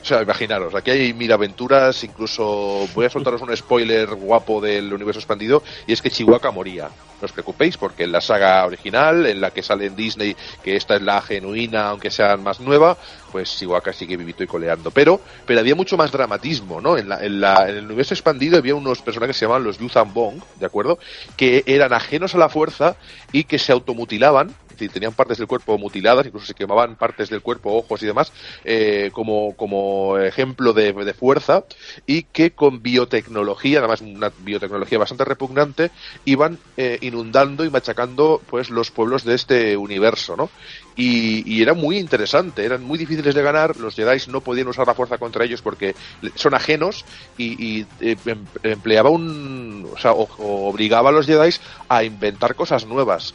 [0.00, 4.92] O sea, imaginaros, aquí hay mil aventuras, incluso voy a soltaros un spoiler guapo del
[4.92, 6.88] universo expandido, y es que Chihuahua moría.
[7.20, 10.76] No os preocupéis, porque en la saga original, en la que sale en Disney, que
[10.76, 12.96] esta es la genuina, aunque sea más nueva,
[13.32, 14.92] pues Chihuahua sigue vivito y coleando.
[14.92, 16.96] Pero, pero había mucho más dramatismo, ¿no?
[16.96, 19.78] En, la, en, la, en el universo expandido había unos personajes que se llamaban los
[19.78, 21.00] Yuzhan Bong, ¿de acuerdo?
[21.36, 22.96] Que eran ajenos a la fuerza
[23.32, 24.54] y que se automutilaban,
[24.86, 28.32] tenían partes del cuerpo mutiladas, incluso se quemaban partes del cuerpo, ojos y demás,
[28.64, 31.64] eh, como, como ejemplo de, de fuerza,
[32.06, 35.90] y que con biotecnología, además una biotecnología bastante repugnante,
[36.24, 40.50] iban eh, inundando y machacando pues los pueblos de este universo, ¿no?
[40.96, 44.94] Y, era muy interesante, eran muy difíciles de ganar, los Jedi no podían usar la
[44.94, 45.94] fuerza contra ellos porque
[46.34, 47.04] son ajenos
[47.36, 49.88] y, eh, em- empleaba un...
[49.92, 50.28] o sea, o
[50.68, 51.50] obligaba a los Jedi
[51.88, 53.34] a inventar cosas nuevas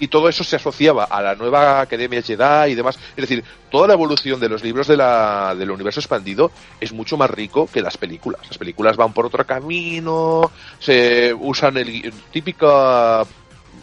[0.00, 2.98] y todo eso se asociaba a la nueva Academia Jedi y demás.
[3.16, 6.50] Es decir, toda la evolución de los libros de la, del universo expandido
[6.80, 8.40] es mucho más rico que las películas.
[8.48, 13.22] Las películas van por otro camino, se usan el gui- típica,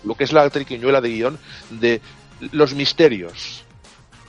[0.03, 1.39] lo que es la triquiñuela de guion
[1.69, 2.01] de
[2.51, 3.63] los misterios.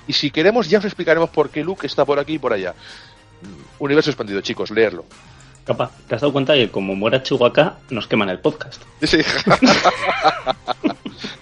[0.07, 2.75] Y si queremos ya os explicaremos por qué Luke está por aquí y por allá.
[3.79, 5.05] Universo expandido, chicos, leerlo.
[5.65, 8.83] Capaz, ¿te has dado cuenta que como muera Chihuahua, nos queman el podcast?
[9.03, 9.19] Sí.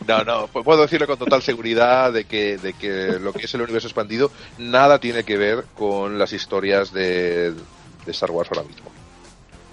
[0.07, 3.55] No, no, pu- puedo decirlo con total seguridad de que, de que lo que es
[3.55, 8.66] el universo expandido nada tiene que ver con las historias de, de Star Wars ahora
[8.69, 8.90] mismo.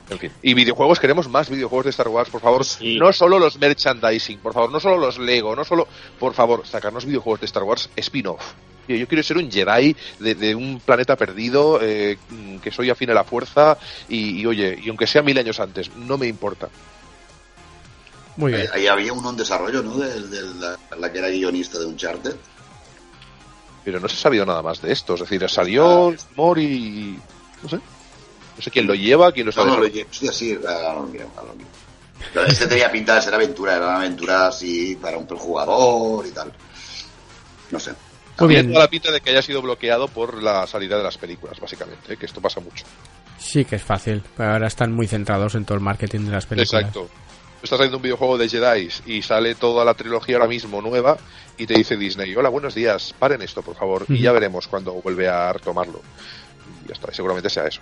[0.09, 0.31] En fin.
[0.41, 2.63] Y videojuegos, queremos más videojuegos de Star Wars, por favor.
[2.63, 2.97] Sí.
[2.97, 5.85] No solo los merchandising, por favor, no solo los Lego, no solo,
[6.17, 8.53] por favor, sacarnos videojuegos de Star Wars spin-off.
[8.88, 12.17] Yo quiero ser un Jedi de, de un planeta perdido, eh,
[12.63, 13.77] que soy afín a la fuerza,
[14.07, 16.69] y, y oye, y aunque sea mil años antes, no me importa.
[18.38, 18.68] Muy bien.
[18.73, 19.97] Ahí había uno en desarrollo, ¿no?
[19.97, 22.35] De, de la, la que era guionista de Uncharted.
[23.84, 25.15] pero no se ha sabido nada más de esto.
[25.15, 27.19] Es decir, salió Mori y.
[27.64, 27.76] No sé.
[27.77, 30.09] No sé quién lo lleva, quién lo está No, no, lo llevo.
[30.09, 31.65] Hostia, sí, ahora lo miro, ahora lo.
[32.34, 36.31] Pero este tenía pinta de ser aventura, era una aventura así para un jugador y
[36.31, 36.51] tal.
[37.69, 37.93] No sé.
[38.39, 38.68] Muy bien.
[38.69, 42.14] toda la pinta de que haya sido bloqueado por la salida de las películas, básicamente,
[42.14, 42.18] ¿eh?
[42.18, 42.85] que esto pasa mucho.
[43.39, 44.23] Sí que es fácil.
[44.38, 46.85] Ahora están muy centrados en todo el marketing de las películas.
[46.85, 47.09] Exacto.
[47.61, 51.17] Estás saliendo un videojuego de Jedi y sale toda la trilogía ahora mismo nueva
[51.57, 54.93] y te dice Disney, hola, buenos días, paren esto, por favor, y ya veremos cuando
[54.93, 56.01] vuelve a retomarlo.
[56.85, 57.81] Y ya está, seguramente sea eso.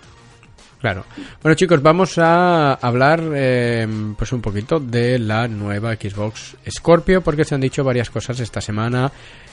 [0.80, 1.06] Claro.
[1.42, 3.88] Bueno chicos, vamos a hablar eh,
[4.18, 8.62] pues un poquito de la nueva Xbox Scorpio porque se han dicho varias cosas esta
[8.62, 9.12] semana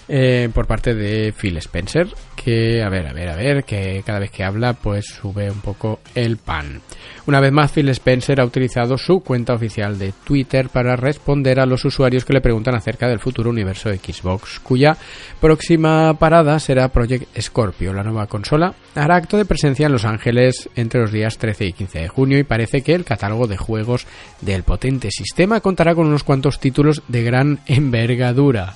[0.08, 2.08] eh, por parte de Phil Spencer
[2.42, 5.60] que a ver, a ver, a ver, que cada vez que habla pues sube un
[5.60, 6.80] poco el pan.
[7.26, 11.66] Una vez más Phil Spencer ha utilizado su cuenta oficial de Twitter para responder a
[11.66, 14.96] los usuarios que le preguntan acerca del futuro universo de Xbox, cuya
[15.40, 18.74] próxima parada será Project Scorpio, la nueva consola.
[18.96, 22.38] Hará acto de presencia en Los Ángeles entre los días 13 y 15 de junio
[22.38, 24.06] y parece que el catálogo de juegos
[24.40, 28.74] del potente sistema contará con unos cuantos títulos de gran envergadura.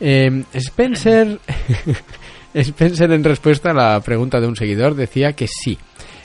[0.00, 1.38] Eh, Spencer,
[2.54, 5.78] Spencer en respuesta a la pregunta de un seguidor decía que sí,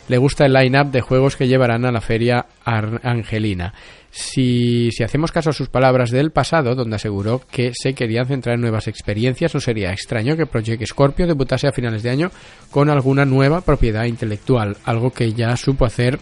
[0.07, 3.73] le gusta el line-up de juegos que llevarán a la feria Angelina.
[4.14, 8.62] Si, hacemos caso a sus palabras del pasado, donde aseguró que se querían centrar en
[8.62, 12.32] nuevas experiencias, no sería extraño que Project Scorpio debutase a finales de año
[12.72, 16.20] con alguna nueva propiedad intelectual, algo que ya supo hacer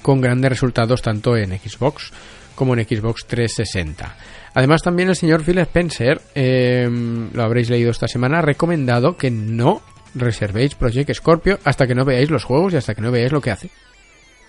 [0.00, 2.10] con grandes resultados tanto en Xbox
[2.54, 4.16] como en Xbox 360.
[4.54, 6.88] Además, también el señor Phil Spencer, eh,
[7.32, 9.82] lo habréis leído esta semana, ha recomendado que no
[10.14, 13.42] reservéis Project Scorpio hasta que no veáis los juegos y hasta que no veáis lo
[13.42, 13.70] que hace.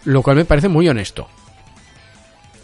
[0.06, 1.28] Lo cual me parece muy honesto.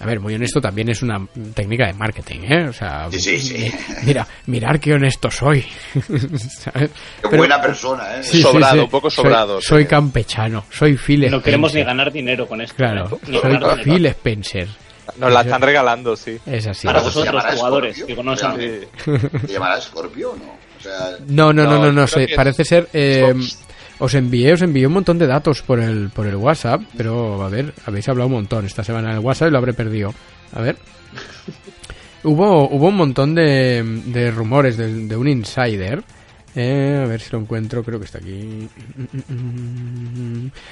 [0.02, 2.68] A ver, muy honesto también es una técnica de marketing, ¿eh?
[2.70, 3.72] O sea, Sí, sí, sí.
[4.04, 5.62] mira, mirar qué honesto soy.
[5.94, 6.90] ¿Sabes?
[6.90, 6.90] Qué
[7.24, 8.24] Pero- buena persona, ¿eh?
[8.24, 8.80] Sí, Sobrado, sí.
[8.80, 11.86] un poco sobrado, Soy, campechano, soy Phil No queremos ni Spencer.
[11.86, 12.76] ganar dinero con esto.
[12.76, 13.26] Claro, ¿eh?
[13.28, 13.84] Ni soy ganar.
[13.84, 14.68] Phil Spencer.
[15.18, 16.38] Nos la están regalando, sí.
[16.46, 16.88] Es así.
[16.88, 18.08] Para ¿Se vosotros, jugadores, Scorpio?
[18.08, 18.88] que conocen.
[19.46, 20.44] ¿Se llamará Scorpio o no?
[20.80, 22.88] O sea, No, no, no, no, No, sé, parece ser...
[22.94, 23.34] eh.
[24.02, 27.50] Os envié, os envié un montón de datos por el, por el WhatsApp, pero a
[27.50, 30.14] ver, habéis hablado un montón esta semana en el WhatsApp y lo habré perdido.
[30.54, 30.78] A ver.
[32.24, 36.04] hubo, hubo un montón de, de rumores de, un insider.
[36.56, 38.68] Eh, a ver si lo encuentro, creo que está aquí.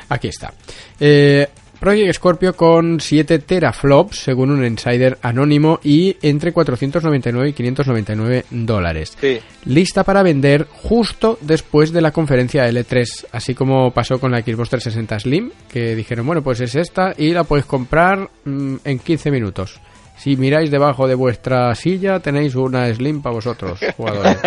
[0.09, 0.51] Aquí está.
[0.99, 1.47] Eh,
[1.79, 9.17] Project Scorpio con 7 teraflops, según un insider anónimo, y entre 499 y 599 dólares
[9.19, 9.39] Sí.
[9.65, 14.69] lista para vender justo después de la conferencia L3, así como pasó con la Xbox
[14.71, 19.31] 360 Slim, que dijeron, bueno, pues es esta y la podéis comprar mm, en 15
[19.31, 19.79] minutos.
[20.17, 24.37] Si miráis debajo de vuestra silla tenéis una Slim para vosotros, jugadores.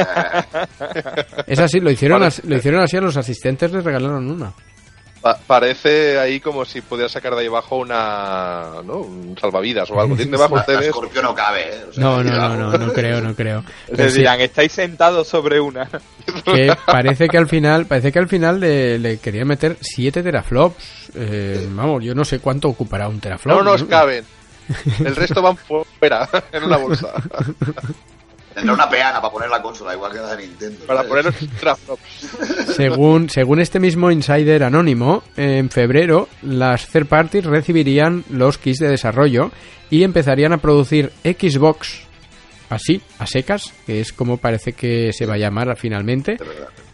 [1.46, 4.52] es así, lo hicieron, lo hicieron así a los asistentes, les regalaron una.
[5.22, 8.96] Pa- parece ahí como si pudieras sacar de ahí abajo una, ¿no?
[8.98, 10.16] Un salvavidas o algo.
[10.16, 10.88] Tienen debajo ustedes.
[10.90, 11.84] Scorpio no cabe, ¿eh?
[11.88, 13.64] O sea, No, no, no, no, no creo, no creo.
[13.96, 15.88] Les sí, dirán, estáis sentados sobre una.
[16.44, 21.10] que parece que al final parece que al final le, le querían meter 7 teraflops
[21.14, 24.24] Eh, vamos yo no sé cuánto ocupará un teraflop No nos caben.
[25.04, 27.12] El resto van fuera, en una bolsa.
[28.54, 30.84] Tendrá una peana para poner la consola, igual que la de Nintendo.
[30.86, 31.32] Para poner
[32.76, 38.88] según según este mismo insider anónimo en febrero las third parties recibirían los kits de
[38.88, 39.50] desarrollo
[39.90, 42.02] y empezarían a producir Xbox
[42.70, 46.36] así a secas que es como parece que se va a llamar finalmente.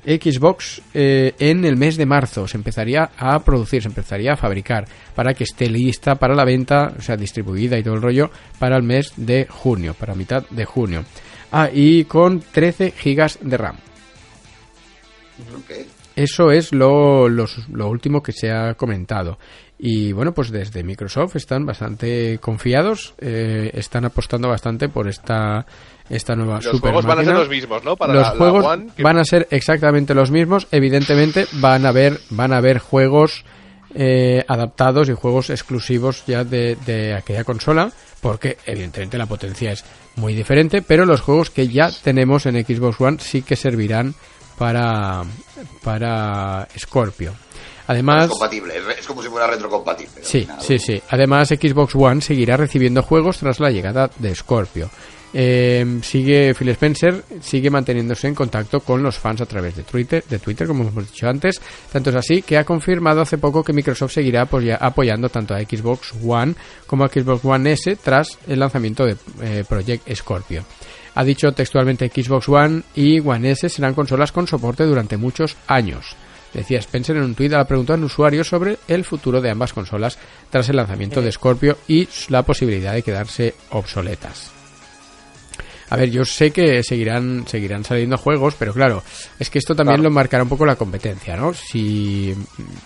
[0.05, 4.86] Xbox eh, en el mes de marzo se empezaría a producir, se empezaría a fabricar
[5.14, 8.76] para que esté lista para la venta, o sea, distribuida y todo el rollo para
[8.76, 11.05] el mes de junio, para mitad de junio.
[11.53, 13.77] Ah, y con 13 gigas de RAM.
[16.16, 19.39] Eso es lo, los- lo último que se ha comentado.
[19.79, 25.65] Y bueno, pues desde Microsoft están bastante confiados, eh, están apostando bastante por esta,
[26.11, 27.95] esta nueva Los super juegos van a ser los mismos, ¿no?
[27.97, 30.66] Para los la, la juegos One, que- van a ser exactamente los mismos.
[30.73, 33.45] Evidentemente van a haber, van a haber juegos
[33.95, 39.85] eh, adaptados y juegos exclusivos ya de, de aquella consola, porque evidentemente la potencia es
[40.16, 44.15] muy diferente, pero los juegos que ya tenemos en Xbox One sí que servirán
[44.57, 45.23] para,
[45.82, 47.35] para Scorpio.
[47.86, 50.23] Además, Es compatible, es, como si fuera retrocompatible.
[50.23, 51.01] Sí, sí, sí.
[51.09, 54.90] Además, Xbox One seguirá recibiendo juegos tras la llegada de Scorpio.
[55.35, 60.25] Eh, sigue Phil Spencer sigue manteniéndose en contacto con los fans a través de Twitter,
[60.29, 61.61] de Twitter como hemos dicho antes.
[61.93, 65.61] Tanto es así que ha confirmado hace poco que Microsoft seguirá apoya- apoyando tanto a
[65.61, 66.55] Xbox One
[66.87, 70.65] como a Xbox One S tras el lanzamiento de eh, Project Scorpio.
[71.15, 76.17] Ha dicho textualmente Xbox One y One S serán consolas con soporte durante muchos años.
[76.55, 79.51] Decía Spencer en un tuit a la pregunta de un usuario sobre el futuro de
[79.51, 80.17] ambas consolas
[80.49, 84.53] tras el lanzamiento de Scorpio y la posibilidad de quedarse obsoletas.
[85.90, 89.02] A ver, yo sé que seguirán, seguirán saliendo juegos, pero claro,
[89.39, 90.10] es que esto también Claro.
[90.10, 91.55] lo marcará un poco la competencia, ¿no?
[91.55, 92.35] Si,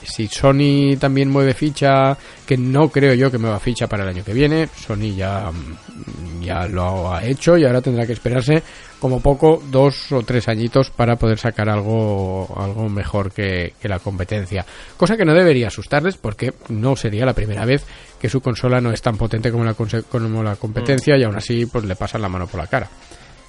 [0.02, 2.16] si Sony también mueve ficha,
[2.46, 6.42] que no creo yo que mueva ficha para el año que viene, Sony ya, mm,
[6.42, 8.62] ya lo ha hecho y ahora tendrá que esperarse
[9.00, 13.98] como poco dos o tres añitos para poder sacar algo, algo mejor que, que la
[13.98, 14.64] competencia.
[14.96, 17.84] Cosa que no debería asustarles porque no sería la primera vez
[18.22, 21.66] que su consola no es tan potente como la, como la competencia y aún así
[21.66, 22.88] pues le pasan la mano por la cara.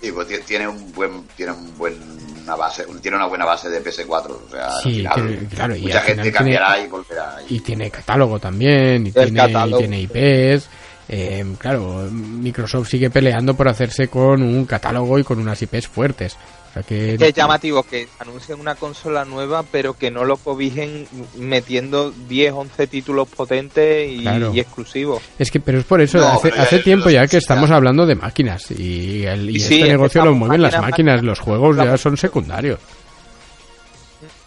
[0.02, 1.94] Sí, pues ti- tiene un buen, tiene un buen
[2.44, 5.76] una base, tiene una buena base de PS4, o sea, Sí, al final, tiene- claro,
[5.78, 7.36] y mucha al gente cambiará tiene- y volverá.
[7.48, 9.78] Y, y tiene catálogo también, y tiene, catálogo.
[9.78, 10.68] y tiene IPs.
[11.08, 16.36] eh, claro, Microsoft sigue peleando por hacerse con un catálogo y con unas IPs fuertes.
[16.74, 21.06] Sea que, Que es llamativo que anuncien una consola nueva, pero que no lo cobijen
[21.38, 24.52] metiendo 10, 11 títulos potentes y, Claro.
[24.54, 25.22] y exclusivos.
[25.38, 28.06] es que, pero es por eso, No, hace, hace es tiempo ya que estamos hablando
[28.06, 31.76] de máquinas y, el, y Y sí, este negocio lo mueven las máquinas, los juegos
[31.78, 32.80] ya son secundarios.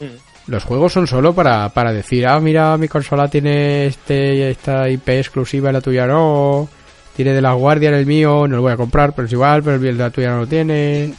[0.01, 0.51] Mm.
[0.51, 5.09] Los juegos son solo para, para decir, ah, mira, mi consola tiene este esta IP
[5.09, 6.69] exclusiva la tuya no.
[7.17, 9.63] Tiene de la guardia en el mío, no lo voy a comprar, pero es igual,
[9.63, 11.15] pero el de la tuya no lo tiene.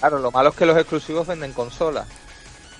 [0.00, 2.06] Claro, lo malo es que los exclusivos venden consolas.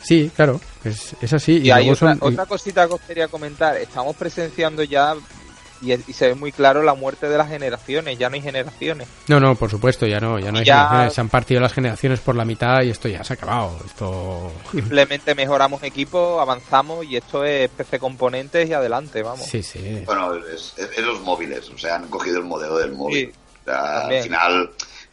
[0.02, 1.58] Sí, claro, es, es así.
[1.58, 3.76] Y, Y, hay otra, son- y- otra cosita que os quería comentar.
[3.76, 5.14] Estamos presenciando ya,
[5.82, 8.18] y, y se ve muy claro, la muerte de las generaciones.
[8.18, 9.06] Ya no hay generaciones.
[9.28, 11.12] No, no, por supuesto, ya no, ya no hay Ya- generaciones.
[11.14, 13.78] Se han partido las generaciones por la mitad y esto ya se ha acabado.
[13.84, 14.50] Esto.
[14.72, 19.44] Simplemente mejoramos equipos, avanzamos y esto es PC componentes y adelante, vamos.
[19.46, 20.02] Sí, sí.
[20.06, 23.26] bueno, es, es- es los móviles, o sea, han cogido el modelo del móvil.
[23.32, 24.70] Sí, O sea, al final,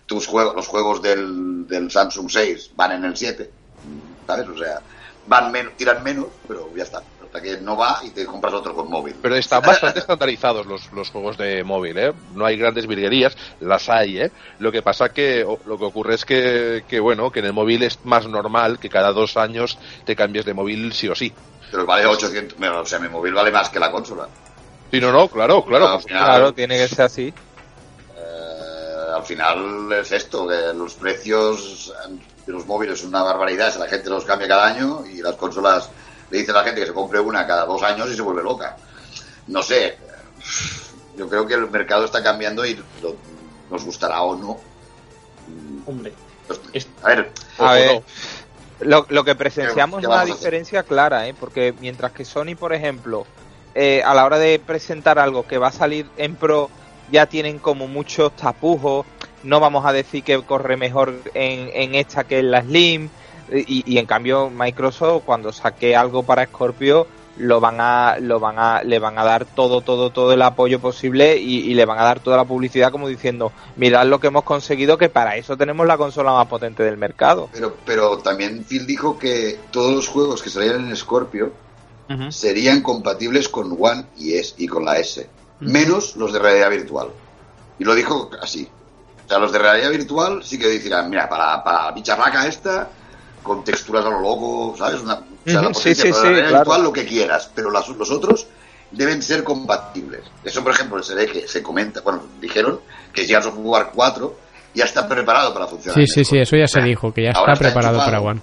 [0.07, 3.53] tus juegos, los juegos del, del Samsung 6 van en el 7,
[4.25, 4.47] ¿sabes?
[4.47, 4.81] O sea,
[5.25, 7.03] van menos, tiran menos, pero ya está.
[7.21, 9.17] Hasta que no va y te compras otro con móvil.
[9.21, 12.13] Pero están bastante estandarizados los, los juegos de móvil, ¿eh?
[12.31, 14.31] No hay grandes virguerías, las hay, ¿eh?
[14.59, 17.53] Lo que pasa que, o- lo que ocurre es que, que, bueno, que en el
[17.53, 21.35] móvil es más normal que cada dos años te cambies de móvil sí o sí.
[21.69, 24.29] Pero vale 800, bueno, o sea, mi móvil vale más que la consola.
[24.91, 25.99] Sí, no, no, claro, claro.
[26.07, 27.33] Claro, tiene que ser así.
[29.15, 31.93] Al final es esto, que los precios
[32.45, 35.35] de los móviles son una barbaridad, si la gente los cambia cada año y las
[35.35, 35.89] consolas
[36.29, 38.43] le dicen a la gente que se compre una cada dos años y se vuelve
[38.43, 38.77] loca.
[39.47, 39.97] No sé,
[41.17, 43.15] yo creo que el mercado está cambiando y lo-
[43.69, 44.59] nos gustará o no.
[45.85, 46.13] Hombre,
[46.47, 48.01] Pues, Es- a ver, A ver,
[48.79, 51.33] lo, lo que presenciamos ¿Qué- es una diferencia clara, ¿eh?
[51.37, 53.25] porque mientras que Sony, por ejemplo,
[53.75, 56.69] eh, a la hora de presentar algo que va a salir en Pro,
[57.11, 59.05] ya tienen como muchos tapujos,
[59.43, 63.09] no vamos a decir que corre mejor en, en esta que en la Slim,
[63.51, 67.07] y, y en cambio Microsoft cuando saque algo para Scorpio
[67.37, 70.79] lo van a lo van a le van a dar todo todo todo el apoyo
[70.79, 74.27] posible y, y le van a dar toda la publicidad como diciendo mirad lo que
[74.27, 78.65] hemos conseguido que para eso tenemos la consola más potente del mercado pero, pero también
[78.65, 81.51] Phil dijo que todos los juegos que salieran en Scorpio
[82.29, 85.27] serían compatibles con One y, S, y con la S,
[85.59, 87.09] menos los de realidad virtual.
[87.79, 88.67] Y lo dijo así.
[89.25, 92.89] O sea, los de realidad virtual sí que decían, mira, para, para bicharraca esta,
[93.43, 95.01] con texturas a lo loco, ¿sabes?
[95.01, 96.57] Una, o sea, la sí, sí, para la sí, realidad claro.
[96.59, 98.47] virtual, lo que quieras, pero las- los otros
[98.91, 100.21] deben ser compatibles.
[100.43, 102.79] Eso, por ejemplo, se ve que se comenta, bueno, dijeron
[103.13, 104.35] que Gears of War 4
[104.73, 105.99] ya está preparado para funcionar.
[105.99, 108.41] Sí, sí, sí, eso ya se dijo, que ya ahora está preparado para One.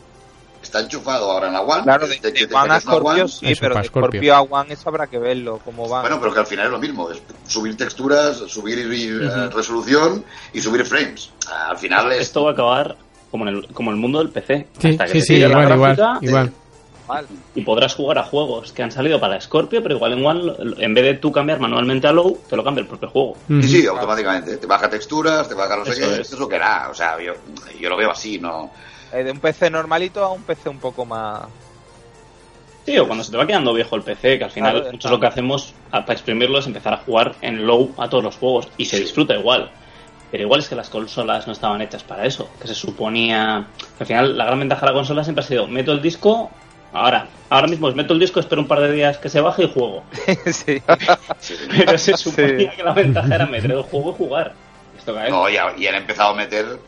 [0.74, 1.84] Está enchufado ahora en la One.
[1.84, 4.20] Claro, de, desde de que te One a la Scorpio sí, Eso, pero de Scorpio.
[4.20, 6.00] Scorpio a One eso habrá que verlo, cómo va.
[6.00, 10.60] Bueno, pero que al final es lo mismo, es subir texturas, subir eh, resolución y
[10.60, 11.30] subir frames.
[11.68, 12.22] Al final es...
[12.22, 12.96] esto va a acabar
[13.30, 14.66] como en el, como el mundo del PC.
[14.80, 16.52] Sí, hasta que sí, sí, la igual, igual, gráfica igual.
[17.06, 17.28] Vale.
[17.54, 20.94] y podrás jugar a juegos que han salido para Scorpio, pero igual en One, en
[20.94, 23.36] vez de tú cambiar manualmente a Low, te lo cambia el propio juego.
[23.48, 23.62] Ujú.
[23.62, 24.56] Sí, sí, automáticamente.
[24.56, 26.18] Te baja texturas, te baja no sé qué, es.
[26.18, 26.88] eso es lo que era.
[26.90, 27.34] O sea, yo,
[27.78, 28.72] yo lo veo así, ¿no?
[29.14, 31.42] Eh, de un PC normalito a un PC un poco más...
[32.84, 35.10] Sí, o cuando se te va quedando viejo el PC, que al final Claro, muchos
[35.10, 38.68] lo que hacemos para exprimirlo es empezar a jugar en low a todos los juegos
[38.76, 39.70] y se disfruta igual.
[40.30, 43.68] Pero igual es que las consolas no estaban hechas para eso, que se suponía...
[44.00, 46.50] Al final la gran ventaja de la consola siempre ha sido meto el disco,
[46.92, 49.64] ahora, ahora mismo es meto el disco, espero un par de días que se baje
[49.64, 50.02] y juego.
[50.46, 50.82] sí.
[51.86, 54.54] Pero se suponía que la ventaja era meter el juego y jugar.
[54.98, 55.30] Esto cae.
[55.30, 56.80] No, y han empezado a meter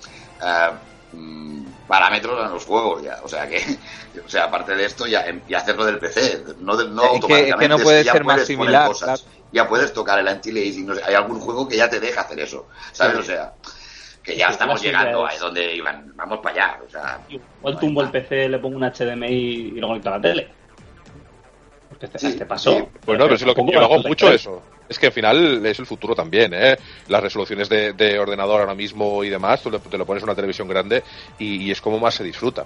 [0.42, 0.70] eh,
[1.86, 3.18] parámetros en los juegos ya.
[3.22, 3.58] O sea que,
[4.24, 7.08] o sea, aparte de esto, ya, em- y hacerlo del PC, no, de- no Es
[7.10, 7.50] automáticamente.
[7.50, 9.20] es que no puede ya ser más puedes poner similar, cosas.
[9.22, 9.36] claro.
[9.52, 10.86] Ya puedes tocar el anti-aliasing.
[10.86, 12.66] no sé, hay algún juego que ya te deja hacer eso.
[12.92, 13.14] ¿Sabes?
[13.14, 13.20] Sí.
[13.20, 13.52] O sea,
[14.22, 16.12] que ya Sí, estamos llegando ahí donde iban.
[16.16, 16.80] Vamos para allá.
[16.86, 20.20] O sea, Igual tumbo el PC, le pongo un HDMI y lo conecto a la
[20.20, 20.48] tele.
[21.88, 22.72] Porque este, Sí, este paso.
[22.76, 22.84] sí.
[23.06, 24.60] Bueno, pero si lo que yo lo hago mucho eso.
[24.88, 26.76] Es que al final es el futuro también, ¿eh?
[27.08, 30.28] Las resoluciones de, de ordenador ahora mismo y demás, tú le- te lo pones en
[30.28, 31.02] una televisión grande
[31.38, 32.64] y, y es como más se disfruta.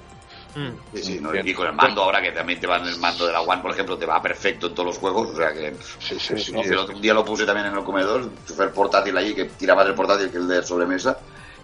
[0.55, 0.97] Mm.
[0.97, 1.35] sí, sí, ¿no?
[1.35, 3.63] Y con el mando ahora que también te va en el mando de la One,
[3.63, 5.31] por ejemplo, te va perfecto en todos los juegos.
[5.31, 5.75] O sea que.
[6.01, 6.53] Sí, sí, sí.
[6.53, 9.45] Sí, el otro día lo puse también en el comedor, enchufé el portátil allí, que
[9.45, 11.17] tiraba del portátil que el de sobremesa,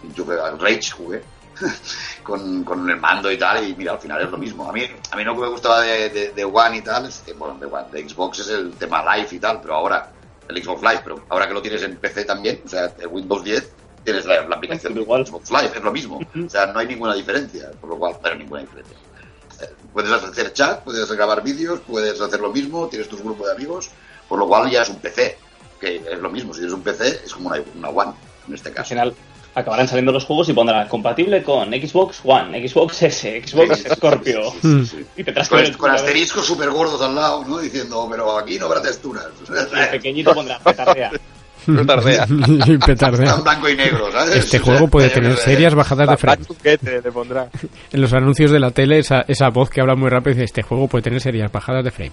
[0.02, 1.22] enchufé al Rage, jugué.
[2.22, 4.68] con, con el mando y tal, y mira, al final es lo mismo.
[4.68, 7.20] A mí, a mí lo que me gustaba de, de, de One y tal, es
[7.20, 10.12] que, bueno, de, One, de Xbox es el tema Live y tal, pero ahora,
[10.48, 13.42] el Xbox Live, pero ahora que lo tienes en PC también, o sea, el Windows
[13.44, 13.72] 10,
[14.04, 15.26] tienes la, la aplicación de Igual.
[15.26, 16.20] Xbox Live, es lo mismo.
[16.46, 18.96] O sea, no hay ninguna diferencia, por lo cual, pero ninguna diferencia.
[19.62, 23.52] Eh, Puedes hacer chat, puedes grabar vídeos, puedes hacer lo mismo, tienes tus grupos de
[23.54, 23.90] amigos,
[24.28, 25.38] por lo cual ya es un PC,
[25.80, 28.12] que es lo mismo, si tienes un PC es como una, una One,
[28.48, 28.88] en este Al caso.
[28.90, 29.14] final
[29.56, 34.52] acabarán saliendo los juegos y pondrán compatible con Xbox One, Xbox S, Xbox Scorpio.
[34.60, 35.06] sí, sí, sí.
[35.16, 37.58] Y que Con, el con asteriscos súper gordos al lado, ¿no?
[37.58, 39.24] Diciendo, pero aquí no habrá texturas.
[39.48, 41.10] el pequeñito pondrá petardea.
[42.86, 43.34] Petardea.
[43.34, 44.36] En blanco y negro, ¿sabes?
[44.36, 46.44] Este juego puede tener serias bajadas de frame.
[46.44, 47.48] Chuquete le pondrá.
[47.92, 50.62] En los anuncios de la tele, esa, esa voz que habla muy rápido dice: Este
[50.62, 52.12] juego puede tener serias bajadas de frame.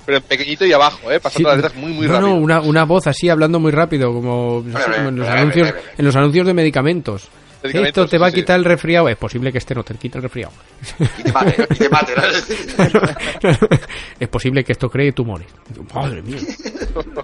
[0.07, 1.21] Pero en pequeñito y abajo, ¿eh?
[1.21, 2.29] Pasando Sí, las letras muy, muy no, rápido.
[2.31, 5.75] no, una, una voz así hablando muy rápido, como, no sé, como en, los anuncios,
[5.99, 7.29] en los anuncios de medicamentos.
[7.63, 8.43] Esto te va a sí, sí.
[8.43, 9.09] quitar el resfriado.
[9.09, 10.53] Es posible que este no te quite el resfriado.
[11.19, 12.13] Y te mate, y te mate.
[12.15, 13.01] ¿no?
[14.21, 15.49] es posible que esto cree tumores.
[15.93, 16.37] Madre mía.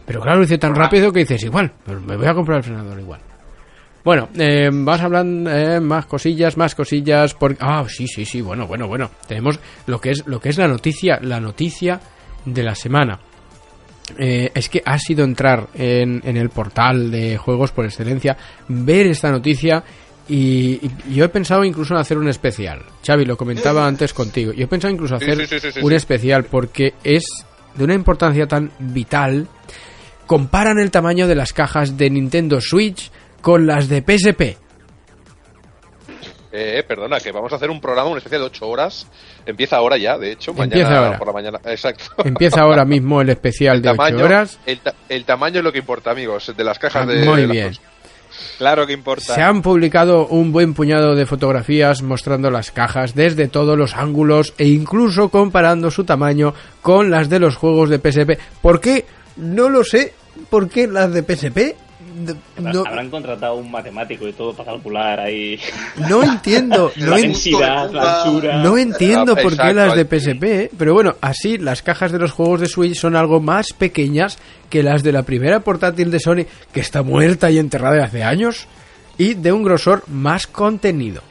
[0.04, 2.64] Pero claro, lo dice tan rápido que dices, igual, pero me voy a comprar el
[2.64, 3.20] frenador igual.
[4.04, 7.34] Bueno, eh, vas hablando eh, más cosillas, más cosillas.
[7.34, 7.56] Por...
[7.60, 9.10] Ah, sí, sí, sí, bueno, bueno, bueno.
[9.28, 12.00] Tenemos lo que es lo que es la noticia, la noticia
[12.44, 13.18] de la semana.
[14.18, 18.36] Eh, es que ha sido entrar en, en el portal de juegos por excelencia,
[18.68, 19.82] ver esta noticia
[20.28, 22.82] y, y yo he pensado incluso en hacer un especial.
[23.06, 24.52] Xavi, lo comentaba antes contigo.
[24.52, 27.24] Yo he pensado incluso hacer sí, sí, sí, sí, un especial porque es
[27.74, 29.48] de una importancia tan vital.
[30.26, 33.10] Comparan el tamaño de las cajas de Nintendo Switch
[33.40, 34.58] con las de PSP.
[36.52, 39.06] Eh, perdona, que vamos a hacer un programa, una especie de 8 horas.
[39.46, 40.50] Empieza ahora ya, de hecho.
[40.50, 41.18] Empieza mañana ahora.
[41.18, 41.60] por la mañana.
[41.64, 42.04] Exacto.
[42.24, 44.58] Empieza ahora mismo el especial el de 8 tamaño, horas.
[44.66, 47.24] El, ta- el tamaño es lo que importa, amigos, de las cajas Ah, de.
[47.24, 47.72] muy de bien.
[48.58, 49.34] Claro que importa.
[49.34, 54.54] Se han publicado un buen puñado de fotografías mostrando las cajas desde todos los ángulos
[54.58, 58.38] e incluso comparando su tamaño con las de los juegos de PSP.
[58.60, 59.04] ¿Por qué?
[59.36, 60.14] No lo sé.
[60.48, 61.76] ¿Por qué las de PSP?
[62.58, 65.58] No, Habrán contratado un matemático y todo para calcular ahí
[66.08, 66.92] no entiendo.
[66.96, 68.62] No, la en- densidad, la altura.
[68.62, 70.42] no entiendo Ah, por qué las de PSP.
[70.44, 70.70] ¿eh?
[70.76, 74.38] Pero bueno, así las cajas de los juegos de Switch son algo más pequeñas
[74.70, 78.22] que las de la primera portátil de Sony, que está muerta y enterrada de hace
[78.24, 78.66] años,
[79.18, 81.22] y de un grosor más contenido.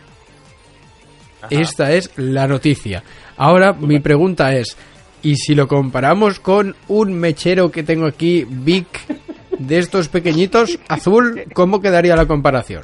[1.49, 3.03] Esta es la noticia.
[3.37, 4.77] Ahora mi pregunta es,
[5.23, 8.87] ¿y si lo comparamos con un mechero que tengo aquí, Vic,
[9.67, 12.83] de estos pequeñitos, azul, cómo quedaría la comparación?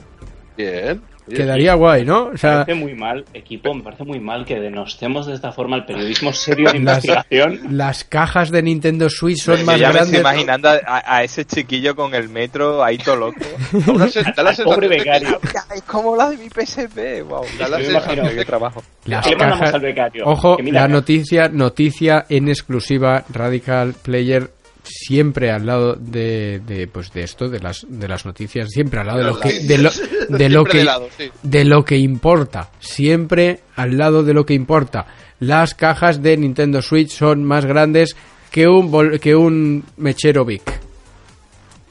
[0.58, 1.02] Bien.
[1.30, 2.28] Quedaría guay, ¿no?
[2.28, 5.52] O Me sea, parece muy mal, equipo, me parece muy mal que denostemos de esta
[5.52, 7.60] forma el periodismo serio de Las- investigación.
[7.78, 10.20] las cajas de Nintendo Switch son más ya me estoy grandes.
[10.22, 13.40] imaginando a, a ese chiquillo con el metro ahí todo loco.
[13.74, 15.38] Sen- da la pobre becario.
[15.76, 17.24] es como la de mi PSP.
[17.28, 17.44] Wow.
[17.60, 18.82] Da la me sensación de trabajo.
[19.04, 20.24] Las ¿Qué le mandamos cajas- al becario?
[20.28, 24.49] Ojo, Que mira, la noticia, noticia en exclusiva, Radical Player
[24.89, 29.07] siempre al lado de, de, pues de esto, de las de las noticias, siempre al
[29.07, 29.89] lado de lo que de lo,
[30.30, 35.05] de lo Siempre que de lo que importa, siempre al lado de lo que importa.
[35.39, 38.15] Las cajas de Nintendo Switch son más grandes
[38.51, 40.80] que un bol- que un mechero Vic.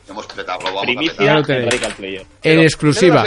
[0.08, 1.36] Hemos petado, lo vamos a Primicia petar.
[1.36, 1.54] lo
[2.18, 3.24] en Pero exclusiva.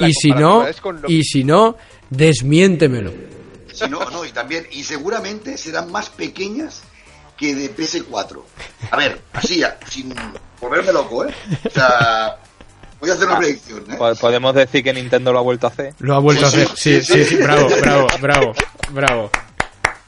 [0.00, 1.76] Y si no, lo- y si no,
[2.10, 3.12] desmiéntemelo.
[3.72, 6.82] Si no, no, y también, y seguramente serán más pequeñas
[7.36, 8.42] que de PS4.
[8.90, 10.14] A ver, así, ya, sin
[10.60, 11.34] volverme loco, ¿eh?
[11.66, 12.36] O sea,
[13.00, 13.96] voy a hacer una predicción, ¿eh?
[13.96, 15.94] Po- Podemos decir que Nintendo lo ha vuelto a hacer.
[15.98, 16.76] Lo ha vuelto Sí, a hacer.
[16.76, 17.36] Sí, sí, sí, sí.
[17.36, 18.52] sí, bravo, bravo, bravo,
[18.90, 19.30] bravo.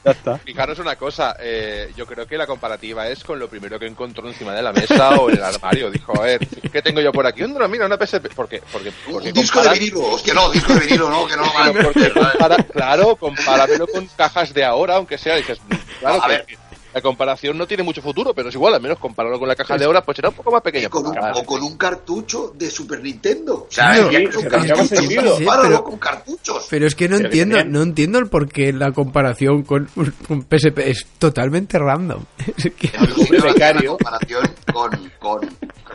[0.05, 0.37] Ya está.
[0.37, 4.29] Fijaros una cosa, eh, yo creo que la comparativa es con lo primero que encontró
[4.29, 5.91] encima de la mesa o en el armario.
[5.91, 7.41] Dijo, a ver, ¿qué tengo yo por aquí?
[7.41, 8.29] No, mira, una PSP.
[8.33, 11.35] Porque, porque, porque Un disco de comparar- vinilo, hostia, no, disco de vinilo, no, que
[11.35, 11.43] no
[12.13, 15.59] compara- claro, compáramelo con cajas de ahora, aunque sea, dices,
[15.99, 16.45] claro, A que- ver.
[16.93, 19.77] La comparación no tiene mucho futuro, pero es igual, al menos compararlo con la caja
[19.77, 20.89] de ahora, pues será un poco más Y pequeña.
[20.89, 21.37] con un- Claro.
[21.37, 23.53] o con un cartucho de Super Nintendo.
[23.55, 25.33] O sea, Claro, es que sí, es un se tendría más cartucho, sentido.
[25.35, 26.67] compáralo Sí, pero- con cartuchos.
[26.69, 30.13] Pero es que no Pero entiendo, no entiendo el por qué la comparación con un
[30.29, 32.23] un PSP es totalmente random.
[32.57, 33.91] Es que- hacer becario.
[33.97, 35.49] comparación con,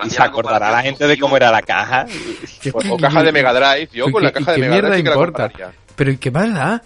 [0.05, 2.07] Y se acordará la gente de cómo era la caja.
[2.73, 4.69] O, o caja de Mega Drive, yo ¿Y con qué- la caja y de qué
[4.71, 5.51] Mega Drive mierda sí que la importa?
[5.97, 6.83] Pero ¿y qué más da?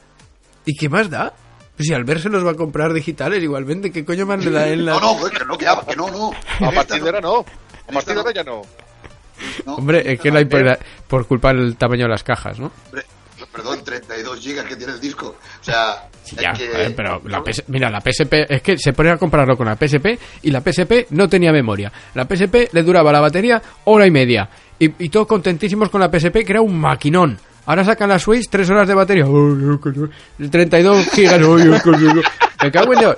[0.66, 1.32] ¿Y qué más da?
[1.78, 4.50] Pues si al ver se los va a comprar digitales igualmente, ¿qué coño más le
[4.50, 4.98] da en la...
[4.98, 6.32] No, no, que no, que, que no, no.
[6.66, 7.44] A partir de ahora no.
[7.88, 8.62] A partir de ahora ya no.
[9.64, 10.76] No, Hombre, es que la,
[11.06, 12.72] por culpa del tamaño de las cajas, ¿no?
[12.86, 13.04] Hombre,
[13.52, 15.36] Perdón, 32 200 gigas que tiene el disco.
[15.60, 18.92] O sea, Sí, ya, que- joder, pero la PS mira, la PSP, es que se
[18.92, 21.92] ponía a compararlo con la PSP y la PSP no tenía memoria.
[22.14, 24.48] La PSP le duraba la batería hora y media.
[24.80, 27.38] Y, y todos contentísimos con la PSP, que era un maquinón.
[27.68, 29.24] Ahora sacan la Switch, tres horas de batería.
[29.24, 31.38] Ay, qué no- 32 gigas.
[32.62, 33.14] Me cago en Dios.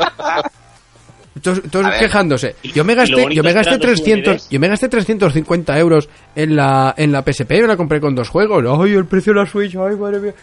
[1.41, 1.61] Todos,
[1.99, 2.57] quejándose.
[2.75, 4.49] Yo me gasté, yo me gasté eran dos 300, unidades.
[4.51, 8.29] yo me gasté 350 euros en la, en la PSP me la compré con dos
[8.29, 8.65] juegos.
[8.83, 10.35] Ay, el precio de la Switch, ay, madre mía.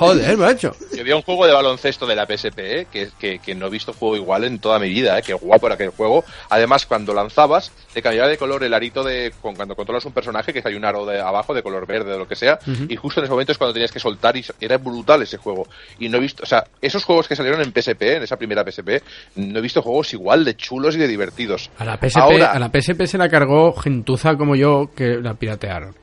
[0.00, 0.74] Joder, macho.
[0.96, 2.86] Yo vi un juego de baloncesto de la PSP, ¿eh?
[2.90, 5.22] que, que, que no he visto juego igual en toda mi vida, ¿eh?
[5.22, 6.24] que guapo era aquel juego.
[6.48, 10.52] Además, cuando lanzabas, te cambiaba de color el arito de con- cuando controlas un personaje,
[10.52, 12.58] que hay un aro de abajo de color verde o lo que sea,
[12.88, 15.66] y justo en ese momento es cuando tenías que soltar y era brutal ese juego.
[15.98, 18.64] Y no he visto, o sea, esos juegos que salieron en PSP, en esa primera
[18.64, 19.02] PSP,
[19.36, 21.70] no he visto juegos igual de chulos y de divertidos.
[21.78, 25.34] A la PSP, Ahora, a la PSP se la cargó gentuza como yo que la
[25.34, 25.94] piratearon.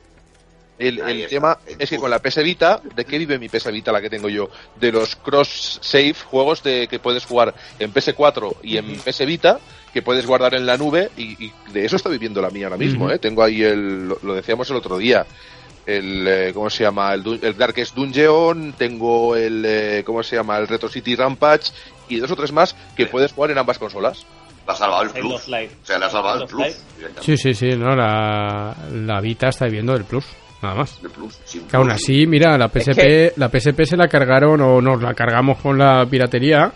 [0.78, 3.72] El, el tema el es que con la PS Vita, ¿de qué vive mi PS
[3.72, 4.48] Vita, la que tengo yo?
[4.76, 9.58] De los cross-save, juegos de que puedes jugar en PS4 y en PS Vita,
[9.92, 12.76] que puedes guardar en la nube, y, y de eso está viviendo la mía ahora
[12.76, 13.10] mismo.
[13.10, 13.18] ¿eh?
[13.18, 15.26] Tengo ahí el, lo, lo decíamos el otro día,
[15.86, 17.14] el, eh, ¿cómo se llama?
[17.14, 20.58] El, el Darkest Dungeon, tengo el, eh, ¿cómo se llama?
[20.58, 21.72] El Retro City Rampage,
[22.08, 24.26] y dos o tres más que puedes jugar en ambas consolas.
[24.66, 25.48] Le ha salvado el plus.
[25.48, 26.76] O sea, le ha salvado el plus.
[27.20, 30.26] Sí, sí, sí, no, la, la Vita está viviendo del plus,
[30.62, 30.98] nada más.
[31.14, 31.36] Plus.
[31.70, 35.14] Que aún así, mira, la PSP, que- la PSP se la cargaron o nos la
[35.14, 36.72] cargamos con la piratería,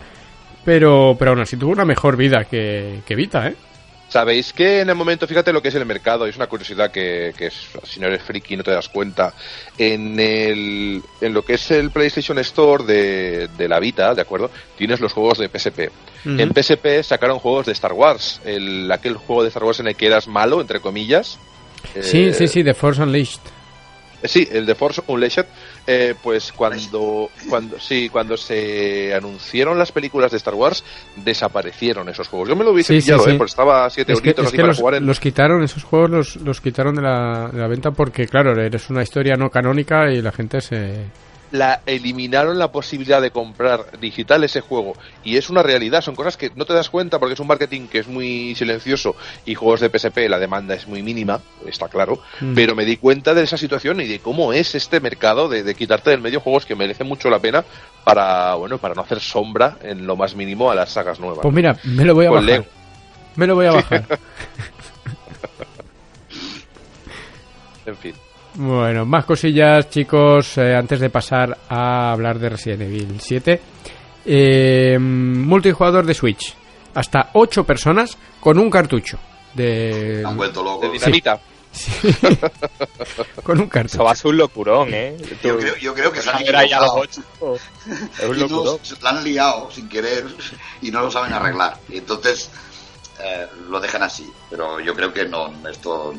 [0.65, 3.55] pero, pero aún así tuvo una mejor vida que, que Vita, ¿eh?
[4.09, 7.33] Sabéis que en el momento, fíjate lo que es el mercado, es una curiosidad que,
[7.35, 9.33] que es- si no eres friki no te das cuenta.
[9.75, 14.51] En, el, en lo que es el PlayStation Store de, de la Vita, ¿de acuerdo?
[14.77, 15.89] Tienes los juegos de PSP.
[16.25, 19.95] En PSP sacaron juegos de Star Wars, el, aquel juego de Star Wars en el
[19.95, 21.39] que eras malo, entre comillas.
[22.01, 23.41] Sí, Eh, sí, sí, The Force Unleashed.
[24.23, 25.45] Sí, el de Force Unleashed,
[25.85, 30.83] eh, pues cuando, cuando, sí, cuando se anunciaron las películas de Star Wars,
[31.17, 32.49] desaparecieron esos juegos.
[32.49, 33.31] Yo me lo hubiese Sí, pillado, sí.
[33.31, 35.05] eh, porque estaba 7 Es que, euritos es así que para los, jugar en...
[35.05, 38.89] los quitaron, esos juegos los, los quitaron de la, de la venta porque, claro, eres
[38.89, 41.05] una historia no canónica y la gente se...
[41.53, 46.35] la eliminaron la posibilidad de comprar digital ese juego y es una realidad, son cosas
[46.35, 49.15] que no te das cuenta porque es un marketing que es muy silencioso
[49.45, 52.55] y juegos de PSP la demanda es muy mínima, está claro, Mm.
[52.55, 55.75] pero me di cuenta de esa situación y de cómo es este mercado de, de
[55.75, 57.63] quitarte del medio juegos que merecen mucho la pena
[58.03, 61.39] para bueno para no hacer sombra en lo más mínimo a las sagas nuevas.
[61.43, 62.65] Pues mira, me lo voy a bajar.
[63.35, 64.05] Me lo voy a bajar.
[67.85, 68.15] En fin.
[68.55, 73.59] Bueno, más cosillas, chicos, eh, antes de pasar a hablar de Resident Evil 7.
[74.25, 76.53] Eh, multijugador de Switch.
[76.93, 79.17] Hasta 8 personas con un cartucho.
[79.55, 80.23] De...
[80.25, 80.91] Han vuelto De locos.
[80.93, 81.39] dinamita.
[83.43, 84.03] con un Eso cartucho.
[84.03, 85.17] va a ser un locurón, ¿eh?
[85.43, 86.43] Yo creo, yo creo que se han.
[86.43, 88.77] Es un locurón.
[88.83, 90.25] se la han liado sin querer
[90.83, 91.77] y no lo saben arreglar.
[91.89, 92.51] Y entonces
[93.23, 94.31] eh, lo dejan así.
[94.49, 96.13] Pero yo creo que no, esto.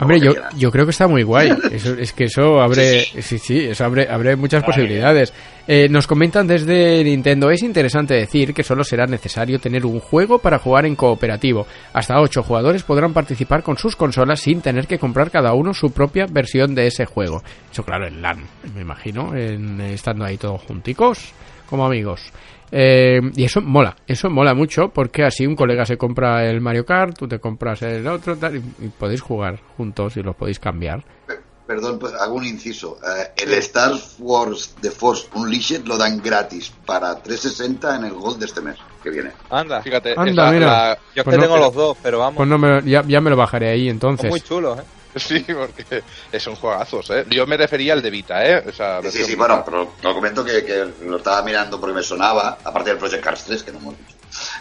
[0.00, 1.50] Hombre, yo, yo creo que está muy guay.
[1.70, 5.32] Eso, es que eso abre, Sí, sí, sí, eso abre, abre muchas posibilidades.
[5.66, 10.38] Eh, nos comentan desde Nintendo, es interesante decir que solo será necesario tener un juego
[10.38, 11.66] para jugar en cooperativo.
[11.92, 15.90] Hasta 8 jugadores podrán participar con sus consolas sin tener que comprar cada uno su
[15.90, 17.42] propia versión de ese juego.
[17.72, 21.32] Eso claro, en LAN, me imagino, en, estando ahí todos junticos,
[21.68, 22.32] como amigos.
[22.72, 26.84] Eh, y eso mola, eso mola mucho porque así un colega se compra el Mario
[26.84, 30.58] Kart, tú te compras el otro tal, y, y podéis jugar juntos y los podéis
[30.58, 31.04] cambiar.
[31.26, 32.96] Pe- Perdón, pues hago un inciso.
[33.04, 33.90] Eh, el Star
[34.20, 38.76] Wars The Force Unleashed lo dan gratis para 360 en el Gold de este mes
[39.02, 39.32] que viene.
[39.50, 39.82] Anda.
[39.82, 40.66] Fíjate, Anda, mira.
[40.66, 42.36] la- Yo es Pues que no, tengo pero- los dos, pero vamos.
[42.36, 44.30] Pues no me, ya, ya me lo bajaré ahí son entonces.
[44.30, 44.82] muy chulos, ¿eh?
[45.20, 46.02] Sí, porque
[46.38, 47.24] son juegazos, ¿eh?
[47.30, 48.62] Yo me refería al de Vita, ¿eh?
[48.68, 52.02] O sea, Sí, sí, bueno, pero lo comento que, que lo estaba mirando porque me
[52.02, 54.14] sonaba, aparte del Project Cars 3 que no hemos dicho.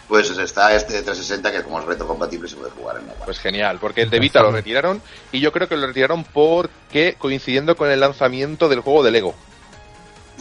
[0.08, 3.14] Pues está este de 360 que como es retrocompatible se puede jugar en la.
[3.16, 5.02] Pues genial, porque el de Vita lo retiraron
[5.32, 9.36] y yo creo que lo retiraron porque coincidiendo con el lanzamiento del juego de Lego.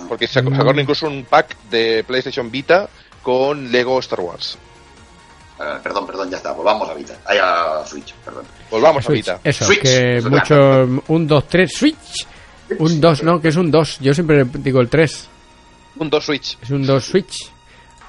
[0.09, 0.57] Porque sacó- Mm.
[0.57, 2.89] sacaron incluso un pack de PlayStation Vita
[3.23, 4.59] con Lego Star Wars.
[5.60, 7.14] Eh, perdón, perdón, ya está, volvamos a Vita.
[7.26, 8.44] Ahí a Switch, perdón.
[8.70, 9.26] Volvamos a Switch.
[9.26, 9.40] Vita.
[9.44, 9.82] Eso, Switch.
[9.82, 11.02] que Eso mucho.
[11.09, 12.26] Un 2, 3, Switch.
[12.78, 14.01] Un 2, no, que es un 2.
[14.01, 15.28] Yo siempre digo el 3.
[15.97, 16.59] Un 2 Switch.
[16.60, 17.51] Es un 2 Switch.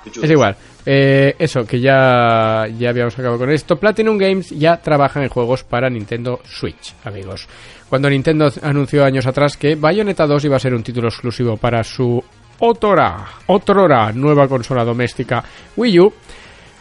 [0.03, 0.23] Switch.
[0.23, 0.55] Es igual.
[0.85, 3.76] Eh, eso, que ya, ya habíamos acabado con esto.
[3.76, 7.47] Platinum Games ya trabaja en juegos para Nintendo Switch, amigos.
[7.89, 11.84] Cuando Nintendo anunció años atrás que Bayonetta 2 iba a ser un título exclusivo para
[11.84, 12.23] su
[12.59, 15.43] Otora, Otrora, nueva consola doméstica
[15.76, 16.13] Wii U,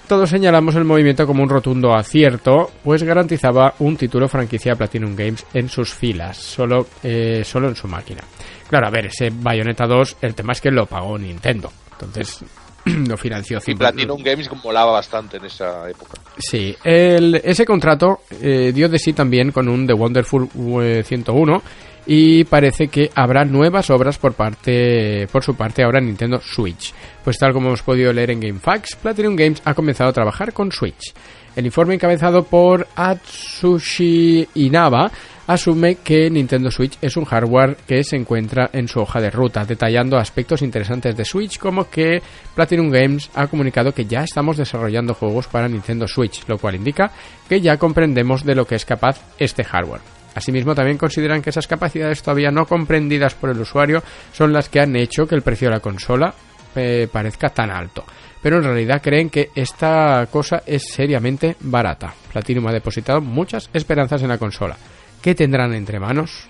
[0.08, 5.44] todos señalamos el movimiento como un rotundo acierto, pues garantizaba un título franquicia Platinum Games
[5.54, 8.22] en sus filas, solo, eh, solo en su máquina.
[8.68, 11.70] Claro, a ver, ese Bayonetta 2, el tema es que lo pagó Nintendo.
[11.92, 12.44] Entonces,
[12.84, 13.74] lo financió Y.
[13.74, 16.20] Platinum Games molaba bastante en esa época.
[16.38, 20.48] Sí, el- ese contrato eh, dio de sí también con un The Wonderful
[20.82, 21.62] eh, 101
[22.06, 26.92] y parece que habrá nuevas obras por parte por su parte ahora en Nintendo Switch.
[27.22, 30.70] Pues tal como hemos podido leer en GameFAQs, Platinum Games ha comenzado a trabajar con
[30.70, 31.14] Switch.
[31.56, 35.10] El informe encabezado por Atsushi Inaba
[35.46, 39.64] asume que Nintendo Switch es un hardware que se encuentra en su hoja de ruta,
[39.64, 42.20] detallando aspectos interesantes de Switch como que
[42.54, 47.12] Platinum Games ha comunicado que ya estamos desarrollando juegos para Nintendo Switch, lo cual indica
[47.48, 50.00] que ya comprendemos de lo que es capaz este hardware.
[50.34, 54.02] Asimismo, también consideran que esas capacidades todavía no comprendidas por el usuario
[54.32, 56.34] son las que han hecho que el precio de la consola
[56.74, 58.04] eh, parezca tan alto.
[58.42, 62.12] Pero en realidad creen que esta cosa es seriamente barata.
[62.32, 64.76] Platinum ha depositado muchas esperanzas en la consola.
[65.22, 66.46] ¿Qué tendrán entre manos?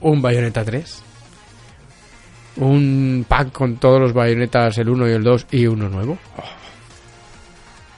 [0.00, 1.02] ¿Un Bayonetta 3?
[2.56, 6.16] ¿Un pack con todos los bayonetas, el 1 y el 2 y uno nuevo?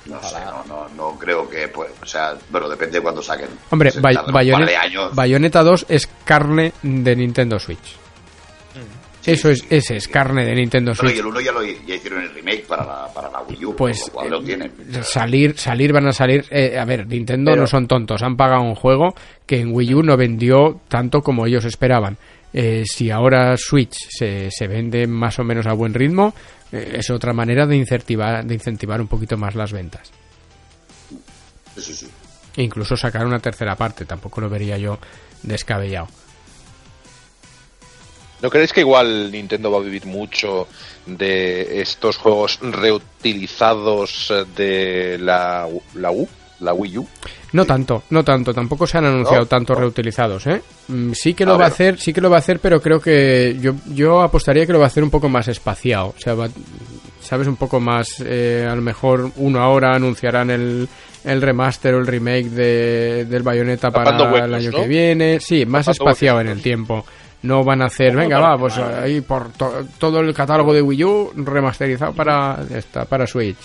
[0.09, 3.49] No sé, no, no, no creo que, pues, o sea, bueno, depende de cuándo saquen.
[3.71, 5.15] Hombre, Se Bay- Bayonet- años.
[5.15, 7.97] Bayonetta 2 es carne de Nintendo Switch.
[9.27, 11.21] Eso es, ese es carne de Nintendo Bueno, y Switch.
[11.21, 14.07] el 1 ya, lo, ya hicieron el remake para la, para la Wii U, Pues
[14.07, 14.73] lo cual lo tienen.
[15.03, 16.47] salir, salir van a salir.
[16.51, 19.15] eh, a ver, Nintendo Pero- no son tontos, han pagado un juego
[19.45, 22.17] que en Wii U no vendió tanto como ellos esperaban.
[22.53, 26.35] Eh, si ahora Switch se, se vende más o menos a buen ritmo,
[26.73, 30.11] eh, es otra manera de incentivar, de incentivar un poquito más las ventas.
[31.75, 32.09] Sí, sí, sí.
[32.57, 34.99] E incluso sacar una tercera parte, tampoco lo vería yo
[35.43, 36.09] descabellado.
[38.41, 40.69] ¿No creéis que igual Nintendo va a vivir mucho
[41.07, 46.29] de estos juegos reutilizados de la, la U?
[46.61, 47.09] ¿La Wii U?
[47.53, 49.81] No tanto, no tanto, tampoco se han anunciado No, tanto no.
[49.81, 50.61] reutilizados, ¿eh?
[50.89, 52.81] Mm, Sí que A lo va a hacer, sí que lo va a hacer, pero
[52.81, 56.15] creo que yo, yo apostaría que lo va a hacer un poco más espaciado, o
[56.19, 56.49] sea, va-
[57.21, 60.89] sabes, un poco más, eh, a lo mejor uno ahora anunciarán el,
[61.25, 64.79] el remaster o el remake de, del Bayonetta para huecos, el año ¿no?
[64.83, 67.05] que viene, sí, más Tapando espaciado en el tiempo.
[67.41, 71.05] No van a hacer, venga, va, pues ahí por to- todo el catálogo de Wii
[71.05, 73.57] U remasterizado para esta, para Switch.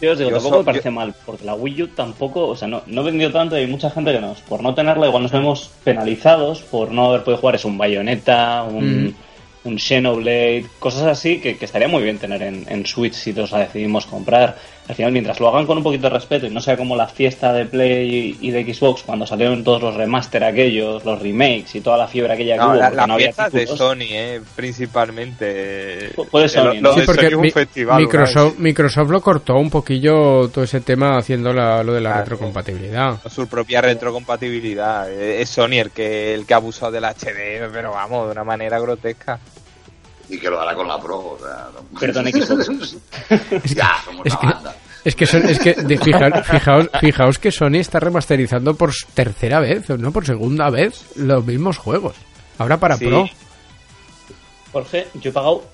[0.00, 2.56] Yo os digo, Yo tampoco so- me parece mal, porque la Wii U tampoco, o
[2.56, 5.22] sea, no, no vendió tanto y hay mucha gente que nos, por no tenerla, igual
[5.24, 7.54] nos vemos penalizados por no haber podido jugar.
[7.56, 9.14] Es un Bayonetta, un, Mm.
[9.64, 13.50] un Xenoblade, cosas así que, que estaría muy bien tener en, en Switch si todos
[13.52, 14.56] la decidimos comprar.
[14.88, 17.06] Al final, mientras lo hagan con un poquito de respeto y no sea como la
[17.06, 21.80] fiesta de Play y de Xbox cuando salieron todos los remaster aquellos, los remakes y
[21.80, 23.66] toda la fiebre aquella que No, hubo, la, porque la no había de.
[23.76, 26.12] Sony, eh, principalmente.
[26.14, 26.48] Pu- puede
[26.82, 28.58] lo Sí, porque un mi- festival, Microsoft.
[28.58, 32.24] Microsoft lo cortó un poquillo todo ese tema haciendo la- lo de la Claro.
[32.24, 33.18] retrocompatibilidad.
[33.28, 35.10] Su propia retrocompatibilidad.
[35.10, 38.44] Eh, Es Sony el que el que ha abusado del HD, pero vamos, de una
[38.44, 39.38] manera grotesca.
[40.30, 41.68] Y que lo hará con la Pro, o sea...
[41.74, 42.96] no- Perdón, Xbox.
[43.74, 44.76] ya, somos es una que- banda.
[45.04, 49.58] Es que, son- es que de- fija- fijaos, fijaos que Sony está remasterizando por tercera
[49.60, 52.14] vez, o no por segunda vez, los mismos juegos.
[52.58, 53.06] Ahora para Sí.
[53.06, 53.26] Pro.
[54.72, 55.64] Jorge, yo he pagado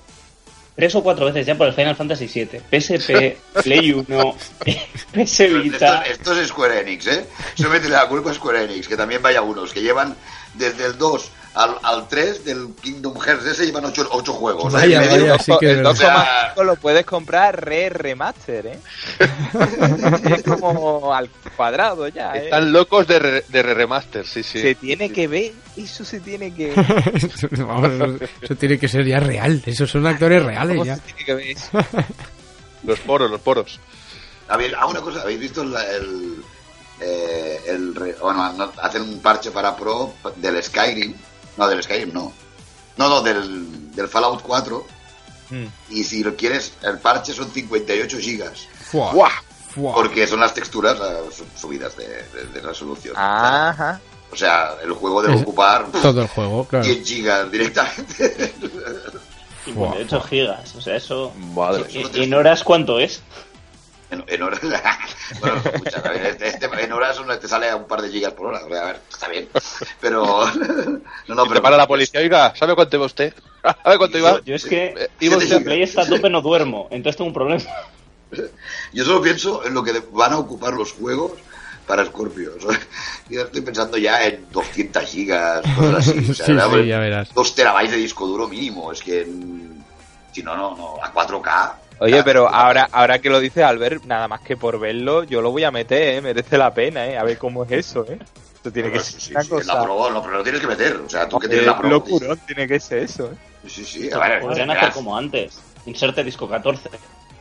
[0.75, 2.61] tres o cuatro veces ya por el Final Fantasy VII.
[2.71, 4.35] PSP, Play 1,
[5.13, 6.01] PS Vita.
[6.03, 7.25] Esto, esto es Square Enix, ¿eh?
[7.57, 10.15] Eso métele la culpa a Square Enix, que también vaya unos, que llevan
[10.55, 14.71] desde el 2 al, al 3 del Kingdom Hearts ese llevan 8 ocho, juegos.
[14.73, 16.53] verdad.
[16.55, 18.79] 2,5 lo puedes comprar re remaster, ¿eh?
[20.35, 22.45] es como al cuadrado ya, ¿eh?
[22.45, 24.61] Están locos de, re- de re- remaster, sí, sí.
[24.61, 26.73] Se tiene que ver, eso se tiene que
[27.57, 29.61] Vamos, eso, eso tiene que ser ya real.
[29.65, 30.95] Esos son actores reales ¿Cómo ya.
[30.95, 31.69] se tiene que ver eso?
[32.83, 33.79] Los poros, los poros.
[34.47, 35.75] A ver, ah, una cosa, ¿habéis visto el...
[35.75, 36.35] el,
[37.01, 41.13] eh, el re- bueno, no, hacen un parche para Pro del Skyrim?
[41.57, 42.31] No, del Skyrim no.
[42.97, 44.87] No, no, del, del Fallout 4.
[45.49, 45.65] Mm.
[45.89, 48.67] Y si lo quieres, el parche son 58 gigas.
[48.91, 49.31] Fua, ¡Guau!
[49.69, 49.93] fua.
[49.93, 50.97] Porque son las texturas
[51.35, 53.15] su- subidas de, de- de resolución.
[53.17, 53.99] Ajá.
[54.31, 56.85] O sea, el juego debe Es- ocupar Todo el juego, claro.
[56.85, 58.53] 10 gigas directamente.
[59.65, 61.33] 58 gigas, o sea, eso.
[61.53, 63.21] Madre ¿Y, y en horas cuánto es?
[64.09, 64.61] En, en horas.
[65.41, 68.47] bueno, escucha, este- este- en horas uno te sale a un par de gigas por
[68.47, 68.61] hora.
[68.65, 69.49] O sea, a ver, está bien.
[69.99, 70.45] Pero.
[71.27, 71.61] no, no, pero.
[71.61, 73.33] para la policía, oiga, ¿sabe cuánto iba usted?
[73.83, 74.31] ¿Sabe cuánto iba?
[74.37, 75.63] Yo, yo es que Eh, iba usted-.
[75.63, 77.63] Play está a tope no duermo, entonces tengo un problema.
[78.93, 81.31] Yo solo pienso en lo que van a ocupar los juegos
[81.85, 82.51] para Scorpio.
[83.29, 86.31] Yo estoy pensando ya en 200 gigas, cosas así.
[86.31, 87.33] O sea, Sí, a sí, ver, ya verás.
[87.33, 88.91] 2 terabytes de disco duro mínimo.
[88.91, 89.25] Es que.
[89.25, 89.83] mm,
[90.33, 90.95] Si no, no, no.
[91.03, 91.73] A 4K.
[91.99, 95.51] Oye, pero ahora, ahora que lo dice Albert, nada más que por verlo, yo lo
[95.51, 96.21] voy a meter, ¿eh?
[96.21, 97.17] merece la pena, ¿eh?
[97.17, 98.19] a ver cómo es eso, ¿eh?
[98.55, 99.73] Esto tiene que Sí, ser una sí, cosa...
[99.75, 100.95] la probó, pero lo tienes que meter.
[100.97, 101.93] O sea, tú que tienes la probó.
[101.95, 103.67] locurón tiene que ser eso, ¿eh?
[103.67, 105.59] Sí, sí, a ver, Podrían hacer como antes.
[105.85, 106.89] Inserte disco 14.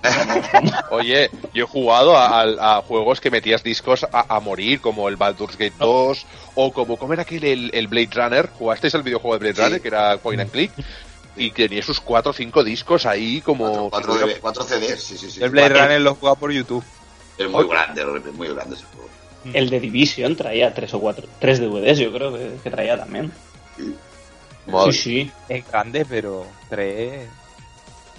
[0.91, 5.09] Oye, yo he jugado a, a- a juegos que metías discos a, a morir, como
[5.09, 8.51] el Baldur's Gate 2, o como, ¿cómo era aquel, el, el Blade Runner?
[8.59, 9.63] ¿Jugasteis el videojuego de Blade Sí.
[9.63, 10.73] Runner, que era point and click?
[11.37, 13.91] Y tenía sus cuatro o cinco discos ahí como...
[13.91, 15.43] Cuatro, cuatro, de- cuatro CDs, sí, sí, sí.
[15.43, 15.69] El Blade.
[15.81, 16.83] Runner lo jugaba por YouTube.
[17.37, 19.09] Es muy grande, es muy grande ese juego.
[19.53, 23.31] El de Division traía tres o cuatro, tres DVDs, yo creo que, que traía también.
[23.77, 25.33] Sí, sí.
[25.49, 27.29] Es grande, pero tres...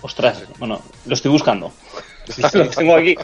[0.01, 1.71] Ostras, bueno, lo estoy buscando.
[2.53, 3.15] lo tengo aquí.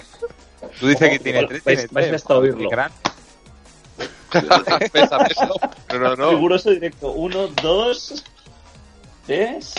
[0.80, 2.22] Tú dices que tiene tres, vais- tiene vais tres.
[2.22, 2.70] hasta oírlo.
[6.32, 7.12] Riguroso directo.
[7.12, 8.24] Uno, dos,
[9.26, 9.74] tres,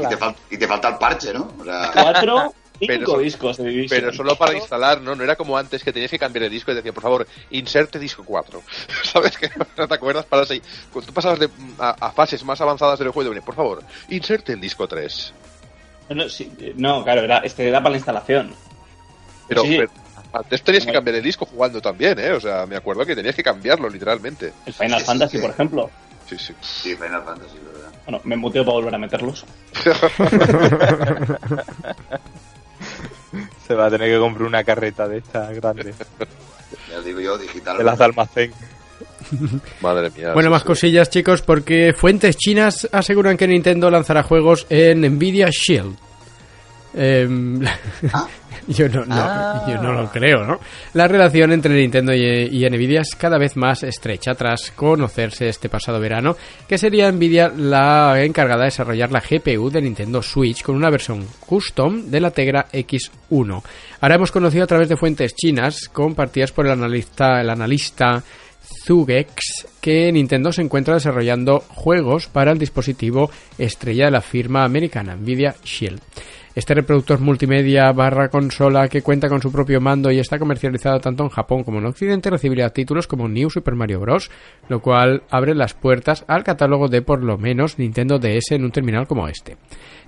[0.00, 1.52] Y te, fal- y te falta el parche, ¿no?
[1.60, 4.00] O sea, cuatro, cinco Pero discos de Division.
[4.00, 5.14] Pero solo para instalar, ¿no?
[5.14, 7.98] No era como antes que tenías que cambiar de disco y decía, por favor, inserte
[7.98, 8.62] disco 4.
[9.04, 9.36] ¿Sabes?
[9.36, 10.62] Que no te acuerdas para así.
[10.92, 11.48] Cuando tú pasabas de,
[11.78, 15.32] a, a fases más avanzadas del juego, de, por favor, inserte el disco 3.
[16.10, 18.52] No, sí, no, claro, era, este era para la instalación.
[19.46, 19.76] Pero, Sí, sí.
[19.78, 19.90] pero
[20.32, 22.32] antes tenías que cambiar el disco jugando también, ¿eh?
[22.32, 24.52] O sea, me acuerdo que tenías que cambiarlo literalmente.
[24.66, 25.42] El Final Fantasy, sí.
[25.42, 25.90] por ejemplo.
[26.28, 26.54] Sí, sí.
[26.60, 27.79] sí, Final Fantasy, ¿verdad?
[28.10, 29.46] Bueno, me muteo para volver a meterlos.
[33.68, 35.94] Se va a tener que comprar una carreta de estas grandes.
[36.90, 37.78] Ya digo yo, digital.
[37.78, 38.52] De las de almacén.
[39.80, 40.32] Madre mía.
[40.32, 40.66] Bueno, sí, más sí.
[40.66, 45.96] cosillas, chicos, porque fuentes chinas aseguran que Nintendo lanzará juegos en Nvidia Shield.
[46.92, 47.60] Em,
[48.68, 50.58] yo, no, no, yo no lo creo, ¿no?
[50.94, 55.68] La relación entre Nintendo y, y Nvidia es cada vez más estrecha tras conocerse este
[55.68, 56.36] pasado verano
[56.68, 61.26] que sería Nvidia la encargada de desarrollar la GPU de Nintendo Switch con una versión
[61.46, 63.62] custom de la Tegra X1.
[64.00, 68.22] Ahora hemos conocido a través de fuentes chinas compartidas por el analista, el analista
[68.86, 75.16] Zugex que Nintendo se encuentra desarrollando juegos para el dispositivo estrella de la firma americana
[75.16, 76.00] Nvidia Shield.
[76.52, 81.22] Este reproductor multimedia barra consola que cuenta con su propio mando y está comercializado tanto
[81.22, 84.32] en Japón como en Occidente recibirá títulos como New Super Mario Bros.,
[84.68, 88.72] lo cual abre las puertas al catálogo de por lo menos Nintendo DS en un
[88.72, 89.58] terminal como este.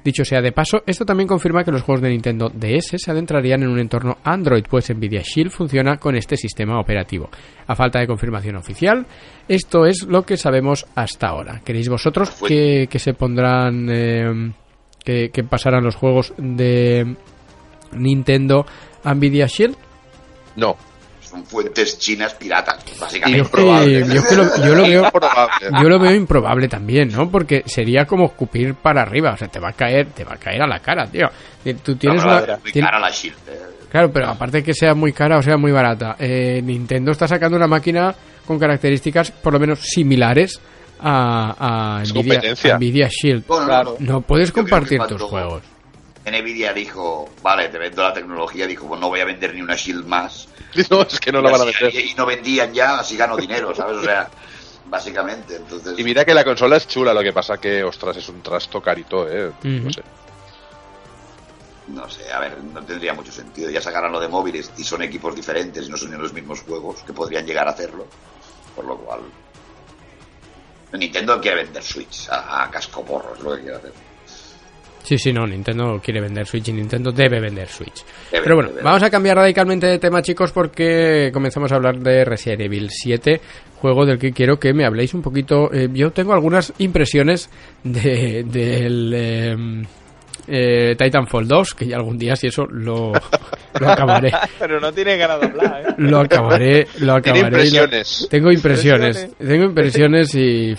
[0.05, 3.62] Dicho sea de paso, esto también confirma que los juegos de Nintendo DS se adentrarían
[3.62, 7.31] en un entorno Android, pues Nvidia Shield funciona con este sistema operativo.
[7.69, 9.06] A falta de confirmación oficial,
[9.47, 11.60] esto es lo que sabemos hasta ahora.
[11.64, 14.52] ¿Queréis vosotros que, que se pondrán, eh,
[15.05, 17.16] que, que pasarán los juegos de
[17.93, 18.66] Nintendo
[19.05, 19.77] a Nvidia Shield?
[20.57, 20.77] No,
[21.23, 23.41] Son fuentes chinas piratas, básicamente.
[23.45, 24.07] Improbable.
[24.07, 25.69] yo es que lo, yo lo veo, Improbable.
[25.83, 27.31] yo lo veo improbable también, ¿no?
[27.31, 30.37] Porque sería como escupir para arriba, o sea, te va a caer, te va a
[30.37, 31.29] caer a la cara, tío.
[31.65, 33.37] Y Tú tienes No, una, pero muy tien- cara la Shield.
[33.49, 33.59] eh.
[33.91, 37.59] Claro, pero aparte que sea muy cara o sea muy barata, eh, Nintendo está sacando
[37.59, 38.15] una máquina
[38.47, 40.61] con características por lo menos similares
[41.03, 42.74] a, Nvidia, competencia.
[42.74, 43.47] a Nvidia Shield.
[43.47, 43.97] Bueno, Claro.
[43.99, 45.62] No puedes compartir cuando- tus juegos.
[46.24, 49.74] Nvidia dijo, vale, te vendo la tecnología, dijo, pues no voy a vender ni una
[49.74, 50.49] Shield más.
[50.91, 51.95] No, es que no la van a Y meter.
[51.95, 53.97] Y no vendían ya, así gano dinero, ¿sabes?
[53.99, 54.31] O sea,
[54.87, 55.99] básicamente, entonces...
[55.99, 58.81] Y mira que la consola es chula, lo que pasa que, ostras, es un trasto
[58.81, 59.51] carito, ¿eh?
[59.65, 60.03] No sé.
[61.89, 63.69] No sé, a ver, no tendría mucho sentido.
[63.69, 66.61] Ya sacarán lo de móviles y son equipos diferentes y no son ni los mismos
[66.62, 68.07] juegos que podrían llegar a hacerlo.
[68.77, 69.20] Por lo cual.
[70.98, 73.93] Nintendo quiere vender Switch a, a casco porro, es lo que quiere hacer.
[75.02, 78.05] Sí, sí, no, Nintendo quiere vender Switch y Nintendo debe vender Switch.
[78.31, 78.82] Debe, Pero bueno, debe.
[78.82, 83.40] vamos a cambiar radicalmente de tema, chicos, porque comenzamos a hablar de Resident Evil 7,
[83.81, 85.73] juego del que quiero que me habléis un poquito.
[85.73, 87.51] Eh, yo tengo algunas impresiones
[87.82, 89.56] de, del eh,
[90.47, 93.12] eh, Titanfall 2, que ya algún día, si eso, lo,
[93.81, 94.32] lo acabaré.
[94.59, 95.94] Pero no tiene ganas de hablar, ¿eh?
[95.98, 97.40] Lo acabaré, lo Tiene acabaré.
[97.40, 98.28] lo- impresiones.
[98.31, 99.48] tengo impresiones, Impresiones.
[99.48, 100.74] tengo impresiones y...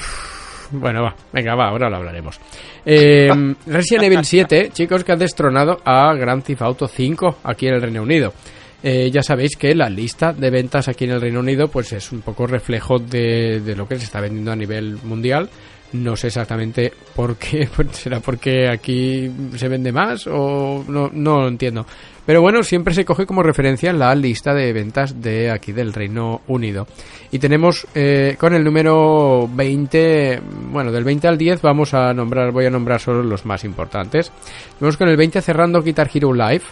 [0.72, 2.40] Bueno, va, venga, va, ahora lo hablaremos.
[2.86, 3.30] Eh,
[3.68, 7.82] Resident Evil 7, chicos, que ha destronado a Grand Theft Auto 5 aquí en el
[7.82, 8.34] Reino Unido.
[8.82, 12.12] Eh, ya sabéis que la lista de ventas aquí en el Reino Unido pues es
[12.12, 15.48] un poco reflejo de, de lo que se está vendiendo a nivel mundial.
[15.94, 21.42] No sé exactamente por qué, pues será porque aquí se vende más o no, no
[21.42, 21.86] lo entiendo.
[22.26, 26.42] Pero bueno, siempre se coge como referencia la lista de ventas de aquí del Reino
[26.48, 26.88] Unido.
[27.32, 30.42] Y tenemos eh, con el número 20,
[30.72, 34.32] bueno, del 20 al 10 vamos a nombrar, voy a nombrar solo los más importantes.
[34.80, 36.64] Vamos con el 20 cerrando Guitar Hero Live.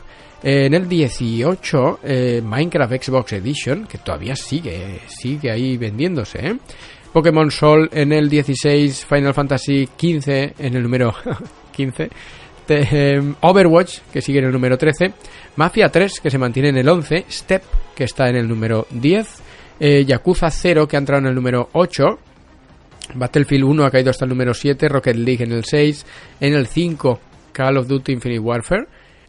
[0.44, 6.58] Eh, en el 18, eh, Minecraft Xbox Edition, que todavía sigue, sigue ahí vendiéndose, ¿eh?
[7.14, 11.14] Pokémon Sol en el 16, Final Fantasy 15 en el número
[11.72, 12.10] 15,
[12.66, 15.12] te- em, Overwatch, que sigue en el número 13,
[15.58, 17.64] Mafia 3, que se mantiene en el 11, Step,
[17.96, 19.28] que está en el número 10,
[19.84, 22.06] Eh, Yakuza 0, que ha entrado en el número 8.
[23.16, 24.88] Battlefield 1 ha caído hasta el número 7.
[24.88, 26.06] Rocket League en el 6.
[26.40, 27.20] En el 5,
[27.52, 28.86] Call of Duty Infinite Warfare.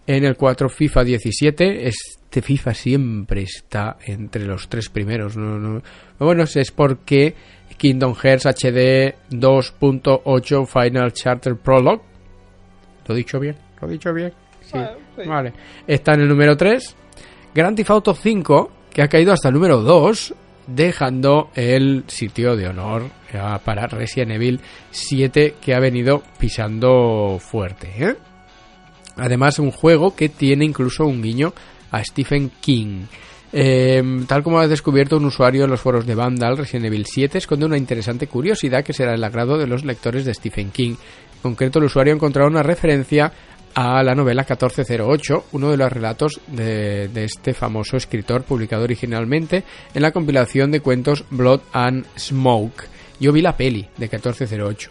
[0.07, 1.89] En el 4, FIFA 17.
[1.89, 5.39] Este FIFA siempre está entre los tres primeros.
[5.39, 5.83] No, no.
[6.19, 7.35] Bueno, es porque
[7.83, 12.01] Kingdom Hearts HD 2.8 Final Charter Prologue.
[13.09, 13.57] ¿Lo he dicho bien?
[13.81, 14.33] ¿Lo he dicho bien?
[14.61, 14.79] Sí.
[15.27, 15.53] Vale.
[15.85, 16.97] Está en el número 3.
[17.53, 20.33] Grand Theft Auto 5, que ha caído hasta el número 2,
[20.69, 23.11] dejando el sitio de honor
[23.65, 24.61] para Resident Evil
[24.93, 27.93] 7, que ha venido pisando fuerte.
[27.99, 28.17] ¿eh?
[29.17, 31.53] Además, un juego que tiene incluso un guiño
[31.91, 33.07] a Stephen King.
[33.53, 37.39] Eh, tal como ha descubierto un usuario en los foros de Vandal, Resident Evil 7
[37.39, 40.95] esconde una interesante curiosidad que será el agrado de los lectores de Stephen King.
[41.37, 43.33] En concreto, el usuario ha encontrado una referencia
[43.75, 49.65] a la novela 1408, uno de los relatos de, de, este famoso escritor publicado originalmente
[49.95, 52.85] en la compilación de cuentos Blood and Smoke.
[53.19, 54.91] Yo vi la peli de 1408,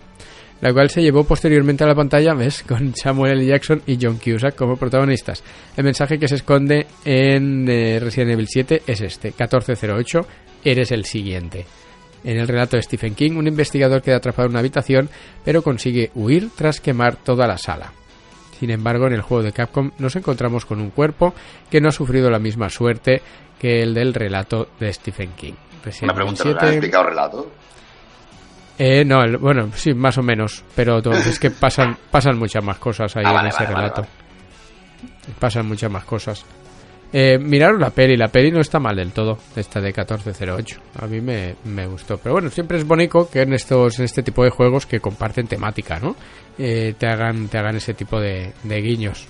[0.62, 3.46] la cual se llevó posteriormente a la pantalla, ves, con Samuel L.
[3.46, 5.44] Jackson y John Cusack como protagonistas.
[5.76, 10.20] El mensaje que se esconde en eh, Resident Evil 7 es este, 1408,
[10.64, 11.66] eres el siguiente.
[12.24, 15.10] En el relato de Stephen King, un investigador queda atrapado en una habitación,
[15.44, 17.94] pero consigue huir tras quemar toda la sala.
[18.60, 21.34] Sin embargo, en el juego de Capcom nos encontramos con un cuerpo
[21.72, 23.24] que no ha sufrido la misma suerte
[23.60, 25.54] que el del relato de Stephen King.
[25.84, 26.60] Resident Una pregunta, 7...
[26.60, 27.52] ¿me has explicado el relato?
[28.84, 32.80] Eh, no, el, bueno, sí, más o menos, pero es que pasan, pasan muchas más
[32.80, 34.02] cosas ahí Ah, en vale, ese vale, relato.
[34.02, 36.44] vale, Pasan muchas más cosas.
[37.14, 40.80] Eh, miraros la peli, la peli no está mal del todo, esta de 1408.
[41.00, 42.18] A mí me, me gustó.
[42.18, 45.46] Pero bueno, siempre es bonito que en estos en este tipo de juegos que comparten
[45.46, 46.16] temática, ¿no?
[46.58, 49.28] Eh, te hagan te hagan ese tipo de, de guiños.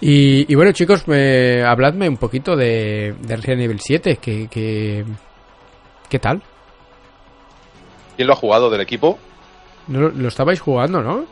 [0.00, 4.16] Y, y bueno, chicos, me, habladme un poquito de, de Resident Evil 7.
[4.16, 5.04] Que, que,
[6.08, 6.42] ¿Qué tal?
[8.16, 9.18] ¿Quién lo ha jugado del equipo?
[9.88, 11.24] No, lo- estabais jugando, ¿no?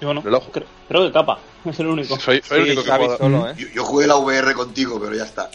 [0.00, 0.22] Yo no.
[0.22, 0.40] Creo,
[0.88, 1.38] creo que capa.
[1.64, 2.16] Es el único.
[2.18, 3.16] Soy, soy el Sí, único que juega.
[3.18, 3.54] solo, ¿eh?
[3.58, 5.50] Yo, yo jugué la VR contigo, pero ya está.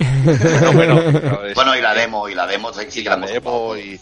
[0.62, 1.02] No, bueno,
[1.56, 3.98] Bueno, y la demo, y la demo sí y que la demo y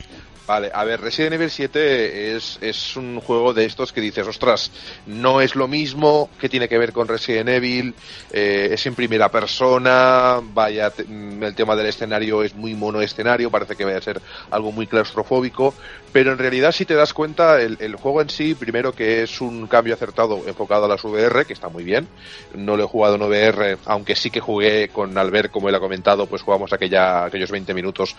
[0.51, 4.69] vale a ver Resident Evil 7 es, es un juego de estos que dices ostras
[5.05, 7.95] no es lo mismo que tiene que ver con Resident Evil
[8.33, 13.49] eh, es en primera persona vaya mm, el tema del escenario es muy mono escenario
[13.49, 15.73] parece que vaya a ser algo muy claustrofóbico
[16.11, 19.41] pero en realidad si te das cuenta el, el juego en sí primero que es
[19.41, 22.07] un cambio acertado enfocado a las VR que está muy bien
[22.53, 25.79] no lo he jugado en VR aunque sí que jugué con Albert como él ha
[25.79, 28.15] comentado pues jugamos aquella aquellos 20 minutos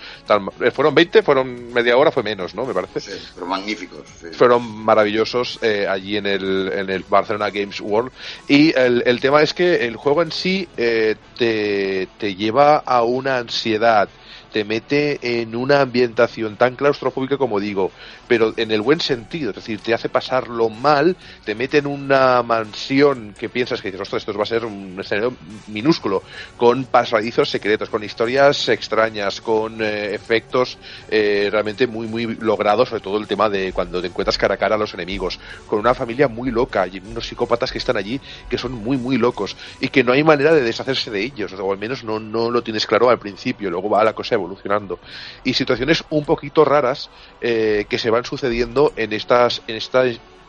[0.60, 4.00] eh, fueron 20 fueron media hora fue menos no me parece Sí, pero magníficos.
[4.20, 4.28] sí.
[4.32, 8.12] fueron maravillosos eh, allí en el, en el Barcelona Games World.
[8.48, 13.02] Y el, el tema es que el juego en sí eh, te, te lleva a
[13.02, 14.08] una ansiedad,
[14.52, 17.90] te mete en una ambientación tan claustrofóbica como digo,
[18.28, 22.42] pero en el buen sentido, es decir, te hace pasarlo mal, te mete en una
[22.42, 25.34] mansión que piensas que dices, esto va a ser un escenario
[25.68, 26.22] minúsculo,
[26.56, 30.78] con pasadizos secretos, con historias extrañas, con eh, efectos
[31.10, 34.58] eh, realmente muy, muy logrados, sobre todo el tema de cuando te encuentras cara a
[34.58, 38.20] cara a los enemigos, con una familia muy loca y unos psicópatas que están allí
[38.48, 41.72] que son muy, muy locos y que no hay manera de deshacerse de ellos, o
[41.72, 44.98] al menos no, no lo tienes claro al principio, luego va la cosa evolucionando.
[45.44, 47.10] Y situaciones un poquito raras
[47.40, 50.04] eh, que se van sucediendo en estas, en esta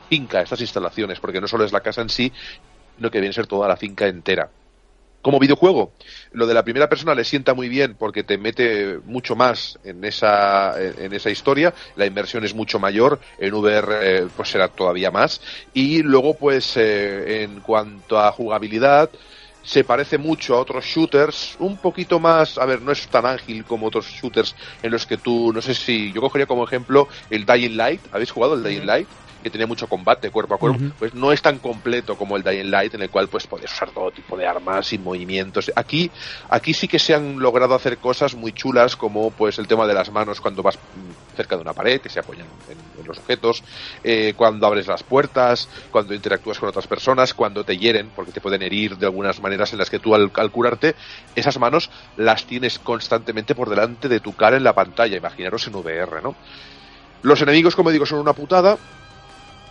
[0.10, 2.32] finca, estas instalaciones, porque no solo es la casa en sí,
[2.96, 4.50] sino que viene a ser toda la finca entera.
[5.24, 5.94] Como videojuego,
[6.34, 10.04] lo de la primera persona le sienta muy bien porque te mete mucho más en
[10.04, 15.12] esa, en esa historia, la inversión es mucho mayor, en VR eh, pues será todavía
[15.12, 15.40] más,
[15.74, 19.10] y luego pues eh, en cuanto a jugabilidad,
[19.64, 23.64] se parece mucho a otros shooters, un poquito más, a ver, no es tan ágil
[23.64, 27.46] como otros shooters en los que tú, no sé si, yo cogería como ejemplo el
[27.46, 29.08] Dying Light, ¿habéis jugado el Dying Light?
[29.44, 32.72] Que tenía mucho combate cuerpo a cuerpo, pues no es tan completo como el Dying
[32.72, 35.72] Light en el cual pues puedes usar todo tipo de armas y movimientos.
[35.76, 36.10] Aquí,
[36.50, 39.94] aquí sí que se han logrado hacer cosas muy chulas como pues el tema de
[39.94, 43.20] las manos cuando vas mm, cerca de una pared que se apoyan en, en los
[43.20, 43.64] objetos,
[44.04, 48.42] eh, cuando abres las puertas, cuando interactúas con otras personas, cuando te hieren, porque te
[48.42, 50.96] pueden herir de algunas maneras en las que tú al, al curarte,
[51.36, 55.76] esas manos las tienes constantemente por delante de tu cara en la pantalla, imaginaros en
[55.76, 56.36] VR, ¿no?
[57.22, 58.78] Los enemigos, como digo, son una putada.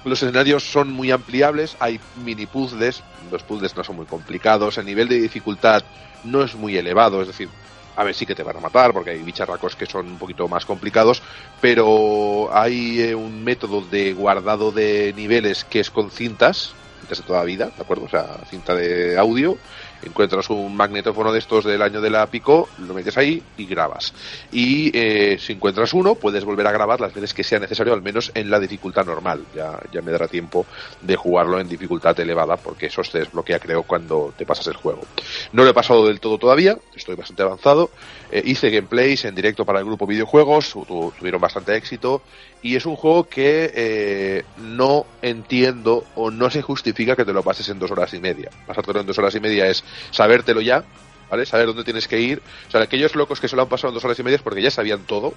[0.05, 4.87] Los escenarios son muy ampliables, hay mini puzzles, los puzzles no son muy complicados, el
[4.87, 5.85] nivel de dificultad
[6.24, 7.49] no es muy elevado, es decir,
[7.95, 10.49] a ver sí que te van a matar porque hay bicharracos que son un poquito
[10.49, 11.23] más complicados,
[11.61, 17.24] pero hay eh, un método de guardado de niveles que es con cintas, cintas de
[17.24, 18.05] toda vida, ¿de acuerdo?
[18.05, 19.57] O sea, cinta de audio,
[20.03, 24.12] Encuentras un magnetófono de estos del año de la Pico, lo metes ahí y grabas.
[24.51, 28.03] Y eh, si encuentras uno, puedes volver a grabar las veces que sea necesario, al
[28.03, 29.47] menos en la dificultad normal.
[29.53, 30.66] Ya, ya me dará tiempo
[31.01, 35.07] de jugarlo en dificultad elevada, porque eso se desbloquea, creo, cuando te pasas el juego.
[35.53, 37.91] No lo he pasado del todo todavía, estoy bastante avanzado.
[38.31, 42.24] Eh, hice gameplays en directo para el grupo videojuegos, tu- tuvieron bastante éxito
[42.61, 47.43] y es un juego que eh, no entiendo o no se justifica que te lo
[47.43, 48.51] pases en dos horas y media.
[48.66, 50.85] Pasártelo en dos horas y media es sabértelo ya,
[51.31, 51.47] ¿vale?
[51.47, 52.43] Saber dónde tienes que ir.
[52.69, 54.43] O sea, aquellos locos que se lo han pasado en dos horas y media es
[54.43, 55.35] porque ya sabían todo,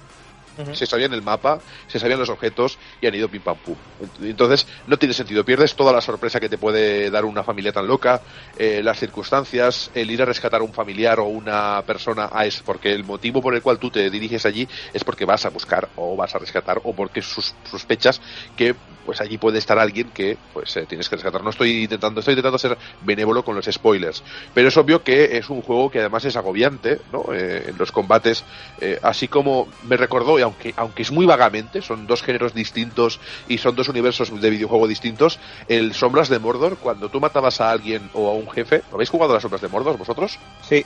[0.72, 3.76] se sabían el mapa, se sabían los objetos y han ido pim pam pum.
[4.22, 5.44] Entonces, no tiene sentido.
[5.44, 8.22] Pierdes toda la sorpresa que te puede dar una familia tan loca,
[8.56, 12.62] eh, las circunstancias, el ir a rescatar a un familiar o una persona a es
[12.62, 15.88] porque el motivo por el cual tú te diriges allí es porque vas a buscar
[15.96, 18.20] o vas a rescatar o porque sus, sospechas
[18.56, 18.74] que
[19.06, 21.42] pues allí puede estar alguien que pues eh, tienes que rescatar.
[21.42, 24.22] No estoy intentando, estoy intentando ser benévolo con los spoilers,
[24.52, 27.32] pero es obvio que es un juego que además es agobiante, ¿no?
[27.32, 28.44] Eh, en los combates,
[28.80, 33.20] eh, así como me recordó, y aunque, aunque es muy vagamente, son dos géneros distintos
[33.46, 35.38] y son dos universos de videojuego distintos,
[35.68, 39.10] el Sombras de Mordor, cuando tú matabas a alguien o a un jefe, ¿lo habéis
[39.10, 40.38] jugado a las Sombras de Mordor vosotros?
[40.60, 40.84] Sí.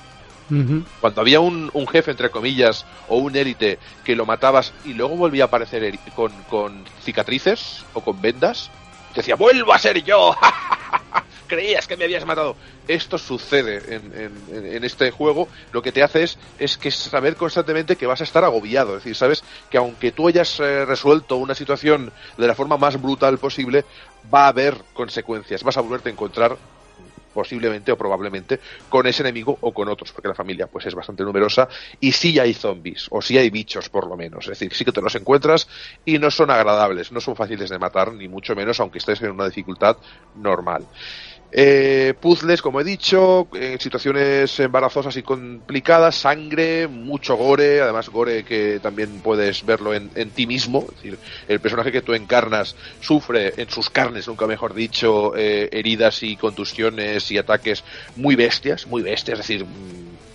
[1.01, 5.44] Cuando había un, jefe, entre comillas, o un élite que lo matabas y luego volvía
[5.44, 8.70] a aparecer con, cicatrices o con vendas,
[9.14, 10.35] decía, vuelvo a ser yo.
[11.47, 12.55] Creías que me habías matado.
[12.86, 15.48] Esto sucede en este juego.
[15.72, 18.97] Lo que te hace es, es que saber constantemente que vas a estar agobiado.
[18.97, 23.02] Es decir, sabes que aunque tú hayas eh, resuelto una situación de la forma más
[23.02, 23.85] brutal posible,
[24.32, 25.64] va a haber consecuencias.
[25.64, 26.56] Vas a volverte a encontrar
[27.32, 31.23] posiblemente o probablemente con ese enemigo o con otros, porque la familia pues es bastante
[31.23, 34.85] numerosa y sí hay zombies, o sí hay bichos por lo menos, es decir, sí
[34.85, 35.69] que te los encuentras
[36.05, 39.31] y no son agradables, no son fáciles de matar, ni mucho menos, aunque estés en
[39.31, 39.97] una dificultad
[40.35, 40.89] normal.
[41.52, 48.44] Eh, puzzles, como he dicho, en situaciones embarazosas y complicadas, sangre, mucho gore, además gore
[48.44, 51.18] que también puedes verlo en, en ti mismo, es decir,
[51.48, 56.36] el personaje que tú encarnas sufre en sus carnes, nunca mejor dicho, eh, heridas y
[56.36, 57.82] contusiones y ataques
[58.14, 60.30] muy bestias, muy bestias, es decir, mm,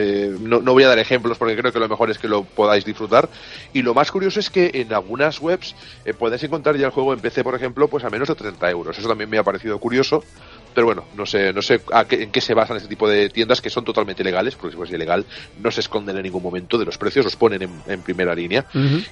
[0.00, 2.44] eh, no, no voy a dar ejemplos porque creo que lo mejor es que lo
[2.46, 3.30] podáis disfrutar.
[3.72, 5.74] Y lo más curioso es que en algunas webs
[6.04, 8.70] eh, puedes encontrar ya el juego en PC, por ejemplo, pues a menos de 30
[8.70, 8.98] euros.
[8.98, 10.26] Eso también me ha parecido curioso.
[10.72, 13.28] Pero bueno, no sé, no sé a qué- en qué se basan este tipo de
[13.30, 16.78] tiendas que son totalmente legales, porque si fuese ilegal no se esconden en ningún momento
[16.78, 18.66] de los precios, los ponen en, en primera línea.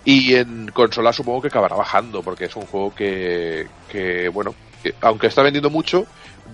[0.05, 4.95] Y en consola supongo que acabará bajando, porque es un juego que, que bueno, que
[5.01, 6.07] aunque está vendiendo mucho,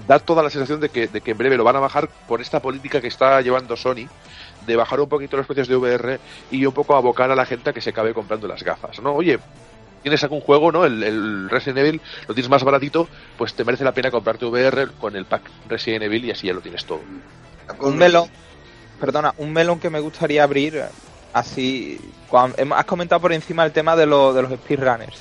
[0.08, 2.40] da toda la sensación de que, de que en breve lo van a bajar por
[2.40, 4.06] esta política que está llevando Sony
[4.66, 6.18] de bajar un poquito los precios de VR
[6.50, 9.12] y un poco abocar a la gente a que se acabe comprando las gafas, ¿no?
[9.14, 9.38] Oye,
[10.02, 10.84] tienes algún juego, ¿no?
[10.84, 15.16] El, Resident Evil lo tienes más baratito, pues te merece la pena comprarte VR con
[15.16, 17.00] el pack Resident Evil y así ya lo tienes todo.
[17.80, 18.28] Un melón,
[19.00, 20.84] perdona, un melón que me gustaría abrir eh,
[21.34, 21.98] así.
[22.28, 25.20] cuan- hem- has comentado por encima el tema de, lo- de los speedrunners.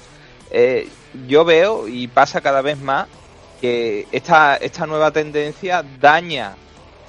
[0.54, 0.88] Eh,
[1.28, 3.08] yo veo y pasa cada vez más
[3.60, 6.56] que esta, esta nueva tendencia daña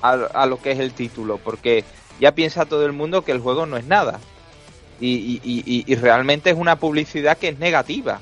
[0.03, 1.85] a, a lo que es el título, porque
[2.21, 4.21] ya piensa todo el mundo que el juego no es nada.
[5.01, 8.21] Y, y- y- y realmente es una publicidad que es negativa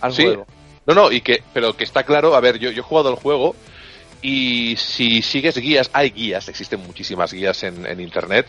[0.00, 0.22] al Sí.
[0.22, 0.46] juego.
[0.86, 3.16] No, no, y que, pero que está claro, a ver, yo, yo he jugado el
[3.16, 3.54] juego
[4.22, 8.46] y si sigues guías, hay guías, existen muchísimas guías en, en internet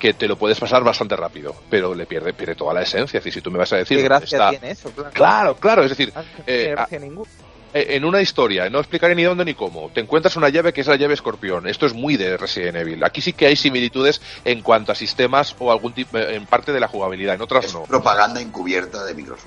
[0.00, 3.18] que te lo puedes pasar bastante rápido, pero le pierde, pierde toda la esencia.
[3.18, 3.98] Es decir, si tú me vas a decir.
[3.98, 4.90] ¿Qué gracia está- tiene eso?
[4.90, 5.10] Claro.
[5.12, 7.28] Claro, claro, es decir, Ah, eh, ninguna.
[7.72, 10.80] eh, en una historia, no explicaré ni dónde ni cómo, te encuentras una llave que
[10.80, 11.68] es la llave escorpión.
[11.68, 13.04] Esto es muy de Resident Evil.
[13.04, 16.80] Aquí sí que hay similitudes en cuanto a sistemas o algún tipo, en parte de
[16.80, 17.84] la jugabilidad, en otras Es no.
[17.84, 19.46] propaganda encubierta de Microsoft.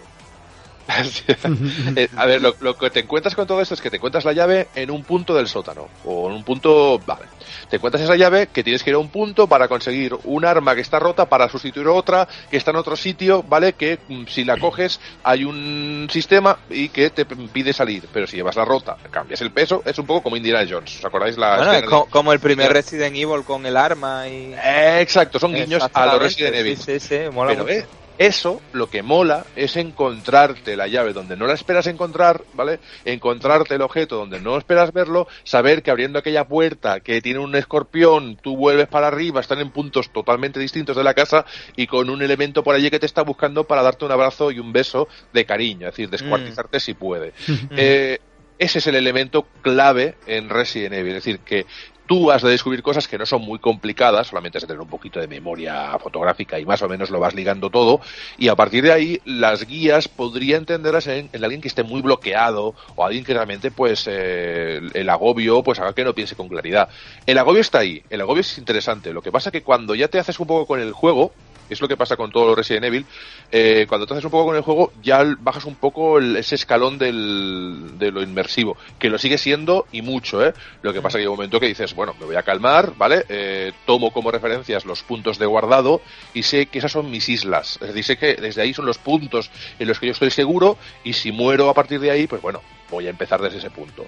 [1.95, 4.25] Eh, a ver, lo, lo que te encuentras con todo esto es que te encuentras
[4.25, 5.87] la llave en un punto del sótano.
[6.03, 6.99] O en un punto.
[7.05, 7.25] Vale.
[7.69, 10.75] Te encuentras esa llave que tienes que ir a un punto para conseguir un arma
[10.75, 13.73] que está rota para sustituir otra que está en otro sitio, ¿vale?
[13.73, 18.07] Que mm, si la coges hay un sistema y que te impide salir.
[18.11, 20.97] Pero si llevas la rota, cambias el peso, es un poco como Indiana Jones.
[20.99, 23.77] ¿Os acordáis la Bueno, es escena co- de- como el primer Resident Evil con el
[23.77, 24.53] arma y...
[24.53, 26.77] Eh, Exacto, son guiños a los Resident Evil.
[26.77, 27.73] Sí, sí, sí, mola Pero mucho.
[27.75, 27.85] eh,
[28.17, 32.79] eso lo que mola es encontrarte la llave donde no la esperas encontrar, ¿vale?
[33.05, 37.55] Encontrarte el objeto donde no esperas verlo, saber que abriendo aquella puerta que tiene un
[37.55, 41.45] escorpión, tú vuelves para arriba, están en puntos totalmente distintos de la casa
[41.75, 44.59] y con un elemento por allí que te está buscando para darte un abrazo y
[44.59, 47.33] un beso de cariño, es decir, descuartizarte si puede.
[47.75, 48.19] Eh,
[48.59, 51.65] ese es el elemento clave en Resident Evil, es decir, que
[52.07, 55.19] tú has de descubrir cosas que no son muy complicadas, solamente de tener un poquito
[55.19, 58.01] de memoria fotográfica y más o menos lo vas ligando todo,
[58.37, 62.01] y a partir de ahí las guías podría entenderlas en, en alguien que esté muy
[62.01, 66.47] bloqueado o alguien que realmente pues eh, el agobio pues haga que no piense con
[66.47, 66.89] claridad.
[67.25, 70.19] El agobio está ahí, el agobio es interesante, lo que pasa que cuando ya te
[70.19, 71.31] haces un poco con el juego,
[71.69, 73.07] es lo que pasa con todo Resident Evil,
[73.51, 76.55] eh, cuando te haces un poco con el juego ya bajas un poco el- ese
[76.55, 80.53] escalón del, de lo inmersivo, que lo sigue siendo y mucho, ¿eh?
[80.81, 83.25] Lo que pasa que hay un momento que dices, bueno, me voy a calmar, ¿vale?
[83.29, 86.01] Eh, tomo como referencias los puntos de guardado
[86.33, 88.97] y sé que esas son mis islas, es decir, sé que desde ahí son los
[88.99, 92.41] puntos en los que yo estoy seguro y si muero a partir de ahí, pues
[92.41, 94.07] bueno, voy a empezar desde ese punto.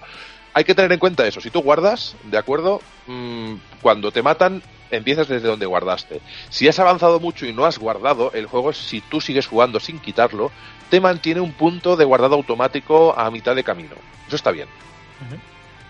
[0.53, 2.81] Hay que tener en cuenta eso, si tú guardas, ¿de acuerdo?
[3.05, 6.21] Mm, cuando te matan, empiezas desde donde guardaste.
[6.49, 9.99] Si has avanzado mucho y no has guardado, el juego, si tú sigues jugando sin
[9.99, 10.51] quitarlo,
[10.89, 13.95] te mantiene un punto de guardado automático a mitad de camino.
[14.27, 14.67] Eso está bien.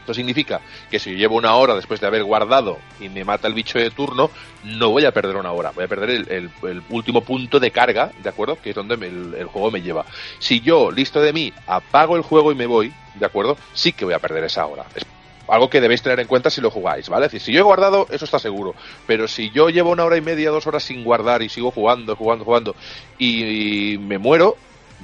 [0.01, 0.61] Esto significa
[0.91, 3.80] que si yo llevo una hora después de haber guardado y me mata el bicho
[3.80, 4.30] de turno,
[4.63, 7.72] no voy a perder una hora, voy a perder el, el- el último punto de
[7.72, 8.55] carga, ¿de acuerdo?
[8.61, 10.05] Que es donde me- el, el juego me lleva.
[10.38, 13.57] Si yo, listo de mí, apago el juego y me voy, ¿de acuerdo?
[13.73, 14.85] Sí que voy a perder esa hora.
[14.93, 15.03] Es
[15.47, 17.26] algo que debéis tener en cuenta si lo jugáis, ¿vale?
[17.27, 18.73] Es decir, si yo he guardado, eso está seguro.
[19.05, 22.15] Pero si yo llevo una hora y media, dos horas sin guardar y sigo jugando,
[22.15, 22.76] jugando, jugando
[23.17, 24.55] y, y me muero,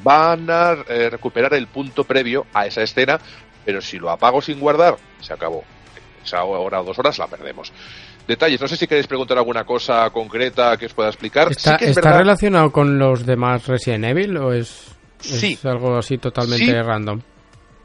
[0.03, 3.19] van a eh, recuperar el punto previo a esa escena,
[3.65, 5.63] pero si lo apago sin guardar, se acabó.
[6.23, 7.71] Esa hora o dos horas la perdemos.
[8.27, 11.51] Detalles, no sé si queréis preguntar alguna cosa concreta que os pueda explicar.
[11.51, 14.87] ¿Está, Sí que es está verdad- relacionado con los demás Resident Evil o es,
[15.23, 15.59] es Sí.
[15.63, 16.71] algo así totalmente Sí.
[16.73, 17.19] random?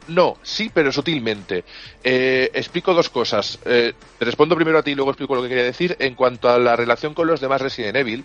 [0.08, 1.64] No, sí, pero sutilmente.
[2.02, 3.58] Eh, explico dos cosas.
[3.64, 5.96] Eh, te respondo primero a ti y luego explico lo que quería decir.
[5.98, 8.24] En cuanto a la relación con los demás Resident Evil,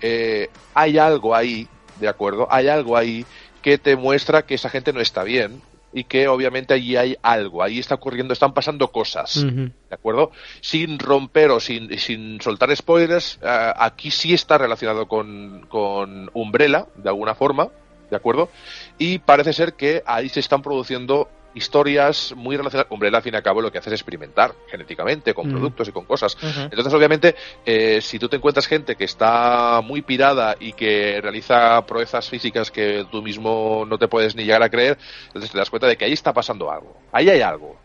[0.00, 1.66] eh, hay algo ahí,
[2.00, 2.46] ¿de acuerdo?
[2.50, 3.24] Hay algo ahí
[3.62, 5.60] que te muestra que esa gente no está bien
[5.92, 9.42] y que obviamente allí hay algo, ahí está ocurriendo, están pasando cosas.
[9.44, 10.30] ¿De acuerdo?
[10.60, 16.86] Sin romper o sin, sin soltar spoilers, eh, aquí sí está relacionado con, con Umbrella,
[16.96, 17.70] de alguna forma,
[18.10, 18.50] ¿de acuerdo?
[18.98, 22.90] Y parece ser que ahí se están produciendo historias muy relacionadas.
[22.92, 25.52] Umbrella, al fin y al cabo, lo que hace es experimentar genéticamente con Mm.
[25.52, 26.36] productos y con cosas.
[26.42, 31.84] Entonces, obviamente, eh, si tú te encuentras gente que está muy pirada y que realiza
[31.86, 34.98] proezas físicas que tú mismo no te puedes ni llegar a creer,
[35.28, 36.94] entonces te das cuenta de que ahí está pasando algo.
[37.10, 37.76] Ahí hay algo.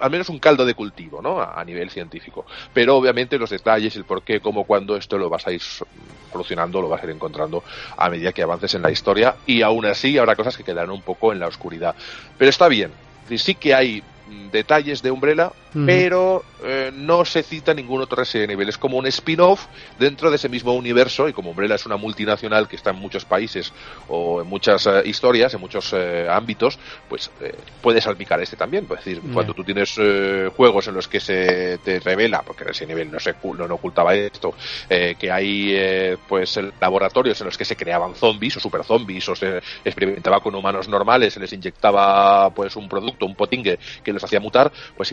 [0.00, 1.40] Al menos- un caldo de cultivo, ¿no?
[1.40, 2.44] A, a nivel científico.
[2.72, 5.88] Pero obviamente los detalles, el por qué, cómo, cuándo, esto lo vas a ir so-
[6.30, 7.62] solucionando, lo vas a ir encontrando
[7.96, 9.38] a medida que avances en la historia.
[9.44, 11.96] Y aún así habrá cosas que quedarán un poco en la oscuridad.
[12.36, 12.98] Pero está bien.
[13.36, 15.52] Sí que hay mm, detalles de Umbrella,
[15.86, 18.68] Pero eh, no se cita ningún otro Resident Evil.
[18.68, 19.66] Es como un spin-off
[19.98, 23.24] dentro de ese mismo universo y como Umbrella es una multinacional que está en muchos
[23.24, 23.72] países
[24.08, 26.78] o en muchas eh, historias, en muchos eh, ámbitos,
[27.08, 28.84] pues eh, puede salpicar este también.
[28.84, 32.92] Es decir, cuando tú tienes eh, juegos en los que se te revela, porque Resident
[32.92, 34.54] Evil no, se, no, no ocultaba esto,
[34.88, 39.28] eh, que hay eh, pues laboratorios en los que se creaban zombies o super zombies
[39.28, 44.12] o se experimentaba con humanos normales, se les inyectaba pues un producto, un potingue que
[44.12, 45.12] los hacía mutar, pues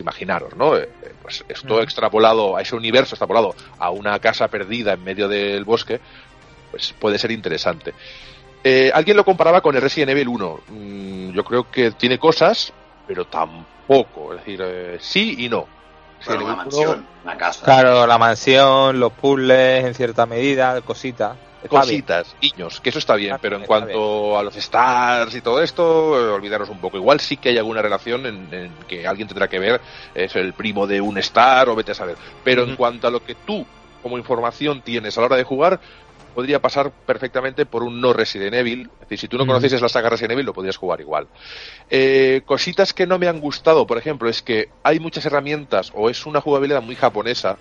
[0.56, 0.76] ¿no?
[0.76, 5.28] Eh, eh, pues esto extrapolado a ese universo, extrapolado a una casa perdida en medio
[5.28, 6.00] del bosque,
[6.70, 7.94] pues puede ser interesante.
[8.68, 10.60] Eh, alguien lo comparaba con el Resident Evil 1.
[10.68, 12.72] Mm, yo creo que tiene cosas,
[13.06, 14.34] pero tampoco.
[14.34, 15.68] Es decir, eh, sí y no.
[16.26, 17.64] Bueno, Resident una Evil 1, mansión, una casa.
[17.64, 21.36] Claro, la mansión, los puzzles en cierta medida, cositas.
[21.68, 22.06] Bien.
[22.06, 25.42] cositas, guiños, que eso está bien, Está pero en bien, cuanto a los stars y
[25.42, 26.96] todo esto, eh, olvidaros un poco.
[26.98, 29.82] Igual sí que hay alguna relación en, en que alguien tendrá que ver,
[30.14, 32.18] es el primo de un star o vete a saber.
[32.42, 33.68] Pero en cuanto a lo que tú,
[34.00, 35.80] como información, tienes a la hora de jugar,
[36.32, 38.90] podría pasar perfectamente por un no Resident Evil.
[38.94, 39.46] Es decir, si tú no Ujú.
[39.46, 41.30] conocieses la saga Resident Evil, lo podrías jugar igual.
[41.88, 46.10] Eh, cositas que no me han gustado, por ejemplo, es que hay muchas herramientas o
[46.10, 47.60] es una jugabilidad muy japonesa.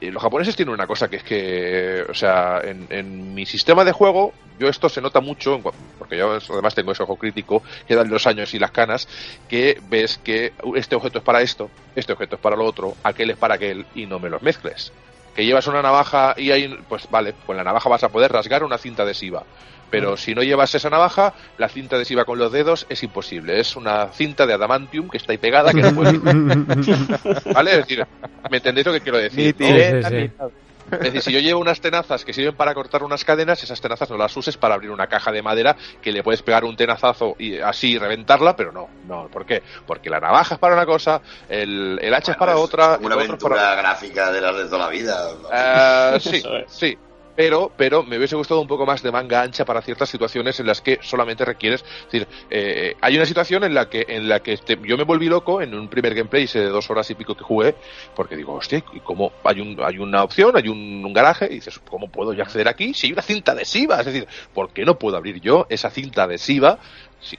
[0.00, 3.84] Y los japoneses tienen una cosa que es que, o sea, en, en mi sistema
[3.84, 5.60] de juego, yo esto se nota mucho,
[5.98, 9.08] porque yo además tengo ese ojo crítico, que dan los años y las canas,
[9.48, 13.30] que ves que este objeto es para esto, este objeto es para lo otro, aquel
[13.30, 14.92] es para aquel, y no me los mezcles.
[15.38, 18.64] Que llevas una navaja y hay, pues vale, con la navaja vas a poder rasgar
[18.64, 19.44] una cinta adhesiva.
[19.88, 23.60] Pero si no llevas esa navaja, la cinta adhesiva con los dedos es imposible.
[23.60, 26.20] Es una cinta de adamantium que está ahí pegada que no puedes
[27.54, 27.70] ¿Vale?
[27.70, 28.04] Es decir,
[28.50, 29.54] ¿me entendéis lo que quiero decir?
[29.56, 29.64] no?
[29.64, 30.67] tiré, Sí, sí, sí.
[30.92, 34.10] Es decir, si yo llevo unas tenazas que sirven para cortar unas cadenas, esas tenazas
[34.10, 37.36] no las uses para abrir una caja de madera que le puedes pegar un tenazazo
[37.38, 39.62] y así reventarla, pero no, no, ¿por qué?
[39.86, 43.56] Porque la navaja es para una cosa, el, el hacha es para otra, Una aventura
[43.56, 45.28] para gráfica de las de toda la vida.
[45.52, 46.98] Eh, sí, sí.
[47.38, 50.66] Pero, pero me hubiese gustado un poco más de manga ancha para ciertas situaciones en
[50.66, 54.40] las que solamente requieres, es decir, eh, hay una situación en la que, en la
[54.40, 57.44] que yo me volví loco en un primer gameplay de dos horas y pico que
[57.44, 57.78] jugué,
[58.12, 61.78] porque digo, hostia, ¿y cómo hay un, hay una opción, hay un, garaje, y dices,
[61.88, 62.92] ¿cómo puedo yo acceder aquí?
[62.92, 66.24] Si hay una cinta adhesiva, es decir, ¿por qué no puedo abrir yo esa cinta
[66.24, 66.80] adhesiva?
[67.20, 67.36] Si,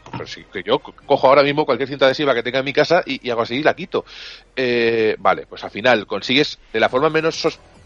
[0.52, 3.30] que yo co- cojo ahora mismo cualquier cinta adhesiva que tenga en mi casa y,
[3.30, 4.06] hago así y la quito.
[4.56, 7.40] Eh, vale, pues al final consigues de la forma menos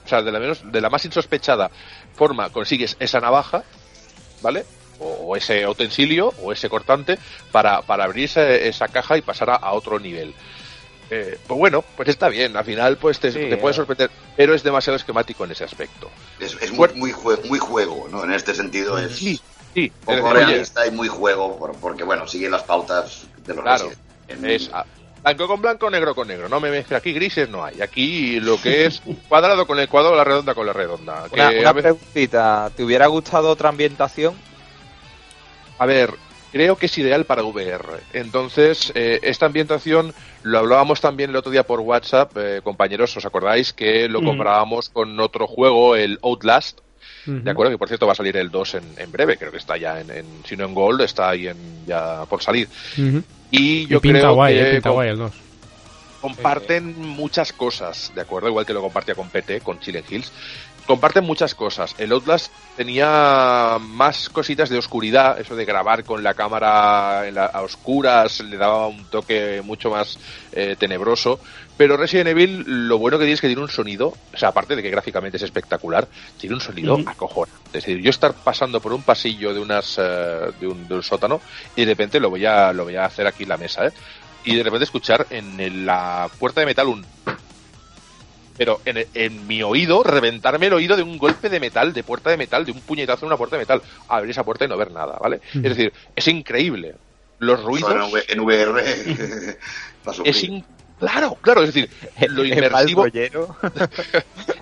[0.06, 1.70] o sea, de la menos, de la más insospechada
[2.16, 3.64] forma consigues esa navaja,
[4.42, 4.66] ¿vale?
[5.00, 7.18] O, o ese utensilio o ese cortante
[7.52, 10.34] para, para abrir esa, esa caja y pasar a, a otro nivel.
[11.10, 13.76] Eh, pues bueno, pues está bien, al final pues te, Sí, te puede eh.
[13.76, 16.10] sorprender, pero es demasiado esquemático en ese aspecto.
[16.40, 18.24] Es, es muy, muy, jue- muy juego, ¿no?
[18.24, 19.40] En este sentido es Sí,
[19.74, 23.92] sí, poco realista y muy juego, por- porque bueno, sigue las pautas de los Claro,
[24.28, 24.86] es ah,
[25.24, 26.50] blanco con blanco, negro con negro.
[26.50, 27.82] No me mezcla aquí grises no hay.
[27.82, 31.26] Aquí lo que es cuadrado con el cuadrado, la redonda con la redonda.
[31.34, 34.36] Que Una, veces- preguntita, ¿te hubiera gustado otra ambientación?
[35.80, 36.12] a ver,
[36.52, 37.84] creo que es ideal para VR.
[38.14, 40.14] Entonces, eh, esta ambientación
[40.44, 44.28] lo hablábamos también el otro día por WhatsApp, eh, compañeros, ¿os acordáis que lo Ujú.
[44.30, 46.80] comparábamos con otro juego, el Outlast?
[47.26, 49.58] De acuerdo, que por cierto va a salir el 2 en, en breve, creo que
[49.58, 52.68] está ya en, en- si no en Gold, está ahí en, ya por salir.
[53.56, 55.32] Y yo pinta creo guay, que eh, pinta con- guay el 2.
[56.22, 58.48] comparten muchas cosas, ¿de acuerdo?
[58.50, 60.32] Igual que lo compartía con PT, con Silent Hills.
[60.86, 61.96] Comparten muchas cosas.
[61.98, 67.46] El Outlast tenía más cositas de oscuridad, eso de grabar con la cámara en la-
[67.46, 70.18] a oscuras le daba un toque mucho más
[70.52, 71.40] eh, tenebroso.
[71.78, 74.76] Pero Resident Evil, lo bueno que tiene es que tiene un sonido, o sea, aparte
[74.76, 76.08] de que gráficamente es espectacular,
[76.38, 77.58] tiene un sonido acojonante.
[77.68, 81.04] Es decir, yo estar pasando por un pasillo de unas eh, de, un, de un
[81.04, 81.40] sótano
[81.76, 83.92] y de repente lo voy a lo voy a hacer aquí en la mesa, ¿eh?
[84.44, 87.06] y de repente escuchar en la puerta de metal un
[88.58, 92.30] pero en, en mi oído reventarme el oído de un golpe de metal de puerta
[92.30, 93.82] de metal de un puñetazo en una puerta de metal.
[94.08, 96.96] Abrir esa puerta y no ver nada vale es decir es increíble.
[97.40, 97.92] Los ruidos
[98.30, 98.84] en, VR
[100.26, 100.66] es in-
[101.00, 101.90] claro claro es decir
[102.30, 103.58] lo Es mal inmersivo rollero.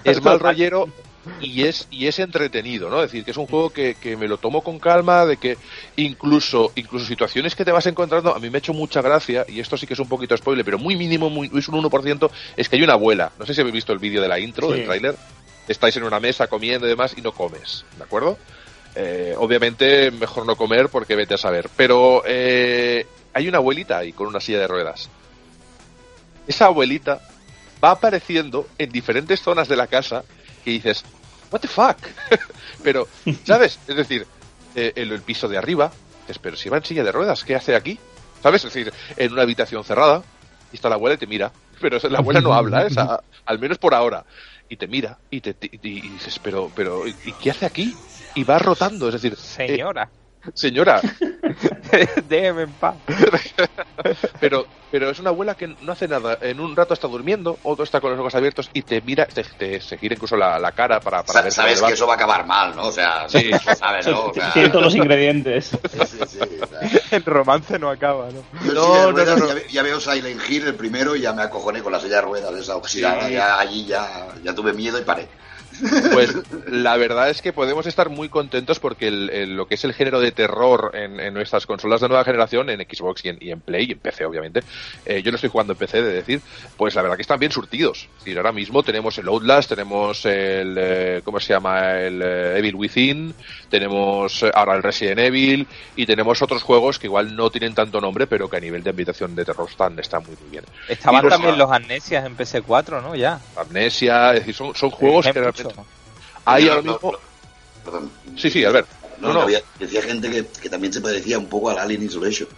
[0.03, 0.87] es mal rollero
[1.39, 2.97] y es y es entretenido, ¿no?
[3.03, 5.57] Es decir, que es un juego que, que me lo tomo con calma, de que
[5.95, 9.59] incluso incluso situaciones que te vas encontrando, a mí me ha hecho mucha gracia, y
[9.59, 12.69] esto sí que es un poquito spoiler, pero muy mínimo, muy, es un 1%, es
[12.69, 14.73] que hay una abuela, no sé si habéis visto el vídeo de la intro, Sí.
[14.77, 15.15] del tráiler,
[15.67, 18.37] estáis en una mesa comiendo y demás y no comes, ¿de acuerdo?
[18.95, 24.11] Eh, obviamente mejor no comer porque vete a saber, pero eh, hay una abuelita ahí
[24.11, 25.09] con una silla de ruedas.
[26.47, 27.21] Esa abuelita
[27.83, 30.23] va apareciendo en diferentes zonas de la casa
[30.61, 31.07] que dices,
[31.51, 32.07] what the fuck?
[32.81, 33.09] pero,
[33.43, 33.81] ¿sabes?
[33.85, 34.27] Es decir,
[34.73, 37.75] eh, el piso de arriba, dices, pero si va en silla de ruedas, ¿qué hace
[37.75, 38.03] aquí?
[38.41, 38.63] ¿Sabes?
[38.65, 40.25] Es decir, en una habitación cerrada,
[40.71, 41.55] y está la abuela y te mira.
[41.79, 42.85] Pero la abuela no habla, ¿eh?
[42.87, 44.25] O sea, al menos por ahora.
[44.67, 48.01] Y te mira y, te, y- y dices, pero, pero, ¿y y qué hace aquí?
[48.33, 50.13] Y va rotando, es decir, eh, Señora,
[50.53, 51.07] señora,
[52.27, 52.95] déjeme en paz.
[54.39, 56.37] pero, pero es una abuela que no hace nada.
[56.41, 59.43] En un rato está durmiendo, otro está con los ojos abiertos y te mira, te,
[59.43, 62.13] te- se gira incluso la, la cara para, para Sa- ver Sabes que eso va
[62.13, 62.87] a acabar mal, ¿no?
[62.87, 63.49] O sea, Sí.
[63.77, 64.25] sabes, ¿no?
[64.25, 65.69] O sea, Tiene todos los ingredientes.
[65.91, 66.79] sí, sí, sí, o sea,
[67.11, 68.41] El romance no acaba, ¿no?
[68.65, 69.57] Yo No, ruedas no, no.
[69.57, 72.21] Ya, ya veo Silent Hill el primero y ya me acojoné con la silla de
[72.21, 73.27] ruedas esa oxidada.
[73.27, 73.33] Sí.
[73.33, 75.27] Ya allí ya, ya tuve miedo y paré.
[76.11, 76.35] Pues
[76.67, 79.93] la verdad es que podemos estar muy contentos porque el- el- lo que es el
[79.93, 83.51] género de terror en, en nuestras consolas de nueva generación, en Xbox y en, y
[83.51, 84.61] en Play y en PC, obviamente,
[85.05, 86.41] eh, yo no estoy jugando en PC, de decir,
[86.77, 88.07] pues la verdad que están bien surtidos.
[88.17, 91.99] Es decir, ahora mismo tenemos el Outlast, tenemos el, eh, ¿cómo se llama?
[91.99, 93.33] El eh, Evil Within,
[93.69, 98.27] tenemos ahora el Resident Evil y tenemos otros juegos que igual no tienen tanto nombre,
[98.27, 100.63] pero que a nivel de ambientación de terror están, están muy, muy bien.
[100.87, 103.15] Estaban Y también los amnesias en PS4, ¿no?
[103.15, 103.39] Ya.
[103.55, 107.13] Amnesia, es decir, son, son juegos que realmente Yo ahora mismo...
[107.83, 108.11] Perdón.
[108.37, 108.87] Sí, sí, Albert.
[109.19, 109.41] No, No, no, no.
[109.45, 112.49] había- decía gente que, que también se parecía un poco al Alien Isolation.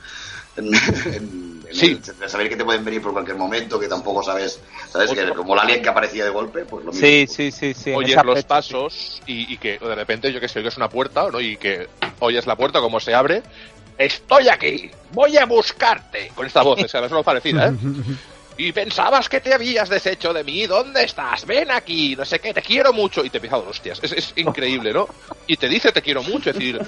[0.55, 1.87] En, en- en Sí.
[1.93, 4.59] el- de saber que te pueden venir por cualquier momento, que tampoco sabes,
[4.91, 7.07] sabes que como el alien que aparecía de golpe, pues lo mismo.
[7.07, 7.91] Sí, sí, sí, sí.
[7.91, 11.41] oyes los pasos y, y que de repente yo que sé, oyes una puerta ¿no?
[11.41, 11.87] y que
[12.19, 13.41] oyes la puerta como se abre.
[13.97, 16.31] Estoy aquí, voy a buscarte.
[16.35, 17.73] Con esta voz, o sea, es una parecida, ¿eh?
[18.57, 21.45] Y pensabas que te habías deshecho de mí, ¿dónde estás?
[21.45, 23.23] Ven aquí, no sé qué, te quiero mucho.
[23.23, 23.99] Y te empieza a dar hostias.
[24.01, 25.07] Es, es increíble, ¿no?
[25.47, 26.81] Y te dice te quiero mucho, es decir.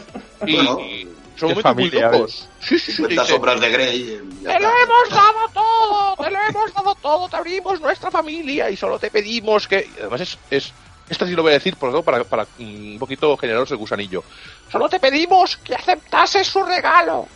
[0.46, 2.48] Y, Bueno, y son muy familia, locos.
[2.60, 3.04] Sí, sí, sí.
[3.04, 4.22] te 50 dice, sombras de Grey.
[4.44, 8.78] te lo hemos dado todo, te lo hemos dado todo, te abrimos nuestra familia y
[8.78, 9.90] solo te pedimos que.
[9.98, 10.38] y además es.
[10.50, 10.74] es
[11.10, 14.24] esto sí lo voy a decir por para, para mm, un poquito generaros el gusanillo.
[14.72, 17.28] Solo te pedimos que aceptases su regalo.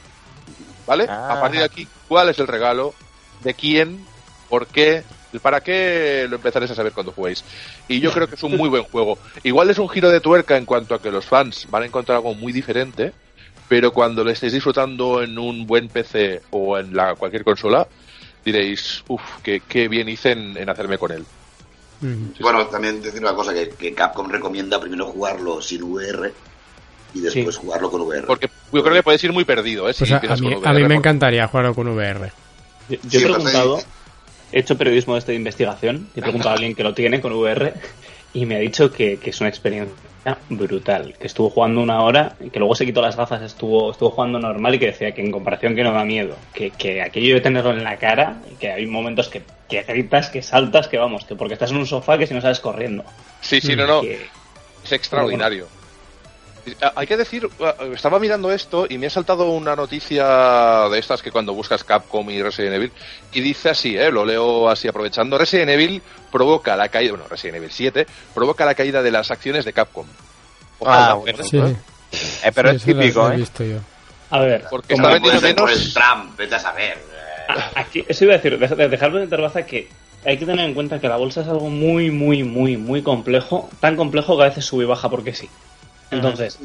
[0.88, 1.06] ¿Vale?
[1.08, 1.34] Ah.
[1.34, 2.96] A partir de aquí, ¿cuál es el regalo?
[3.44, 4.06] ¿De quién?
[4.50, 5.04] ¿Por qué?
[5.32, 7.44] El para qué lo empezaréis a saber cuando juguéis.
[7.88, 9.20] Y yo creo que es un muy buen juego.
[9.44, 12.16] Igual es un giro de tuerca en cuanto a que los fans van a encontrar
[12.18, 13.14] algo muy diferente,
[13.68, 17.88] pero cuando lo estéis disfrutando en un buen PC o en la, cualquier consola,
[18.44, 21.24] diréis, uff, qué, qué bien hice en, en hacerme con él.
[22.40, 26.34] Bueno, también decir una cosa, que, que Capcom recomienda primero jugarlo sin VR
[27.14, 28.26] y después jugarlo con VR.
[28.26, 29.94] Porque yo creo que puedes ir muy perdido, ¿eh?
[29.94, 32.32] Si Pues a, a empiezas mí, con a mí VR, me encantaría jugarlo con VR.
[32.90, 33.80] Yo, yo Sí, he preguntado.
[34.52, 37.22] He hecho periodismo de este de investigación, y he preguntado a alguien que lo tiene
[37.22, 37.74] con VR
[38.34, 39.96] y me ha dicho que, que es una experiencia
[40.50, 44.40] brutal, que estuvo jugando una hora, que luego se quitó las gafas, estuvo, estuvo jugando
[44.40, 47.42] normal y que decía que en comparación que no da miedo, que, que aquello de
[47.42, 51.36] tenerlo en la cara, que hay momentos que, que gritas, que saltas, que vamos, que
[51.36, 53.04] porque estás en un sofá que si no sabes corriendo.
[53.42, 54.02] Sí, sí, no, no.
[54.04, 55.68] Es extraordinario.
[56.96, 61.22] Hay que decir, ah, estaba mirando esto y me ha saltado una noticia de estas
[61.22, 62.92] que cuando buscas Capcom y Resident Evil
[63.34, 67.58] y dice así, eh, lo leo así aprovechando, Resident Evil provoca la caída, bueno, Resident
[67.58, 70.06] Evil 7 provoca la caída de las acciones de Capcom.
[70.80, 71.44] Ojalá, Ah, bueno.
[71.44, 71.76] Sí, ¿eh?
[72.44, 73.38] Eh, pero sí, es típico, lo he ¿eh?
[73.38, 73.78] visto yo.
[74.32, 75.86] A ver, Porque está vendiendo ser por menos.
[75.86, 76.98] el Trump, vete a saber.
[77.76, 79.88] Aquí, eso iba a decir, de- de dejarme de terbaza que
[80.24, 83.70] hay que tener en cuenta que la bolsa es algo muy, muy, muy, muy complejo.
[83.80, 85.50] Tan complejo que a veces sube y baja porque sí.
[86.12, 86.60] Entonces,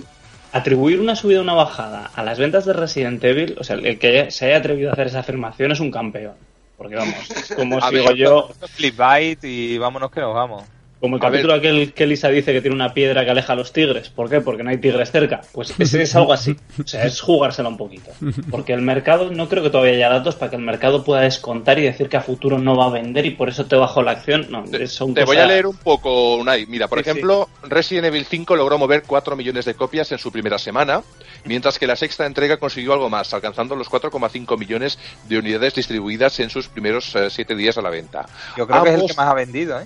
[0.53, 3.99] atribuir una subida o una bajada a las ventas de Resident Evil, o sea, el
[3.99, 6.35] que se haya atrevido a hacer esa afirmación es un campeón.
[6.77, 10.65] Porque vamos, es como si digo yo, Flip byte y vámonos que nos vamos.
[11.05, 11.33] Como el a ver.
[11.43, 14.09] capítulo aquel que Lisa dice que tiene una piedra que aleja a los tigres.
[14.09, 14.41] ¿Por qué?
[14.41, 15.43] Porque no hay tigres cerca.
[15.53, 16.57] Pues ese es algo así.
[16.83, 18.11] O sea, es jugársela un poquito.
[18.51, 21.79] Porque el mercado, no creo que todavía haya datos para que el mercado pueda descontar
[21.79, 24.13] y decir que a futuro no va a vender y por eso te bajo la
[24.13, 24.47] acción.
[24.49, 26.65] No, son Te voy a leer un poco, Unai.
[26.69, 30.33] Mira, por Sí, ejemplo, Resident Evil 5 logró mover 4 millones de copias en su
[30.33, 31.03] primera semana,
[31.45, 34.99] mientras que la sexta entrega consiguió algo más, alcanzando los 4,5 millones
[35.29, 38.25] de unidades distribuidas en sus primeros 7 días a la venta.
[38.57, 39.85] Yo creo que es el que más ha vendido, ¿eh?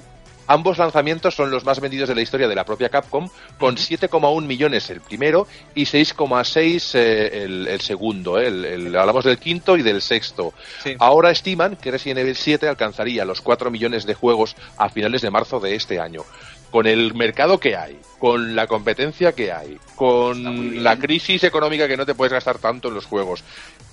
[0.49, 4.47] Ambos lanzamientos son los más vendidos de la historia de la propia Capcom, con 7,1
[4.47, 8.39] millones el primero y 6,6 eh, el, el segundo.
[8.41, 10.55] eh, el- el- hablamos del quinto y del sexto.
[10.83, 10.97] Sí.
[10.99, 15.31] Ahora estiman que Resident Evil 7 alcanzaría los 4 millones de juegos a finales de
[15.31, 16.23] marzo de este año.
[16.71, 21.97] Con el mercado que hay, con la competencia que hay, con la crisis económica que
[21.97, 23.43] no te puedes gastar tanto en los juegos.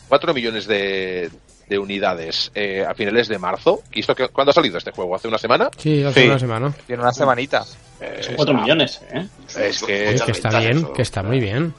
[0.10, 1.30] 4 millones de,
[1.68, 3.82] de unidades eh, a finales de marzo.
[3.94, 5.16] ¿Y esto cuándo ha salido este juego?
[5.16, 5.70] ¿Hace una semana?
[5.78, 6.28] Sí, hace Sí.
[6.28, 6.74] una semana.
[6.86, 7.64] Tiene una semanita.
[8.02, 9.28] Eh, Son 4 millones, ¿eh?
[9.58, 10.94] Es que- Es Muchas que está bien, eso.
[10.94, 11.74] que está muy bien.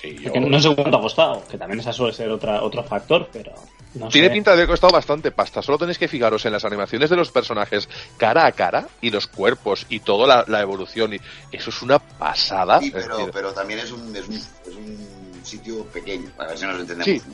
[0.00, 2.62] Sí, Es yo- que no sé cuánto ha costado, que también esa suele ser otra,
[2.62, 3.52] otro factor, pero
[3.94, 4.34] no Tiene sé.
[4.34, 5.62] pinta de haber costado bastante pasta.
[5.62, 9.26] Solo tenéis que fijaros en las animaciones de los personajes cara a cara y los
[9.26, 11.14] cuerpos y toda la, la evolución.
[11.14, 11.20] Y
[11.50, 12.78] eso es una pasada.
[12.80, 16.50] Sí, Es pero, decir, pero también es un, es, un, es un sitio pequeño, para
[16.50, 17.22] ver si nos entendemos.
[17.22, 17.30] Sí,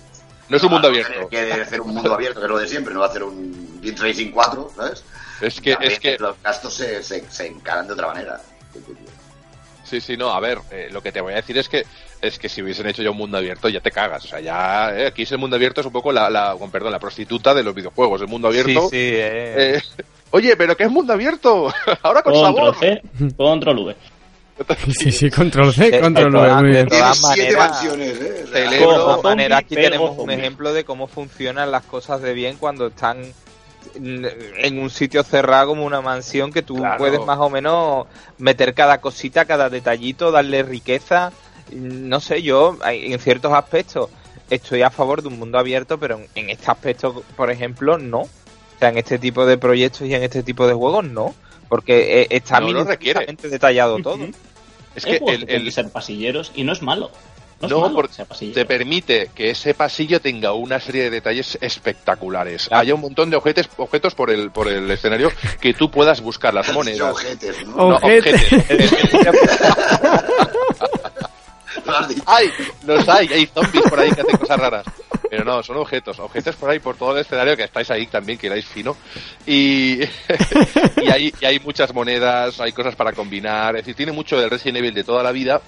[0.48, 1.28] no es un mundo Ah, abierto.
[1.28, 3.22] Que debe ser un mundo abierto, que es lo de siempre, no va a hacer
[3.22, 5.04] un Beat Racing 4, ¿sabes?
[5.40, 8.40] Es que, es que, los gastos se, se, se encaran de otra manera.
[9.84, 11.84] sí, sí, no, a ver, eh, lo que te voy a decir es que,
[12.20, 14.24] es que si hubiesen hecho ya un mundo abierto, ya te cagas.
[14.24, 16.70] O sea, ya, eh, aquí es el mundo abierto, es un poco la, la, con
[16.70, 18.20] perdón, la prostituta de los videojuegos.
[18.20, 18.82] El mundo abierto.
[18.82, 19.76] Sí, sí, eh.
[19.76, 19.82] eh,
[20.30, 21.72] oye, pero ¿qué es mundo abierto?
[22.02, 22.76] Ahora con Control sabor.
[22.78, 23.02] C,
[23.36, 23.96] control V.
[24.98, 26.88] Sí, sí, control C, De- control de V, muy de bien.
[26.88, 28.44] Todas siete maneras- mansiones, ¿eh?
[28.44, 32.20] O sea, Celebro- De todas maneras, aquí tenemos un ejemplo de cómo funcionan las cosas
[32.22, 33.32] de bien cuando están
[33.94, 36.98] en un sitio cerrado como una mansión que tú Claro.
[36.98, 38.06] puedes más o menos
[38.38, 41.32] meter cada cosita, cada detallito, darle riqueza.
[41.72, 44.08] No sé, yo en ciertos aspectos
[44.50, 48.20] estoy a favor de un mundo abierto, pero en, este aspecto, por ejemplo, no.
[48.20, 48.28] O
[48.78, 51.34] sea, en este tipo de proyectos y en este tipo de juegos, no.
[51.68, 54.18] Porque eh, está No minuciosamente detallado todo.
[54.94, 57.10] Es Hay que el, que ser pasilleros y no es malo.
[57.60, 61.56] No, No, es malo porque te permite que ese pasillo tenga una serie de detalles
[61.60, 62.66] espectaculares.
[62.66, 62.82] Claro.
[62.82, 66.52] Haya un montón de objetos, objetos por el por el escenario que tú puedas buscar
[66.52, 67.12] las monedas.
[67.12, 67.76] ojetes, ¿no?
[67.76, 68.40] No, objetos.
[71.84, 72.22] Lo has dicho.
[72.26, 72.50] ¡Ay!
[72.86, 74.84] Los hay, hay zombies por ahí que hacen cosas raras.
[75.30, 78.38] Pero no, son objetos, objetos por ahí, por todo el escenario que estáis ahí también,
[78.38, 78.96] que iráis fino.
[79.46, 80.00] Y,
[81.02, 83.74] y, hay, y hay muchas monedas, hay cosas para combinar.
[83.76, 85.60] Es decir, tiene mucho del Resident Evil de toda la vida,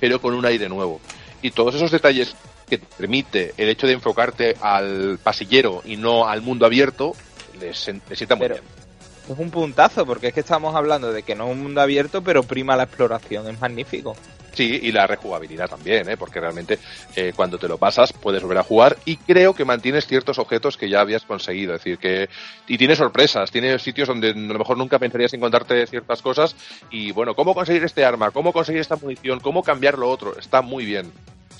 [0.00, 1.00] pero con un aire nuevo.
[1.40, 2.34] Y todos esos detalles
[2.68, 7.14] que te permite el hecho de enfocarte al pasillero y no al mundo abierto,
[7.60, 8.81] les, les sienta muy Pero- bien.
[9.28, 12.22] Es un puntazo, porque es que estamos hablando de que no es un mundo abierto,
[12.22, 13.48] pero prima la exploración.
[13.48, 14.16] Es magnífico.
[14.52, 16.16] Sí, y la rejugabilidad también, ¿eh?
[16.18, 16.78] porque realmente
[17.16, 20.76] eh, cuando te lo pasas puedes volver a jugar y creo que mantienes ciertos objetos
[20.76, 21.74] que ya habías conseguido.
[21.74, 22.28] Es decir, que.
[22.66, 26.54] Y tiene sorpresas, tiene sitios donde a lo mejor nunca pensarías encontrarte ciertas cosas.
[26.90, 28.30] Y bueno, ¿cómo conseguir este arma?
[28.30, 29.40] ¿Cómo conseguir esta munición?
[29.40, 30.38] ¿Cómo cambiar lo otro?
[30.38, 31.10] Está muy bien.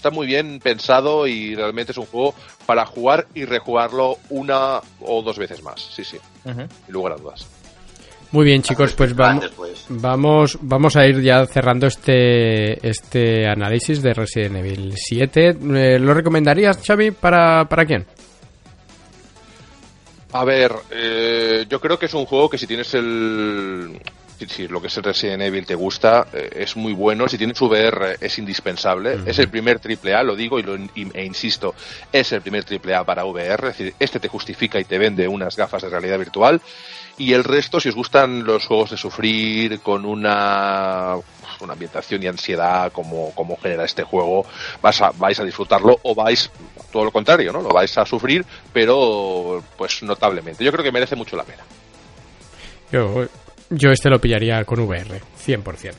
[0.02, 2.34] Está muy bien pensado y realmente es un juego
[2.66, 5.80] para jugar y rejugarlo una o dos veces más.
[5.80, 6.62] Sí, sí, Ujú.
[6.86, 7.46] sin lugar a dudas.
[8.32, 9.84] Muy bien, chicos, pues vamos, Después.
[9.90, 15.48] vamos, vamos a ir ya cerrando este, este análisis de Resident Evil 7.
[15.50, 18.04] Eh, ¿Lo recomendarías, Xavi, para, para quién?
[20.32, 24.00] A ver, eh, yo creo que es un juego que si tienes el...
[24.42, 27.28] Si, si lo que es el Resident Evil te gusta, eh, es muy bueno.
[27.28, 29.20] Si tienes VR es indispensable.
[29.26, 31.74] Es el primer triple A, lo digo y lo, y- e insisto,
[32.10, 33.68] es el primer triple A para VR.
[33.68, 36.60] Es decir, este te justifica y te vende unas gafas de realidad virtual.
[37.18, 41.16] Y el resto, si os gustan los juegos de sufrir con una,
[41.60, 44.44] una ambientación y ansiedad como, como genera este juego,
[44.80, 46.50] vas a, vais a disfrutarlo o vais
[46.90, 47.60] todo lo contrario, ¿no?
[47.60, 50.64] Lo vais a sufrir, pero pues notablemente.
[50.64, 51.62] Yo creo que merece mucho la pena.
[52.90, 53.26] Yo,
[53.70, 55.92] yo este lo pillaría con VR, 100%.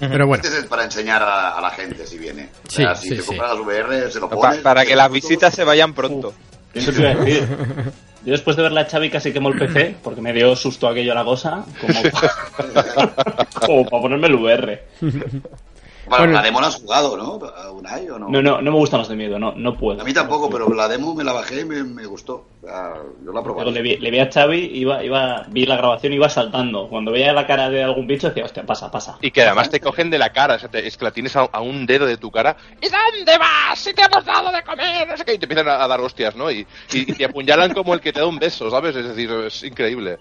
[0.00, 2.48] Pero bueno, Este es para enseñar a, a la gente si viene.
[2.66, 3.28] O Sí, sea, si sí, te sí.
[3.28, 4.58] compras las VR, se lo Pa- pones.
[4.58, 6.34] para que las visitas se vayan pronto.
[6.74, 7.46] Eso te iba a decir.
[8.24, 11.12] Yo después de ver la Xavi casi quemó el PC porque me dio susto aquello
[11.14, 14.82] la cosa, como para, como para ponerme el VR.
[16.06, 16.32] Bueno, Bueno.
[16.34, 17.38] la demo la has jugado, ¿no?
[17.46, 18.28] ¿A Unai o no?
[18.28, 20.00] No, no, no me gustan los de miedo, no, no puedo.
[20.00, 22.44] A mí tampoco, pero la demo me la bajé y me, me gustó.
[22.60, 23.70] Sea, yo la probé.
[23.70, 26.88] le vi, le vi a Xavi, iba, iba, vi la grabación y iba saltando.
[26.88, 29.16] Cuando veía la cara de algún bicho decía, hostia, pasa, pasa.
[29.20, 31.34] Y que además te cogen de la cara, o sea, te- es que la tienes
[31.36, 32.56] a, a un dedo de tu cara.
[32.80, 33.78] ¿Y dónde vas?
[33.78, 35.34] Si te hemos dado de comer, no sé qué.
[35.34, 36.50] Y te empiezan a, a dar hostias, ¿no?
[36.50, 38.94] Y, y, y te apuñalan como el que te da un beso, ¿sabes?
[38.96, 40.18] Es decir, es increíble.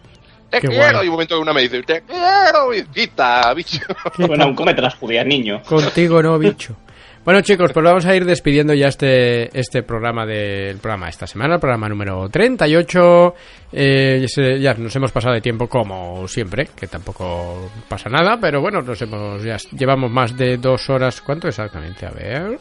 [0.51, 0.91] Te Qué quiero.
[0.97, 1.05] guay.
[1.05, 3.79] Y un momento que una me dice, te quiero, visita, bicho.
[4.27, 5.61] Bueno, aún cómete las judías, niño.
[5.63, 6.75] contigo no, bicho.
[7.23, 11.53] Bueno, chicos, pues vamos a ir despidiendo ya este, este programa del programa esta semana,
[11.55, 13.35] el programa número 38.
[13.73, 14.25] Eh,
[14.59, 18.99] ya nos hemos pasado de tiempo como siempre, que tampoco pasa nada, pero bueno, nos
[19.03, 21.21] hemos, ya llevamos más de dos horas.
[21.21, 22.07] ¿Cuánto exactamente?
[22.07, 22.57] A ver.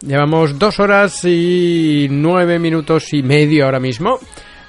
[0.00, 4.18] Llevamos dos horas y nueve minutos y medio ahora mismo.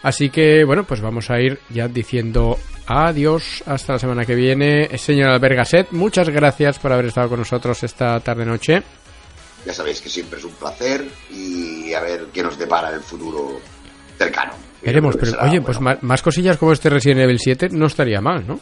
[0.04, 2.58] Así que, bueno, pues vamos a ir ya diciendo
[2.88, 4.98] adiós hasta la semana que viene.
[4.98, 8.84] Señor Albergaset, muchas gracias por haber estado con nosotros esta tarde-noche.
[9.66, 13.60] Ya sabéis que siempre es un placer y a ver qué nos depara el futuro
[14.18, 14.52] cercano.
[14.82, 15.98] Veremos, pero será oye, pues bueno.
[16.02, 18.60] más cosillas como este Resident Evil 7 no estaría mal, ¿no?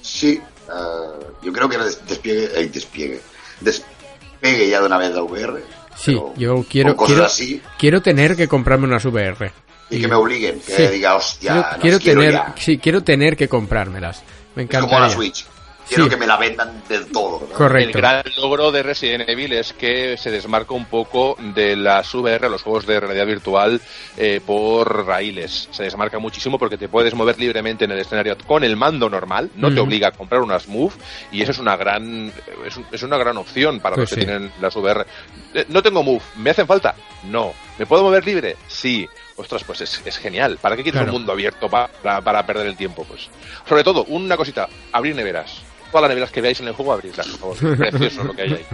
[0.00, 3.20] Sí, eh, yo creo que des- despliegue, eh, despliegue,
[3.60, 5.62] despegue ya de una vez la VR.
[5.94, 9.52] Sí, yo quiero, quiero, así quiero tener que comprarme unas VR.
[9.90, 10.86] Y que me obliguen, que Sí.
[10.88, 12.54] diga, hostia, quiero, las quiero tener, ya.
[12.58, 14.22] sí, quiero tener que comprármelas.
[14.54, 15.46] Me Es como la Switch.
[15.86, 16.10] Quiero Sí.
[16.10, 17.40] que me la vendan del todo.
[17.40, 17.46] ¿no?
[17.46, 17.96] El Correcto.
[17.96, 22.60] gran logro de Resident Evil es que se desmarca un poco de las VR, los
[22.62, 23.80] juegos de realidad virtual,
[24.18, 25.66] eh, por raíles.
[25.70, 29.50] Se desmarca muchísimo porque te puedes mover libremente en el escenario con el mando normal,
[29.54, 30.92] no te obliga a comprar unas Move
[31.32, 32.30] y eso es una gran
[32.66, 34.26] es, un- es una gran opción para Pues los que sí.
[34.26, 35.06] tienen las VR.
[35.54, 36.94] Eh, No tengo Move, ¿me hacen falta?
[37.24, 37.54] No.
[37.78, 38.56] ¿Me puedo mover libre?
[38.66, 39.08] Sí.
[39.38, 40.58] Ostras, pues es, es genial.
[40.60, 41.12] ¿Para qué quieres Claro.
[41.14, 43.04] un mundo abierto pa- para, para perder el tiempo?
[43.08, 43.28] Pues
[43.66, 45.62] sobre todo, una cosita, abrir neveras.
[45.90, 47.76] Todas las neveras que veáis en el juego, abrirlas, por favor.
[47.90, 48.66] Precioso lo que hay ahí.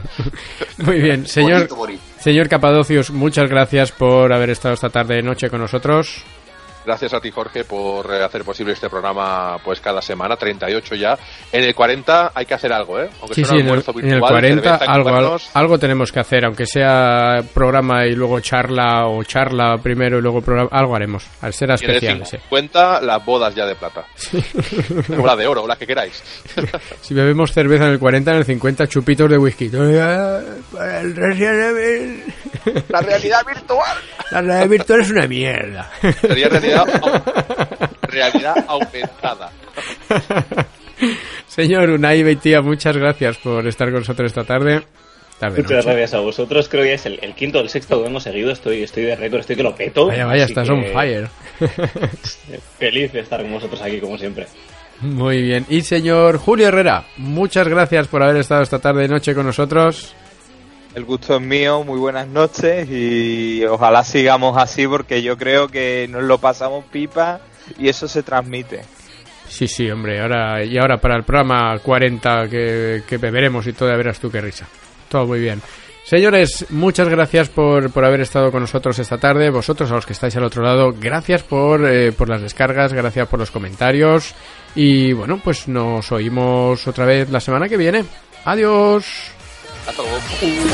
[0.78, 2.02] Muy bien, señor, Bonito, bonito.
[2.18, 6.24] señor Capadocius, muchas gracias por haber estado esta tarde noche con nosotros.
[6.85, 11.16] Gracias a ti, Jorge, por eh, hacer posible este programa pues cada semana, 38 ya.
[11.52, 13.09] En el 40 hay que hacer algo, ¿eh?
[13.20, 15.36] Aunque Sí, sea sí, un en el, almuerzo en el virtual, 40 cerveza en algo,
[15.55, 20.40] algo, tenemos que hacer, aunque sea programa y luego charla o charla primero y luego
[20.43, 22.27] programa, algo haremos, al ser Y en el especial.
[22.27, 22.36] sí.
[22.48, 24.05] 50 las bodas ya de plata.
[25.19, 26.23] o la de oro, o la que queráis.
[27.01, 29.66] Si bebemos cerveza en el 40, en el 50 chupitos de whisky.
[29.66, 32.24] El Resident Evil.
[32.89, 33.97] La realidad virtual.
[34.31, 35.90] La realidad virtual es una mierda.
[36.20, 36.73] Sería realidad,
[38.02, 39.51] realidad aumentada.
[41.46, 44.82] Señor Unai Beitia, muchas gracias por estar con nosotros esta tarde.
[45.38, 45.88] Tarde Muchas noche.
[45.88, 46.68] gracias a vosotros.
[46.68, 48.52] Creo que es el, el quinto o el sexto que hemos seguido.
[48.52, 50.06] Estoy, estoy de récord, estoy que lo peto.
[50.06, 51.28] Vaya, vaya, estás que on fire.
[52.78, 54.46] Feliz de estar con vosotros aquí, como siempre.
[55.01, 55.66] Muy bien.
[55.68, 60.14] Y señor Julio Herrera, muchas gracias por haber estado esta tarde y noche con nosotros.
[60.94, 66.06] El gusto es mío, muy buenas noches y ojalá sigamos así porque yo creo que
[66.08, 67.40] nos lo pasamos pipa
[67.78, 68.82] y eso se transmite.
[69.48, 70.20] Sí, sí, hombre.
[70.20, 74.30] Ahora, y ahora para el programa 40 que, que beberemos y todo, ya verás tú
[74.30, 74.68] qué risa.
[75.08, 75.60] Todo muy bien.
[76.04, 79.50] Señores, muchas gracias por, por haber estado con nosotros esta tarde.
[79.50, 83.26] Vosotros, a los que estáis al otro lado, gracias por, eh, por las descargas, gracias
[83.26, 84.34] por los comentarios.
[84.74, 88.04] Y bueno, pues nos oímos otra vez la semana que viene.
[88.44, 89.34] Adiós.
[89.86, 90.65] あと僕に。